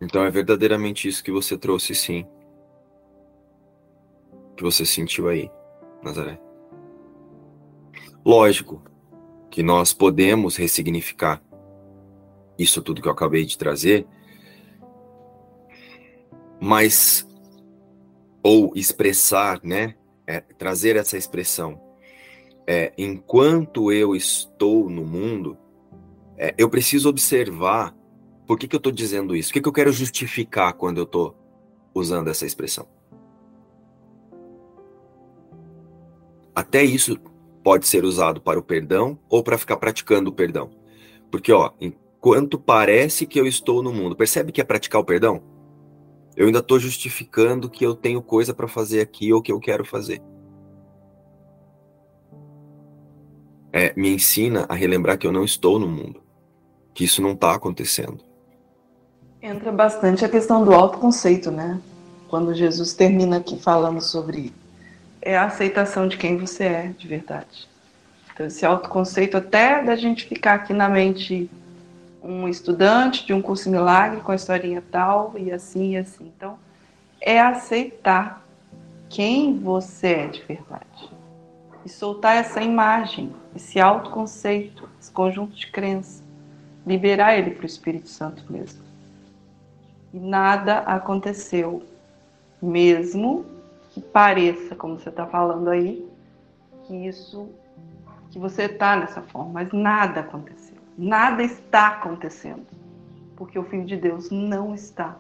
Então 0.02 0.24
é 0.24 0.30
verdadeiramente 0.30 1.08
isso 1.08 1.24
que 1.24 1.32
você 1.32 1.58
trouxe, 1.58 1.96
sim. 1.96 2.26
Que 4.56 4.64
você 4.64 4.86
sentiu 4.86 5.28
aí, 5.28 5.50
Nazaré. 6.04 6.40
Lógico 8.26 8.84
que 9.50 9.64
nós 9.64 9.94
podemos 9.94 10.56
ressignificar 10.56 11.42
isso 12.58 12.82
tudo 12.82 13.02
que 13.02 13.08
eu 13.08 13.12
acabei 13.12 13.46
de 13.46 13.58
trazer, 13.58 14.08
mas 16.60 17.28
ou 18.44 18.72
expressar, 18.76 19.60
né? 19.64 19.96
É, 20.26 20.42
trazer 20.42 20.96
essa 20.96 21.18
expressão. 21.18 21.82
É, 22.66 22.92
enquanto 22.98 23.92
eu 23.92 24.16
estou 24.16 24.90
no 24.90 25.06
mundo, 25.06 25.58
é, 26.38 26.54
eu 26.58 26.70
preciso 26.70 27.10
observar 27.10 27.96
por 28.48 28.58
que, 28.58 28.68
que 28.68 28.76
eu 28.76 28.80
estou 28.80 28.94
dizendo 28.94 29.36
isso? 29.36 29.50
O 29.50 29.54
que, 29.54 29.62
que 29.62 29.68
eu 29.68 29.74
quero 29.74 29.92
justificar 29.92 30.74
quando 30.74 31.00
eu 31.00 31.04
estou 31.04 31.36
usando 31.94 32.30
essa 32.30 32.46
expressão? 32.46 32.88
Até 36.56 36.82
isso 36.82 37.20
pode 37.62 37.86
ser 37.86 38.06
usado 38.06 38.40
para 38.40 38.58
o 38.58 38.64
perdão 38.64 39.20
ou 39.30 39.44
para 39.44 39.58
ficar 39.58 39.76
praticando 39.76 40.30
o 40.30 40.34
perdão. 40.34 40.72
Porque, 41.30 41.52
ó, 41.52 41.72
enquanto 41.80 42.58
parece 42.58 43.28
que 43.28 43.38
eu 43.38 43.46
estou 43.46 43.84
no 43.84 43.92
mundo, 43.92 44.16
percebe 44.16 44.54
que 44.54 44.62
é 44.62 44.64
praticar 44.64 45.02
o 45.02 45.06
perdão? 45.06 45.44
Eu 46.36 46.46
ainda 46.46 46.60
estou 46.60 46.80
justificando 46.80 47.70
que 47.70 47.86
eu 47.86 47.94
tenho 47.94 48.22
coisa 48.22 48.54
para 48.54 48.68
fazer 48.68 49.02
aqui 49.02 49.34
ou 49.34 49.42
que 49.42 49.52
eu 49.52 49.60
quero 49.60 49.84
fazer. 49.84 50.22
É, 53.74 53.94
me 54.00 54.10
ensina 54.10 54.66
a 54.70 54.74
relembrar 54.74 55.18
que 55.18 55.28
eu 55.28 55.32
não 55.32 55.44
estou 55.44 55.78
no 55.78 55.88
mundo, 55.88 56.24
que 56.94 57.04
isso 57.04 57.22
não 57.22 57.34
está 57.34 57.54
acontecendo. 57.54 58.27
Entra 59.42 59.72
bastante 59.72 60.26
a 60.26 60.30
questão 60.30 60.66
do 60.66 60.74
autoconceito, 60.74 61.52
né? 61.52 61.80
Quando 62.28 62.56
Jesus 62.56 62.94
termina 62.94 63.38
aqui 63.38 63.60
falando 63.60 64.02
sobre 64.02 64.52
é 65.22 65.38
a 65.38 65.46
aceitação 65.46 66.08
de 66.08 66.18
quem 66.18 66.38
você 66.38 66.64
é 66.64 66.94
de 66.98 67.08
verdade. 67.08 67.68
Então, 68.34 68.48
esse 68.48 68.66
autoconceito, 68.66 69.38
até 69.38 69.84
da 69.84 69.96
gente 69.96 70.26
ficar 70.26 70.56
aqui 70.56 70.74
na 70.74 70.90
mente 70.90 71.50
um 72.24 72.48
estudante 72.48 73.26
de 73.26 73.34
um 73.34 73.42
curso 73.42 73.70
milagre 73.70 74.22
com 74.22 74.32
a 74.32 74.36
historinha 74.36 74.84
tal 74.92 75.34
e 75.38 75.52
assim 75.52 75.94
e 75.94 75.98
assim. 75.98 76.32
Então, 76.36 76.58
é 77.22 77.40
aceitar 77.40 78.44
quem 79.10 79.60
você 79.60 80.08
é 80.08 80.28
de 80.28 80.42
verdade 80.42 81.12
e 81.86 81.90
soltar 81.90 82.38
essa 82.38 82.62
imagem, 82.62 83.32
esse 83.56 83.80
autoconceito, 83.80 84.90
esse 85.00 85.12
conjunto 85.12 85.56
de 85.56 85.68
crenças, 85.68 86.24
liberar 86.86 87.38
ele 87.38 87.52
para 87.52 87.64
o 87.64 87.68
Espírito 87.68 88.10
Santo 88.10 88.44
mesmo 88.50 88.87
nada 90.18 90.80
aconteceu. 90.80 91.84
Mesmo 92.62 93.46
que 93.92 94.02
pareça, 94.02 94.76
como 94.76 95.00
você 95.00 95.10
está 95.10 95.26
falando 95.26 95.70
aí, 95.70 96.08
que 96.86 96.96
isso, 97.08 97.50
que 98.32 98.40
você 98.40 98.64
está 98.64 98.96
nessa 98.96 99.22
forma, 99.22 99.52
mas 99.54 99.72
nada 99.72 100.22
aconteceu. 100.22 100.78
Nada 100.98 101.44
está 101.44 101.90
acontecendo, 101.90 102.66
porque 103.36 103.60
o 103.60 103.64
Filho 103.64 103.86
de 103.86 103.98
Deus 103.98 104.32
não 104.32 104.74
está 104.74 105.16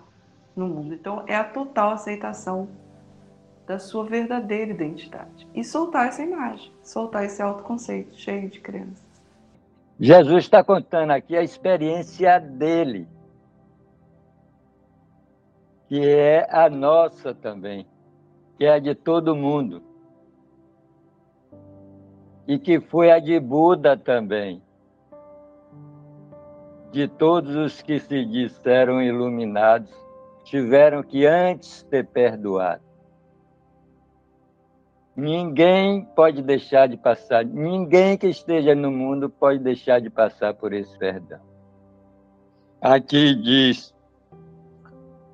no 0.55 0.67
mundo. 0.67 0.93
Então, 0.93 1.23
é 1.27 1.35
a 1.35 1.43
total 1.43 1.91
aceitação 1.91 2.67
da 3.67 3.77
sua 3.77 4.05
verdadeira 4.05 4.71
identidade 4.71 5.47
e 5.53 5.63
soltar 5.63 6.07
essa 6.07 6.23
imagem, 6.23 6.71
soltar 6.81 7.25
esse 7.25 7.41
autoconceito 7.41 8.17
cheio 8.17 8.49
de 8.49 8.59
crenças. 8.59 9.05
Jesus 9.99 10.45
está 10.45 10.63
contando 10.63 11.11
aqui 11.11 11.35
a 11.35 11.43
experiência 11.43 12.39
dele 12.39 13.07
que 15.87 16.05
é 16.05 16.47
a 16.51 16.69
nossa 16.69 17.33
também, 17.33 17.87
que 18.57 18.65
é 18.65 18.73
a 18.73 18.79
de 18.79 18.93
todo 18.93 19.35
mundo. 19.35 19.81
E 22.47 22.59
que 22.59 22.79
foi 22.79 23.11
a 23.11 23.19
de 23.19 23.39
Buda 23.39 23.97
também. 23.97 24.61
De 26.91 27.07
todos 27.07 27.55
os 27.55 27.81
que 27.81 27.99
se 27.99 28.25
disseram 28.25 29.01
iluminados, 29.01 29.93
tiveram 30.43 31.03
que 31.03 31.25
antes 31.25 31.83
ter 31.83 32.05
perdoado. 32.05 32.87
Ninguém 35.15 36.05
pode 36.15 36.41
deixar 36.41 36.87
de 36.87 36.95
passar, 36.95 37.43
ninguém 37.43 38.17
que 38.17 38.27
esteja 38.27 38.75
no 38.75 38.91
mundo 38.91 39.29
pode 39.29 39.59
deixar 39.59 39.99
de 39.99 40.09
passar 40.09 40.53
por 40.53 40.71
esse 40.73 40.95
perdão. 40.97 41.39
Aqui 42.79 43.33
diz: 43.33 43.96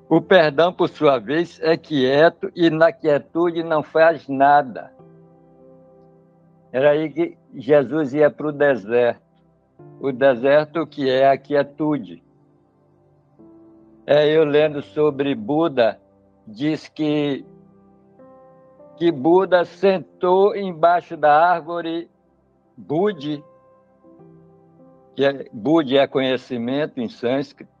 o 0.08 0.20
perdão, 0.20 0.72
por 0.72 0.88
sua 0.88 1.18
vez, 1.18 1.58
é 1.62 1.76
quieto 1.76 2.50
e 2.54 2.68
na 2.68 2.92
quietude 2.92 3.62
não 3.62 3.82
faz 3.82 4.28
nada. 4.28 4.92
Era 6.72 6.90
aí 6.90 7.10
que 7.10 7.38
Jesus 7.54 8.12
ia 8.12 8.30
para 8.30 8.48
o 8.48 8.52
deserto. 8.52 9.22
O 10.00 10.12
deserto 10.12 10.86
que 10.86 11.08
é 11.08 11.28
a 11.28 11.38
quietude. 11.38 12.22
É, 14.06 14.28
eu 14.28 14.44
lendo 14.44 14.82
sobre 14.82 15.34
Buda, 15.34 15.98
diz 16.46 16.88
que, 16.88 17.44
que 18.96 19.10
Buda 19.10 19.64
sentou 19.64 20.54
embaixo 20.54 21.16
da 21.16 21.34
árvore 21.34 22.10
Budi, 22.76 23.42
que 25.16 25.24
é, 25.24 25.48
Budi 25.52 25.96
é 25.96 26.06
conhecimento 26.06 27.00
em 27.00 27.08
sânscrito, 27.08 27.72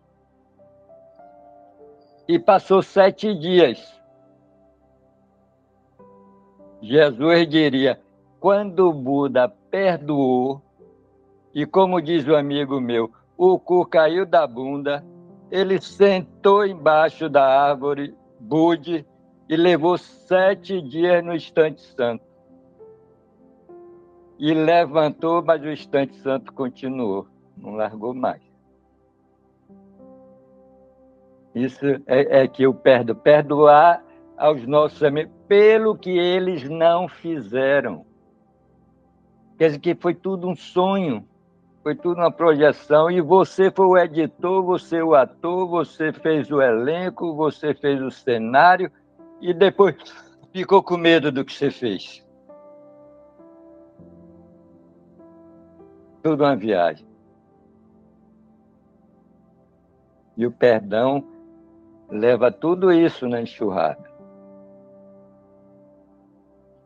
e 2.26 2.38
passou 2.38 2.82
sete 2.82 3.34
dias. 3.34 3.94
Jesus 6.80 7.48
diria: 7.48 8.00
quando 8.40 8.92
Buda 8.92 9.48
perdoou, 9.70 10.60
e 11.54 11.64
como 11.64 12.00
diz 12.00 12.26
o 12.26 12.34
amigo 12.34 12.80
meu, 12.80 13.10
o 13.36 13.58
cu 13.58 13.86
caiu 13.86 14.26
da 14.26 14.46
bunda, 14.46 15.04
ele 15.50 15.80
sentou 15.80 16.66
embaixo 16.66 17.28
da 17.28 17.44
árvore 17.44 18.14
Bude 18.40 19.06
e 19.48 19.56
levou 19.56 19.96
sete 19.96 20.80
dias 20.82 21.24
no 21.24 21.34
instante 21.34 21.80
santo. 21.80 22.24
E 24.38 24.52
levantou, 24.52 25.42
mas 25.42 25.62
o 25.62 25.70
instante 25.70 26.14
santo 26.16 26.52
continuou, 26.52 27.26
não 27.56 27.76
largou 27.76 28.12
mais. 28.12 28.42
Isso 31.54 31.86
é, 32.06 32.42
é 32.42 32.48
que 32.48 32.64
eu 32.64 32.74
perdo. 32.74 33.14
Perdoar 33.14 34.02
aos 34.36 34.66
nossos 34.66 35.02
amigos 35.02 35.32
pelo 35.46 35.96
que 35.96 36.10
eles 36.10 36.68
não 36.68 37.08
fizeram. 37.08 38.04
Quer 39.56 39.68
dizer 39.68 39.78
que 39.78 39.94
foi 39.94 40.14
tudo 40.14 40.48
um 40.48 40.56
sonho, 40.56 41.26
foi 41.82 41.94
tudo 41.94 42.18
uma 42.18 42.30
projeção, 42.30 43.10
e 43.10 43.20
você 43.20 43.70
foi 43.70 43.86
o 43.86 43.96
editor, 43.96 44.64
você 44.64 45.00
o 45.00 45.14
ator, 45.14 45.68
você 45.68 46.12
fez 46.12 46.50
o 46.50 46.60
elenco, 46.60 47.36
você 47.36 47.72
fez 47.72 48.02
o 48.02 48.10
cenário, 48.10 48.90
e 49.40 49.54
depois 49.54 49.94
ficou 50.52 50.82
com 50.82 50.96
medo 50.96 51.30
do 51.30 51.44
que 51.44 51.52
você 51.52 51.70
fez. 51.70 52.26
Tudo 56.22 56.42
uma 56.42 56.56
viagem. 56.56 57.06
E 60.36 60.44
o 60.46 60.50
perdão 60.50 61.22
leva 62.14 62.50
tudo 62.50 62.92
isso 62.92 63.28
na 63.28 63.42
enxurrada. 63.42 64.04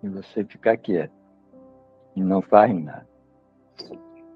E 0.03 0.09
você 0.09 0.43
fica 0.45 0.76
quieto 0.76 1.12
e 2.16 2.22
não 2.22 2.41
faz 2.41 2.74
nada. 2.74 3.07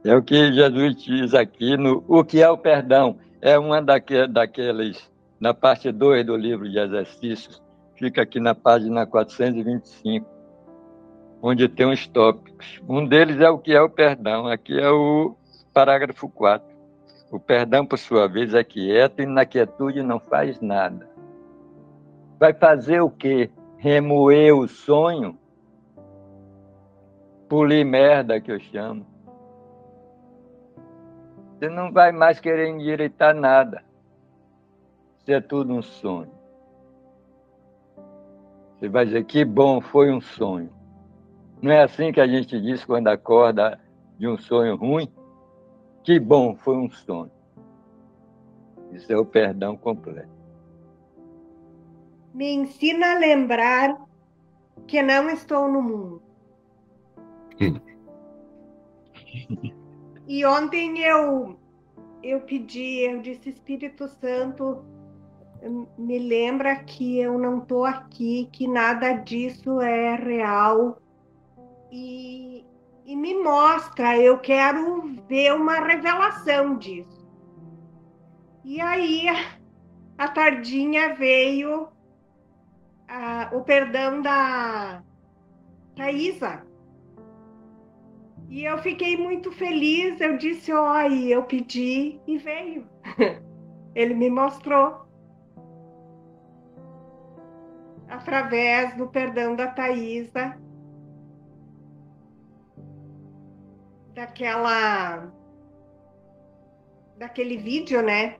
É 0.04 0.14
o 0.14 0.22
que 0.22 0.52
Jesus 0.52 0.96
diz 0.96 1.34
aqui 1.34 1.76
no 1.76 2.04
O 2.06 2.24
que 2.24 2.42
é 2.42 2.50
o 2.50 2.58
perdão. 2.58 3.16
É 3.40 3.58
uma 3.58 3.80
daque, 3.80 4.26
daqueles, 4.26 5.10
na 5.40 5.54
parte 5.54 5.90
2 5.90 6.26
do 6.26 6.36
livro 6.36 6.68
de 6.68 6.78
exercícios, 6.78 7.62
fica 7.96 8.22
aqui 8.22 8.38
na 8.38 8.54
página 8.54 9.06
425, 9.06 10.26
onde 11.40 11.68
tem 11.68 11.86
uns 11.86 12.06
tópicos. 12.06 12.80
Um 12.88 13.06
deles 13.06 13.40
é 13.40 13.48
o 13.48 13.58
que 13.58 13.72
é 13.72 13.80
o 13.80 13.88
perdão. 13.88 14.46
Aqui 14.46 14.78
é 14.78 14.90
o 14.90 15.34
parágrafo 15.72 16.28
4. 16.28 16.71
O 17.32 17.40
perdão, 17.40 17.86
por 17.86 17.98
sua 17.98 18.28
vez, 18.28 18.52
é 18.52 18.62
quieto 18.62 19.20
e 19.20 19.26
na 19.26 19.46
quietude 19.46 20.02
não 20.02 20.20
faz 20.20 20.60
nada. 20.60 21.08
Vai 22.38 22.52
fazer 22.52 23.00
o 23.00 23.08
quê? 23.08 23.50
Remoer 23.78 24.54
o 24.54 24.68
sonho? 24.68 25.38
Polir 27.48 27.86
merda, 27.86 28.38
que 28.38 28.52
eu 28.52 28.60
chamo. 28.60 29.06
Você 31.58 31.70
não 31.70 31.90
vai 31.90 32.12
mais 32.12 32.38
querer 32.38 32.68
endireitar 32.68 33.34
nada. 33.34 33.82
Isso 35.18 35.32
é 35.32 35.40
tudo 35.40 35.72
um 35.72 35.80
sonho. 35.80 36.30
Você 38.78 38.90
vai 38.90 39.06
dizer 39.06 39.24
que 39.24 39.42
bom, 39.42 39.80
foi 39.80 40.12
um 40.12 40.20
sonho. 40.20 40.70
Não 41.62 41.72
é 41.72 41.82
assim 41.82 42.12
que 42.12 42.20
a 42.20 42.26
gente 42.26 42.60
diz 42.60 42.84
quando 42.84 43.08
acorda 43.08 43.80
de 44.18 44.28
um 44.28 44.36
sonho 44.36 44.76
ruim? 44.76 45.10
Que 46.02 46.18
bom, 46.18 46.54
foi 46.56 46.76
um 46.76 46.90
sonho. 46.90 47.30
Isso 48.92 49.12
é 49.12 49.16
o 49.16 49.24
perdão 49.24 49.76
completo. 49.76 50.28
Me 52.34 52.52
ensina 52.52 53.12
a 53.12 53.18
lembrar 53.18 53.96
que 54.86 55.02
não 55.02 55.30
estou 55.30 55.68
no 55.68 55.82
mundo. 55.82 56.22
Hum. 57.60 57.80
E 60.26 60.44
ontem 60.44 61.00
eu 61.00 61.58
eu 62.22 62.40
pedi, 62.40 63.00
eu 63.00 63.20
disse 63.20 63.50
Espírito 63.50 64.06
Santo, 64.08 64.84
me 65.98 66.18
lembra 66.18 66.76
que 66.76 67.18
eu 67.18 67.38
não 67.38 67.58
estou 67.58 67.84
aqui, 67.84 68.48
que 68.52 68.68
nada 68.68 69.12
disso 69.14 69.80
é 69.80 70.14
real 70.14 70.98
e, 71.90 72.64
e 73.04 73.16
me 73.16 73.34
mostra, 73.42 74.16
eu 74.16 74.38
quero 74.38 75.02
ver 75.28 75.54
uma 75.54 75.80
revelação 75.80 76.76
disso. 76.76 77.22
E 78.64 78.80
aí 78.80 79.26
a 80.16 80.28
tardinha 80.28 81.14
veio 81.14 81.88
o 83.52 83.60
perdão 83.62 84.22
da 84.22 85.02
Thaisa. 85.96 86.64
E 88.48 88.64
eu 88.64 88.78
fiquei 88.78 89.16
muito 89.16 89.50
feliz. 89.50 90.20
Eu 90.20 90.36
disse, 90.36 90.72
olha, 90.72 91.34
eu 91.34 91.42
pedi 91.42 92.20
e 92.26 92.38
veio. 92.38 92.86
Ele 93.94 94.14
me 94.14 94.30
mostrou. 94.30 95.06
Através 98.08 98.94
do 98.96 99.08
perdão 99.08 99.56
da 99.56 99.68
Thaisa. 99.68 100.58
Daquela. 104.14 105.32
Daquele 107.18 107.56
vídeo, 107.56 108.02
né? 108.02 108.36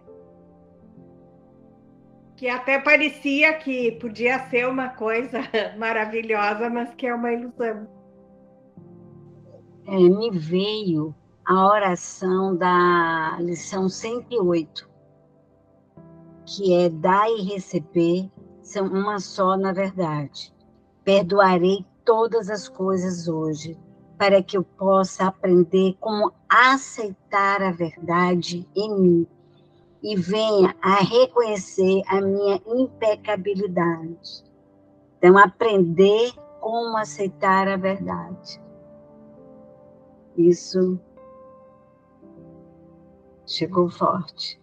Que 2.36 2.48
até 2.48 2.78
parecia 2.80 3.54
que 3.58 3.92
podia 3.92 4.38
ser 4.48 4.68
uma 4.68 4.88
coisa 4.90 5.38
maravilhosa, 5.78 6.68
mas 6.68 6.94
que 6.94 7.06
é 7.06 7.14
uma 7.14 7.32
ilusão 7.32 7.86
é, 9.86 9.96
me 9.96 10.30
veio 10.30 11.14
a 11.44 11.66
oração 11.66 12.56
da 12.56 13.36
lição 13.40 13.88
108, 13.88 14.88
que 16.46 16.72
é 16.72 16.88
dar 16.88 17.28
e 17.28 17.42
receber, 17.42 18.30
são 18.62 18.86
uma 18.86 19.18
só 19.18 19.56
na 19.56 19.72
verdade. 19.72 20.54
Perdoarei 21.04 21.84
todas 22.04 22.48
as 22.48 22.68
coisas 22.68 23.26
hoje, 23.26 23.76
para 24.22 24.40
que 24.40 24.56
eu 24.56 24.62
possa 24.62 25.26
aprender 25.26 25.96
como 25.98 26.32
aceitar 26.48 27.60
a 27.60 27.72
verdade 27.72 28.64
em 28.72 28.94
mim 28.94 29.26
e 30.00 30.14
venha 30.14 30.76
a 30.80 31.02
reconhecer 31.02 32.02
a 32.06 32.20
minha 32.20 32.62
impecabilidade. 32.64 34.44
Então, 35.18 35.36
aprender 35.36 36.32
como 36.60 36.96
aceitar 36.98 37.66
a 37.66 37.76
verdade. 37.76 38.62
Isso 40.36 41.00
chegou 43.44 43.90
forte. 43.90 44.56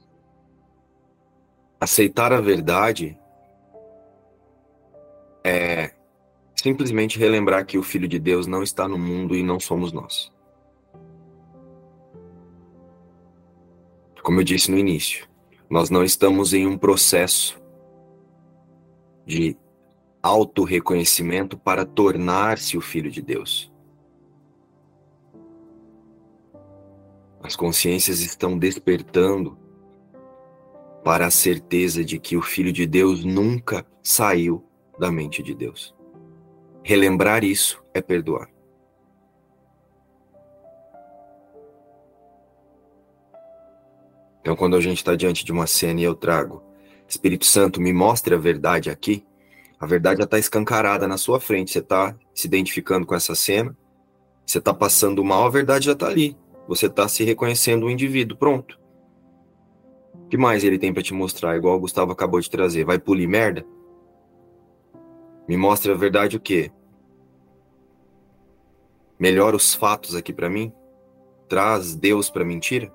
Aceitar 1.82 2.32
a 2.32 2.40
verdade 2.40 3.20
é 5.44 5.99
simplesmente 6.60 7.18
relembrar 7.18 7.66
que 7.66 7.78
o 7.78 7.84
Filho 7.84 8.08
de 8.08 8.20
Deus 8.20 8.46
não 8.46 8.62
está 8.62 8.86
no 8.86 8.98
mundo 8.98 9.34
e 9.34 9.42
não 9.42 9.60
somos 9.60 9.94
nós. 9.94 10.30
Como 14.22 14.42
eu 14.42 14.44
disse 14.44 14.70
no 14.70 14.78
início, 14.78 15.26
nós 15.70 15.90
não 15.90 16.04
estamos 16.04 16.54
em 16.54 16.68
um 16.68 16.78
processo 16.78 17.58
de 19.26 19.56
auto-reconhecimento 20.22 21.58
para 21.58 21.86
tornar-se 21.86 22.78
o 22.78 22.82
Filho 22.82 23.10
de 23.10 23.22
Deus. 23.22 23.72
As 27.42 27.56
consciências 27.56 28.20
estão 28.20 28.58
despertando 28.58 29.58
para 31.06 31.28
a 31.28 31.32
certeza 31.32 32.04
de 32.04 32.20
que 32.20 32.36
o 32.36 32.42
Filho 32.42 32.74
de 32.74 32.86
Deus 32.86 33.24
nunca 33.24 33.86
saiu 34.04 34.62
da 35.00 35.10
mente 35.10 35.42
de 35.42 35.56
Deus. 35.56 35.98
Relembrar 36.84 37.44
isso 37.44 37.84
é 37.94 38.02
perdoar. 38.02 38.50
Então, 44.42 44.56
quando 44.56 44.76
a 44.76 44.82
gente 44.82 44.98
está 44.98 45.16
diante 45.16 45.46
de 45.46 45.52
uma 45.52 45.68
cena 45.68 46.00
e 46.00 46.04
eu 46.04 46.16
trago, 46.16 46.64
Espírito 47.08 47.46
Santo, 47.46 47.82
me 47.82 47.94
mostre 47.94 48.34
a 48.34 48.38
verdade 48.38 48.90
aqui, 48.90 49.26
a 49.80 49.86
verdade 49.86 50.20
já 50.20 50.26
está 50.26 50.38
escancarada 50.38 51.08
na 51.08 51.18
sua 51.18 51.40
frente. 51.40 51.72
Você 51.72 51.80
está 51.80 52.16
se 52.34 52.48
identificando 52.48 53.06
com 53.06 53.16
essa 53.16 53.34
cena, 53.34 53.76
você 54.46 54.58
está 54.58 54.74
passando 54.74 55.24
mal, 55.24 55.46
a 55.46 55.50
verdade 55.50 55.86
já 55.86 55.94
está 55.94 56.08
ali. 56.08 56.36
Você 56.68 56.88
está 56.88 57.08
se 57.08 57.24
reconhecendo 57.24 57.86
um 57.86 57.90
indivíduo, 57.90 58.38
pronto. 58.38 58.80
O 60.14 60.28
que 60.28 60.38
mais 60.38 60.64
ele 60.64 60.78
tem 60.78 60.94
para 60.94 61.02
te 61.02 61.14
mostrar? 61.14 61.56
Igual 61.56 61.78
o 61.78 61.80
Gustavo 61.80 62.12
acabou 62.12 62.40
de 62.40 62.50
trazer. 62.50 62.84
Vai 62.84 63.00
polir 63.00 63.28
merda? 63.28 63.66
Me 65.50 65.58
mostra 65.58 65.94
a 65.94 65.98
verdade 65.98 66.38
o 66.38 66.40
quê? 66.40 66.72
Melhora 69.18 69.56
os 69.56 69.74
fatos 69.74 70.14
aqui 70.14 70.32
para 70.32 70.48
mim? 70.48 70.72
Traz 71.48 71.96
Deus 71.96 72.30
para 72.30 72.46
mentira? 72.46 72.94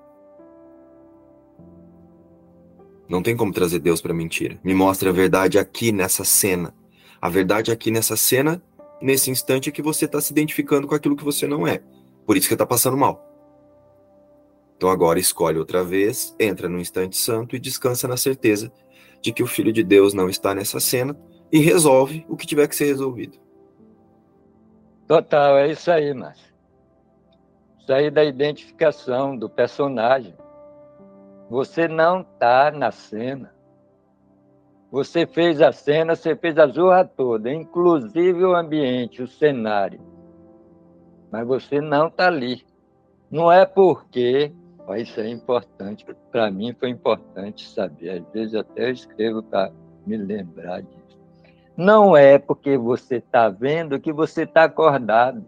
Não 3.08 3.24
tem 3.24 3.36
como 3.36 3.52
trazer 3.52 3.80
Deus 3.80 4.00
para 4.00 4.14
mentira. 4.14 4.56
Me 4.62 4.72
mostra 4.72 5.10
a 5.10 5.12
verdade 5.12 5.58
aqui 5.58 5.90
nessa 5.90 6.22
cena. 6.22 6.72
A 7.20 7.28
verdade 7.28 7.72
aqui 7.72 7.90
nessa 7.90 8.16
cena, 8.16 8.62
nesse 9.02 9.32
instante 9.32 9.68
é 9.68 9.72
que 9.72 9.82
você 9.82 10.04
está 10.04 10.20
se 10.20 10.32
identificando 10.32 10.86
com 10.86 10.94
aquilo 10.94 11.16
que 11.16 11.24
você 11.24 11.48
não 11.48 11.66
é. 11.66 11.82
Por 12.24 12.36
isso 12.36 12.46
que 12.46 12.54
está 12.54 12.64
passando 12.64 12.96
mal. 12.96 13.20
Então 14.76 14.90
agora 14.90 15.18
escolhe 15.18 15.58
outra 15.58 15.82
vez, 15.82 16.36
entra 16.38 16.68
no 16.68 16.78
instante 16.78 17.16
santo 17.16 17.56
e 17.56 17.58
descansa 17.58 18.06
na 18.06 18.16
certeza 18.16 18.72
de 19.20 19.32
que 19.32 19.42
o 19.42 19.46
Filho 19.48 19.72
de 19.72 19.82
Deus 19.82 20.14
não 20.14 20.28
está 20.28 20.54
nessa 20.54 20.78
cena 20.78 21.18
e 21.54 21.60
resolve 21.60 22.26
o 22.28 22.36
que 22.36 22.48
tiver 22.48 22.66
que 22.66 22.74
ser 22.74 22.86
resolvido. 22.86 23.38
Total, 25.06 25.56
é 25.56 25.70
isso 25.70 25.88
aí, 25.88 26.12
Márcio. 26.12 26.52
Isso 27.78 27.92
aí 27.92 28.10
da 28.10 28.24
identificação 28.24 29.36
do 29.36 29.48
personagem. 29.48 30.34
Você 31.48 31.86
não 31.86 32.22
está 32.22 32.72
na 32.72 32.90
cena. 32.90 33.54
Você 34.90 35.28
fez 35.28 35.62
a 35.62 35.70
cena, 35.70 36.16
você 36.16 36.34
fez 36.34 36.58
a 36.58 36.66
zorra 36.66 37.04
toda, 37.04 37.52
inclusive 37.52 38.44
o 38.44 38.56
ambiente, 38.56 39.22
o 39.22 39.28
cenário. 39.28 40.00
Mas 41.30 41.46
você 41.46 41.80
não 41.80 42.08
está 42.08 42.26
ali. 42.26 42.66
Não 43.30 43.52
é 43.52 43.64
porque 43.64 44.52
isso 44.96 45.20
é 45.20 45.28
importante. 45.28 46.04
Para 46.32 46.50
mim 46.50 46.74
foi 46.80 46.88
importante 46.88 47.68
saber. 47.68 48.10
Às 48.10 48.32
vezes 48.32 48.56
até 48.56 48.88
eu 48.88 48.92
escrevo 48.92 49.40
para 49.40 49.70
me 50.04 50.16
lembrar 50.16 50.82
disso. 50.82 51.03
Não 51.76 52.16
é 52.16 52.38
porque 52.38 52.76
você 52.78 53.16
está 53.16 53.48
vendo 53.48 54.00
que 54.00 54.12
você 54.12 54.42
está 54.42 54.64
acordado. 54.64 55.44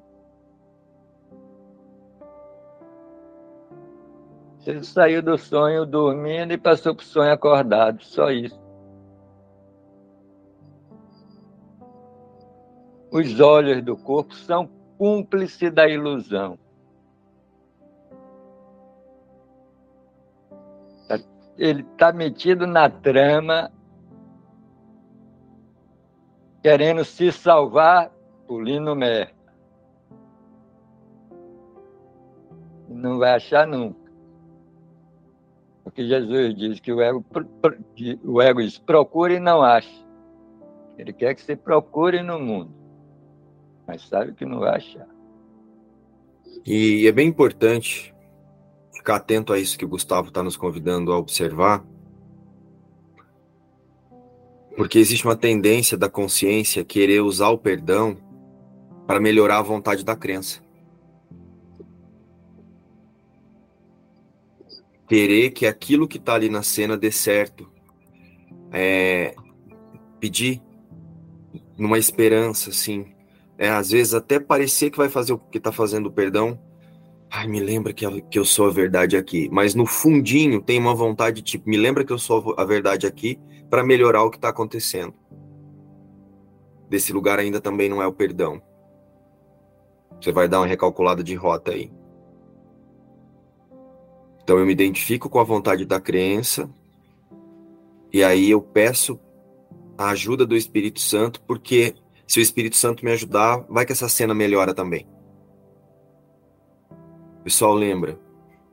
Você 4.58 4.82
saiu 4.82 5.22
do 5.22 5.38
sonho 5.38 5.86
dormindo 5.86 6.52
e 6.52 6.58
passou 6.58 6.94
para 6.94 7.02
o 7.02 7.06
sonho 7.06 7.32
acordado. 7.32 8.02
Só 8.02 8.30
isso. 8.30 8.60
Os 13.12 13.38
olhos 13.38 13.82
do 13.84 13.96
corpo 13.96 14.34
são 14.34 14.68
cúmplices 14.98 15.72
da 15.72 15.88
ilusão. 15.88 16.58
ele 21.58 21.82
está 21.92 22.12
metido 22.12 22.66
na 22.66 22.88
trama, 22.88 23.70
querendo 26.66 27.04
se 27.04 27.30
salvar 27.30 28.10
pulindo 28.44 28.96
merda. 28.96 29.30
Não 32.88 33.18
vai 33.18 33.34
achar 33.36 33.64
nunca. 33.68 34.10
Porque 35.84 36.04
Jesus 36.04 36.56
diz 36.56 36.80
que 36.80 36.92
o 36.92 37.00
ego, 37.00 37.24
o 38.24 38.42
ego 38.42 38.60
diz, 38.60 38.78
procure 38.80 39.36
e 39.36 39.38
não 39.38 39.62
ache. 39.62 40.04
Ele 40.98 41.12
quer 41.12 41.36
que 41.36 41.42
você 41.42 41.54
procure 41.54 42.20
no 42.20 42.40
mundo, 42.40 42.74
mas 43.86 44.02
sabe 44.08 44.32
que 44.32 44.44
não 44.44 44.58
vai 44.58 44.78
achar. 44.78 45.06
E 46.66 47.06
é 47.06 47.12
bem 47.12 47.28
importante 47.28 48.12
ficar 48.92 49.16
atento 49.16 49.52
a 49.52 49.58
isso 49.60 49.78
que 49.78 49.84
o 49.84 49.88
Gustavo 49.88 50.30
está 50.30 50.42
nos 50.42 50.56
convidando 50.56 51.12
a 51.12 51.16
observar, 51.16 51.84
porque 54.76 54.98
existe 54.98 55.24
uma 55.24 55.36
tendência 55.36 55.96
da 55.96 56.08
consciência 56.08 56.84
querer 56.84 57.20
usar 57.20 57.48
o 57.48 57.58
perdão 57.58 58.16
para 59.06 59.20
melhorar 59.20 59.58
a 59.58 59.62
vontade 59.62 60.04
da 60.04 60.14
crença. 60.14 60.66
querer 65.06 65.50
que 65.50 65.66
aquilo 65.66 66.08
que 66.08 66.18
está 66.18 66.34
ali 66.34 66.48
na 66.48 66.62
cena 66.62 66.96
dê 66.96 67.10
certo, 67.10 67.70
é, 68.72 69.34
pedir 70.20 70.60
numa 71.78 71.98
esperança, 71.98 72.70
assim, 72.70 73.06
é, 73.58 73.68
às 73.68 73.90
vezes 73.90 74.14
até 74.14 74.40
parecer 74.40 74.90
que 74.90 74.98
vai 74.98 75.08
fazer 75.08 75.32
o 75.32 75.38
que 75.38 75.58
está 75.58 75.70
fazendo 75.70 76.06
o 76.06 76.12
perdão, 76.12 76.58
ai, 77.30 77.46
me 77.46 77.60
lembra 77.60 77.92
que, 77.92 78.04
que 78.22 78.38
eu 78.38 78.44
sou 78.44 78.66
a 78.66 78.70
verdade 78.70 79.16
aqui, 79.16 79.48
mas 79.52 79.74
no 79.74 79.86
fundinho 79.86 80.60
tem 80.60 80.78
uma 80.78 80.94
vontade, 80.94 81.42
tipo, 81.42 81.68
me 81.68 81.76
lembra 81.76 82.04
que 82.04 82.12
eu 82.12 82.18
sou 82.18 82.54
a 82.58 82.64
verdade 82.64 83.06
aqui 83.06 83.38
para 83.70 83.84
melhorar 83.84 84.22
o 84.22 84.30
que 84.30 84.36
está 84.36 84.48
acontecendo. 84.48 85.14
Desse 86.88 87.12
lugar 87.12 87.38
ainda 87.38 87.60
também 87.60 87.88
não 87.88 88.02
é 88.02 88.06
o 88.06 88.12
perdão. 88.12 88.62
Você 90.20 90.32
vai 90.32 90.48
dar 90.48 90.60
uma 90.60 90.66
recalculada 90.66 91.22
de 91.22 91.34
rota 91.34 91.72
aí. 91.72 91.92
Então 94.42 94.58
eu 94.58 94.66
me 94.66 94.72
identifico 94.72 95.28
com 95.28 95.40
a 95.40 95.44
vontade 95.44 95.84
da 95.84 96.00
crença 96.00 96.70
e 98.12 98.22
aí 98.22 98.50
eu 98.50 98.62
peço 98.62 99.18
a 99.98 100.10
ajuda 100.10 100.46
do 100.46 100.56
Espírito 100.56 101.00
Santo, 101.00 101.42
porque 101.42 101.94
se 102.26 102.38
o 102.38 102.42
Espírito 102.42 102.76
Santo 102.76 103.04
me 103.04 103.10
ajudar, 103.12 103.64
vai 103.68 103.84
que 103.84 103.92
essa 103.92 104.08
cena 104.08 104.34
melhora 104.34 104.72
também. 104.72 105.06
Pessoal, 107.42 107.74
lembra, 107.74 108.18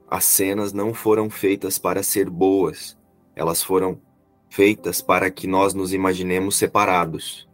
as 0.07 0.25
cenas 0.25 0.73
não 0.73 0.93
foram 0.93 1.29
feitas 1.29 1.77
para 1.77 2.03
ser 2.03 2.29
boas, 2.29 2.97
elas 3.35 3.63
foram 3.63 3.99
feitas 4.53 5.01
para 5.01 5.31
que 5.31 5.47
nós 5.47 5.73
nos 5.73 5.93
imaginemos 5.93 6.55
separados. 6.55 7.49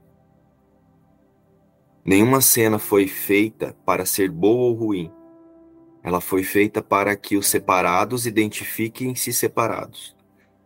Nenhuma 2.03 2.41
cena 2.41 2.77
foi 2.77 3.07
feita 3.07 3.73
para 3.85 4.05
ser 4.05 4.29
boa 4.29 4.65
ou 4.65 4.73
ruim. 4.73 5.09
Ela 6.03 6.19
foi 6.19 6.43
feita 6.43 6.81
para 6.81 7.15
que 7.15 7.37
os 7.37 7.47
separados 7.47 8.25
identifiquem-se 8.25 9.31
separados, 9.31 10.13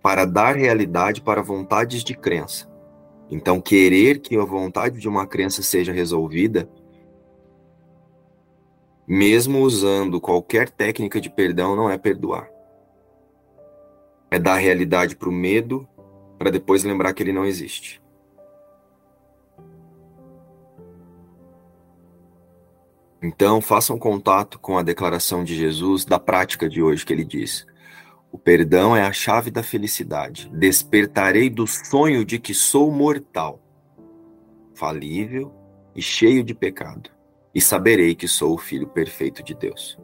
para 0.01 0.25
dar 0.25 0.55
realidade 0.55 1.21
para 1.21 1.43
vontades 1.43 2.03
de 2.03 2.15
crença. 2.15 2.67
Então, 3.29 3.61
querer 3.61 4.19
que 4.19 4.35
a 4.35 4.43
vontade 4.43 4.99
de 4.99 5.07
uma 5.07 5.27
crença 5.27 5.61
seja 5.61 5.93
resolvida, 5.93 6.67
mesmo 9.07 9.59
usando 9.59 10.19
qualquer 10.19 10.71
técnica 10.71 11.21
de 11.21 11.29
perdão, 11.29 11.75
não 11.75 11.91
é 11.91 11.97
perdoar. 11.99 12.49
É 14.31 14.39
dar 14.39 14.55
realidade 14.55 15.15
para 15.15 15.29
o 15.29 15.31
medo, 15.31 15.87
para 16.37 16.51
depois 16.51 16.83
lembrar 16.83 17.13
que 17.13 17.23
ele 17.23 17.33
não 17.33 17.45
existe. 17.45 18.03
Então, 23.23 23.61
façam 23.61 23.97
contato 23.97 24.59
com 24.59 24.77
a 24.77 24.83
declaração 24.83 25.45
de 25.45 25.55
Jesus 25.55 26.03
da 26.03 26.19
prática 26.19 26.67
de 26.67 26.83
hoje, 26.83 27.05
que 27.05 27.13
ele 27.13 27.23
diz: 27.23 27.65
O 28.29 28.37
perdão 28.37 28.93
é 28.93 29.01
a 29.01 29.13
chave 29.13 29.49
da 29.49 29.63
felicidade. 29.63 30.51
Despertarei 30.53 31.49
do 31.49 31.65
sonho 31.65 32.25
de 32.25 32.37
que 32.37 32.53
sou 32.53 32.91
mortal, 32.91 33.61
falível 34.75 35.53
e 35.95 36.01
cheio 36.01 36.43
de 36.43 36.53
pecado, 36.53 37.09
e 37.55 37.61
saberei 37.61 38.13
que 38.13 38.27
sou 38.27 38.55
o 38.55 38.57
filho 38.57 38.87
perfeito 38.87 39.41
de 39.41 39.53
Deus. 39.53 39.97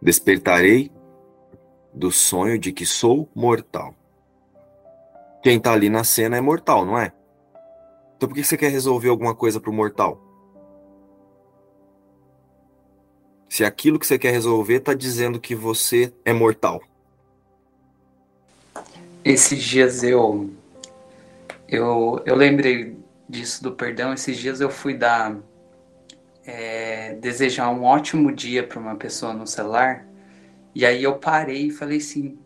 Despertarei 0.00 0.90
do 2.00 2.10
sonho 2.10 2.58
de 2.58 2.72
que 2.72 2.86
sou 2.86 3.28
mortal. 3.34 3.94
Quem 5.42 5.58
está 5.58 5.72
ali 5.72 5.90
na 5.90 6.02
cena 6.02 6.36
é 6.36 6.40
mortal, 6.40 6.84
não 6.84 6.98
é? 6.98 7.12
Então 8.16 8.28
por 8.28 8.34
que 8.34 8.42
você 8.42 8.56
quer 8.56 8.70
resolver 8.70 9.10
alguma 9.10 9.34
coisa 9.34 9.60
para 9.60 9.70
o 9.70 9.74
mortal? 9.74 10.20
Se 13.48 13.64
aquilo 13.64 13.98
que 13.98 14.06
você 14.06 14.18
quer 14.18 14.32
resolver 14.32 14.76
está 14.76 14.94
dizendo 14.94 15.38
que 15.38 15.54
você 15.54 16.12
é 16.24 16.32
mortal. 16.32 16.82
Esses 19.24 19.62
dias 19.62 20.02
eu, 20.02 20.50
eu 21.68 22.22
eu 22.24 22.34
lembrei 22.34 22.96
disso 23.28 23.62
do 23.62 23.72
perdão. 23.72 24.14
Esses 24.14 24.36
dias 24.38 24.60
eu 24.60 24.70
fui 24.70 24.94
dar 24.94 25.36
é, 26.46 27.14
desejar 27.14 27.68
um 27.70 27.84
ótimo 27.84 28.32
dia 28.32 28.66
para 28.66 28.78
uma 28.78 28.96
pessoa 28.96 29.34
no 29.34 29.46
celular 29.46 30.09
e 30.74 30.86
aí 30.86 31.02
eu 31.02 31.18
parei 31.18 31.66
e 31.68 31.70
falei 31.70 31.98
assim: 31.98 32.38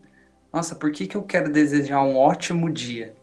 Nossa, 0.51 0.75
por 0.75 0.91
que 0.91 1.07
que 1.07 1.17
eu 1.17 1.23
quero 1.23 1.51
desejar 1.51 2.03
um 2.03 2.17
ótimo 2.17 2.71
dia? 2.71 3.15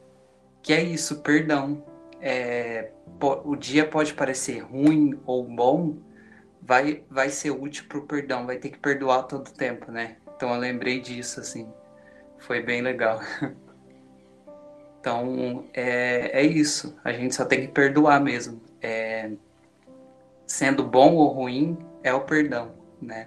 Que 0.63 0.73
é 0.73 0.83
isso, 0.83 1.21
perdão 1.23 1.85
é, 2.23 2.93
o 3.45 3.57
dia 3.57 3.85
pode 3.85 4.15
parecer 4.15 4.61
ruim 4.61 5.21
ou 5.27 5.45
bom, 5.45 5.97
vai, 6.63 7.03
vai 7.11 7.29
ser 7.29 7.51
útil 7.51 7.85
para 7.89 7.99
o 7.99 8.07
perdão, 8.07 8.47
vai 8.47 8.59
ter 8.59 8.71
que 8.71 8.79
perdoar 8.79 9.25
todo 9.25 9.49
o 9.49 9.53
tempo, 9.53 9.91
né? 9.91 10.17
Então 10.37 10.55
eu 10.55 10.61
lembrei 10.61 11.01
disso, 11.01 11.41
assim, 11.41 11.69
foi 12.39 12.63
bem 12.63 12.81
legal. 12.81 13.21
Então 15.01 15.65
é, 15.75 16.43
é 16.43 16.45
isso, 16.45 16.97
a 17.03 17.13
gente 17.13 17.35
só 17.35 17.45
tem 17.45 17.63
que 17.63 17.73
perdoar 17.73 18.21
mesmo. 18.21 18.63
É, 18.81 19.33
sendo 20.47 20.85
bom 20.85 21.17
ou 21.17 21.27
ruim, 21.27 21.77
é 22.05 22.15
o 22.15 22.21
perdão, 22.21 22.73
né? 23.01 23.27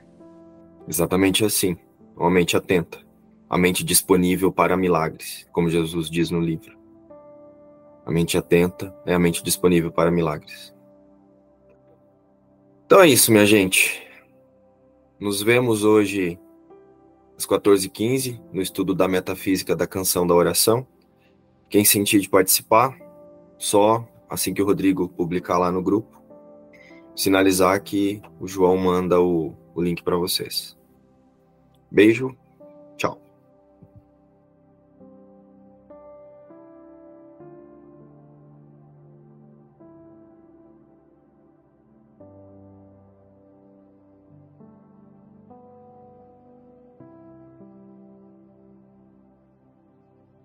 Exatamente 0.87 1.43
assim, 1.43 1.77
uma 2.15 2.29
mente 2.29 2.55
atenta, 2.55 2.99
a 3.49 3.57
mente 3.57 3.83
disponível 3.83 4.51
para 4.51 4.77
milagres, 4.77 5.47
como 5.51 5.69
Jesus 5.69 6.09
diz 6.09 6.29
no 6.29 6.39
livro. 6.39 6.77
A 8.05 8.11
mente 8.11 8.37
atenta 8.37 8.95
é 9.05 9.13
a 9.13 9.19
mente 9.19 9.43
disponível 9.43 9.91
para 9.91 10.11
milagres. 10.11 10.73
Então 12.85 13.01
é 13.01 13.07
isso, 13.07 13.31
minha 13.31 13.47
gente. 13.47 14.05
Nos 15.19 15.41
vemos 15.41 15.83
hoje 15.83 16.39
às 17.35 17.45
14h15 17.45 18.39
no 18.53 18.61
estudo 18.61 18.93
da 18.93 19.07
metafísica 19.07 19.75
da 19.75 19.87
canção 19.87 20.27
da 20.27 20.35
oração. 20.35 20.85
Quem 21.67 21.83
sentir 21.83 22.19
de 22.19 22.29
participar, 22.29 22.95
só 23.57 24.07
assim 24.29 24.53
que 24.53 24.61
o 24.61 24.65
Rodrigo 24.65 25.09
publicar 25.09 25.57
lá 25.57 25.71
no 25.71 25.81
grupo, 25.81 26.21
sinalizar 27.15 27.81
que 27.81 28.21
o 28.39 28.47
João 28.47 28.77
manda 28.77 29.19
o, 29.19 29.55
o 29.73 29.81
link 29.81 30.03
para 30.03 30.17
vocês. 30.17 30.74
Beijo 31.95 32.35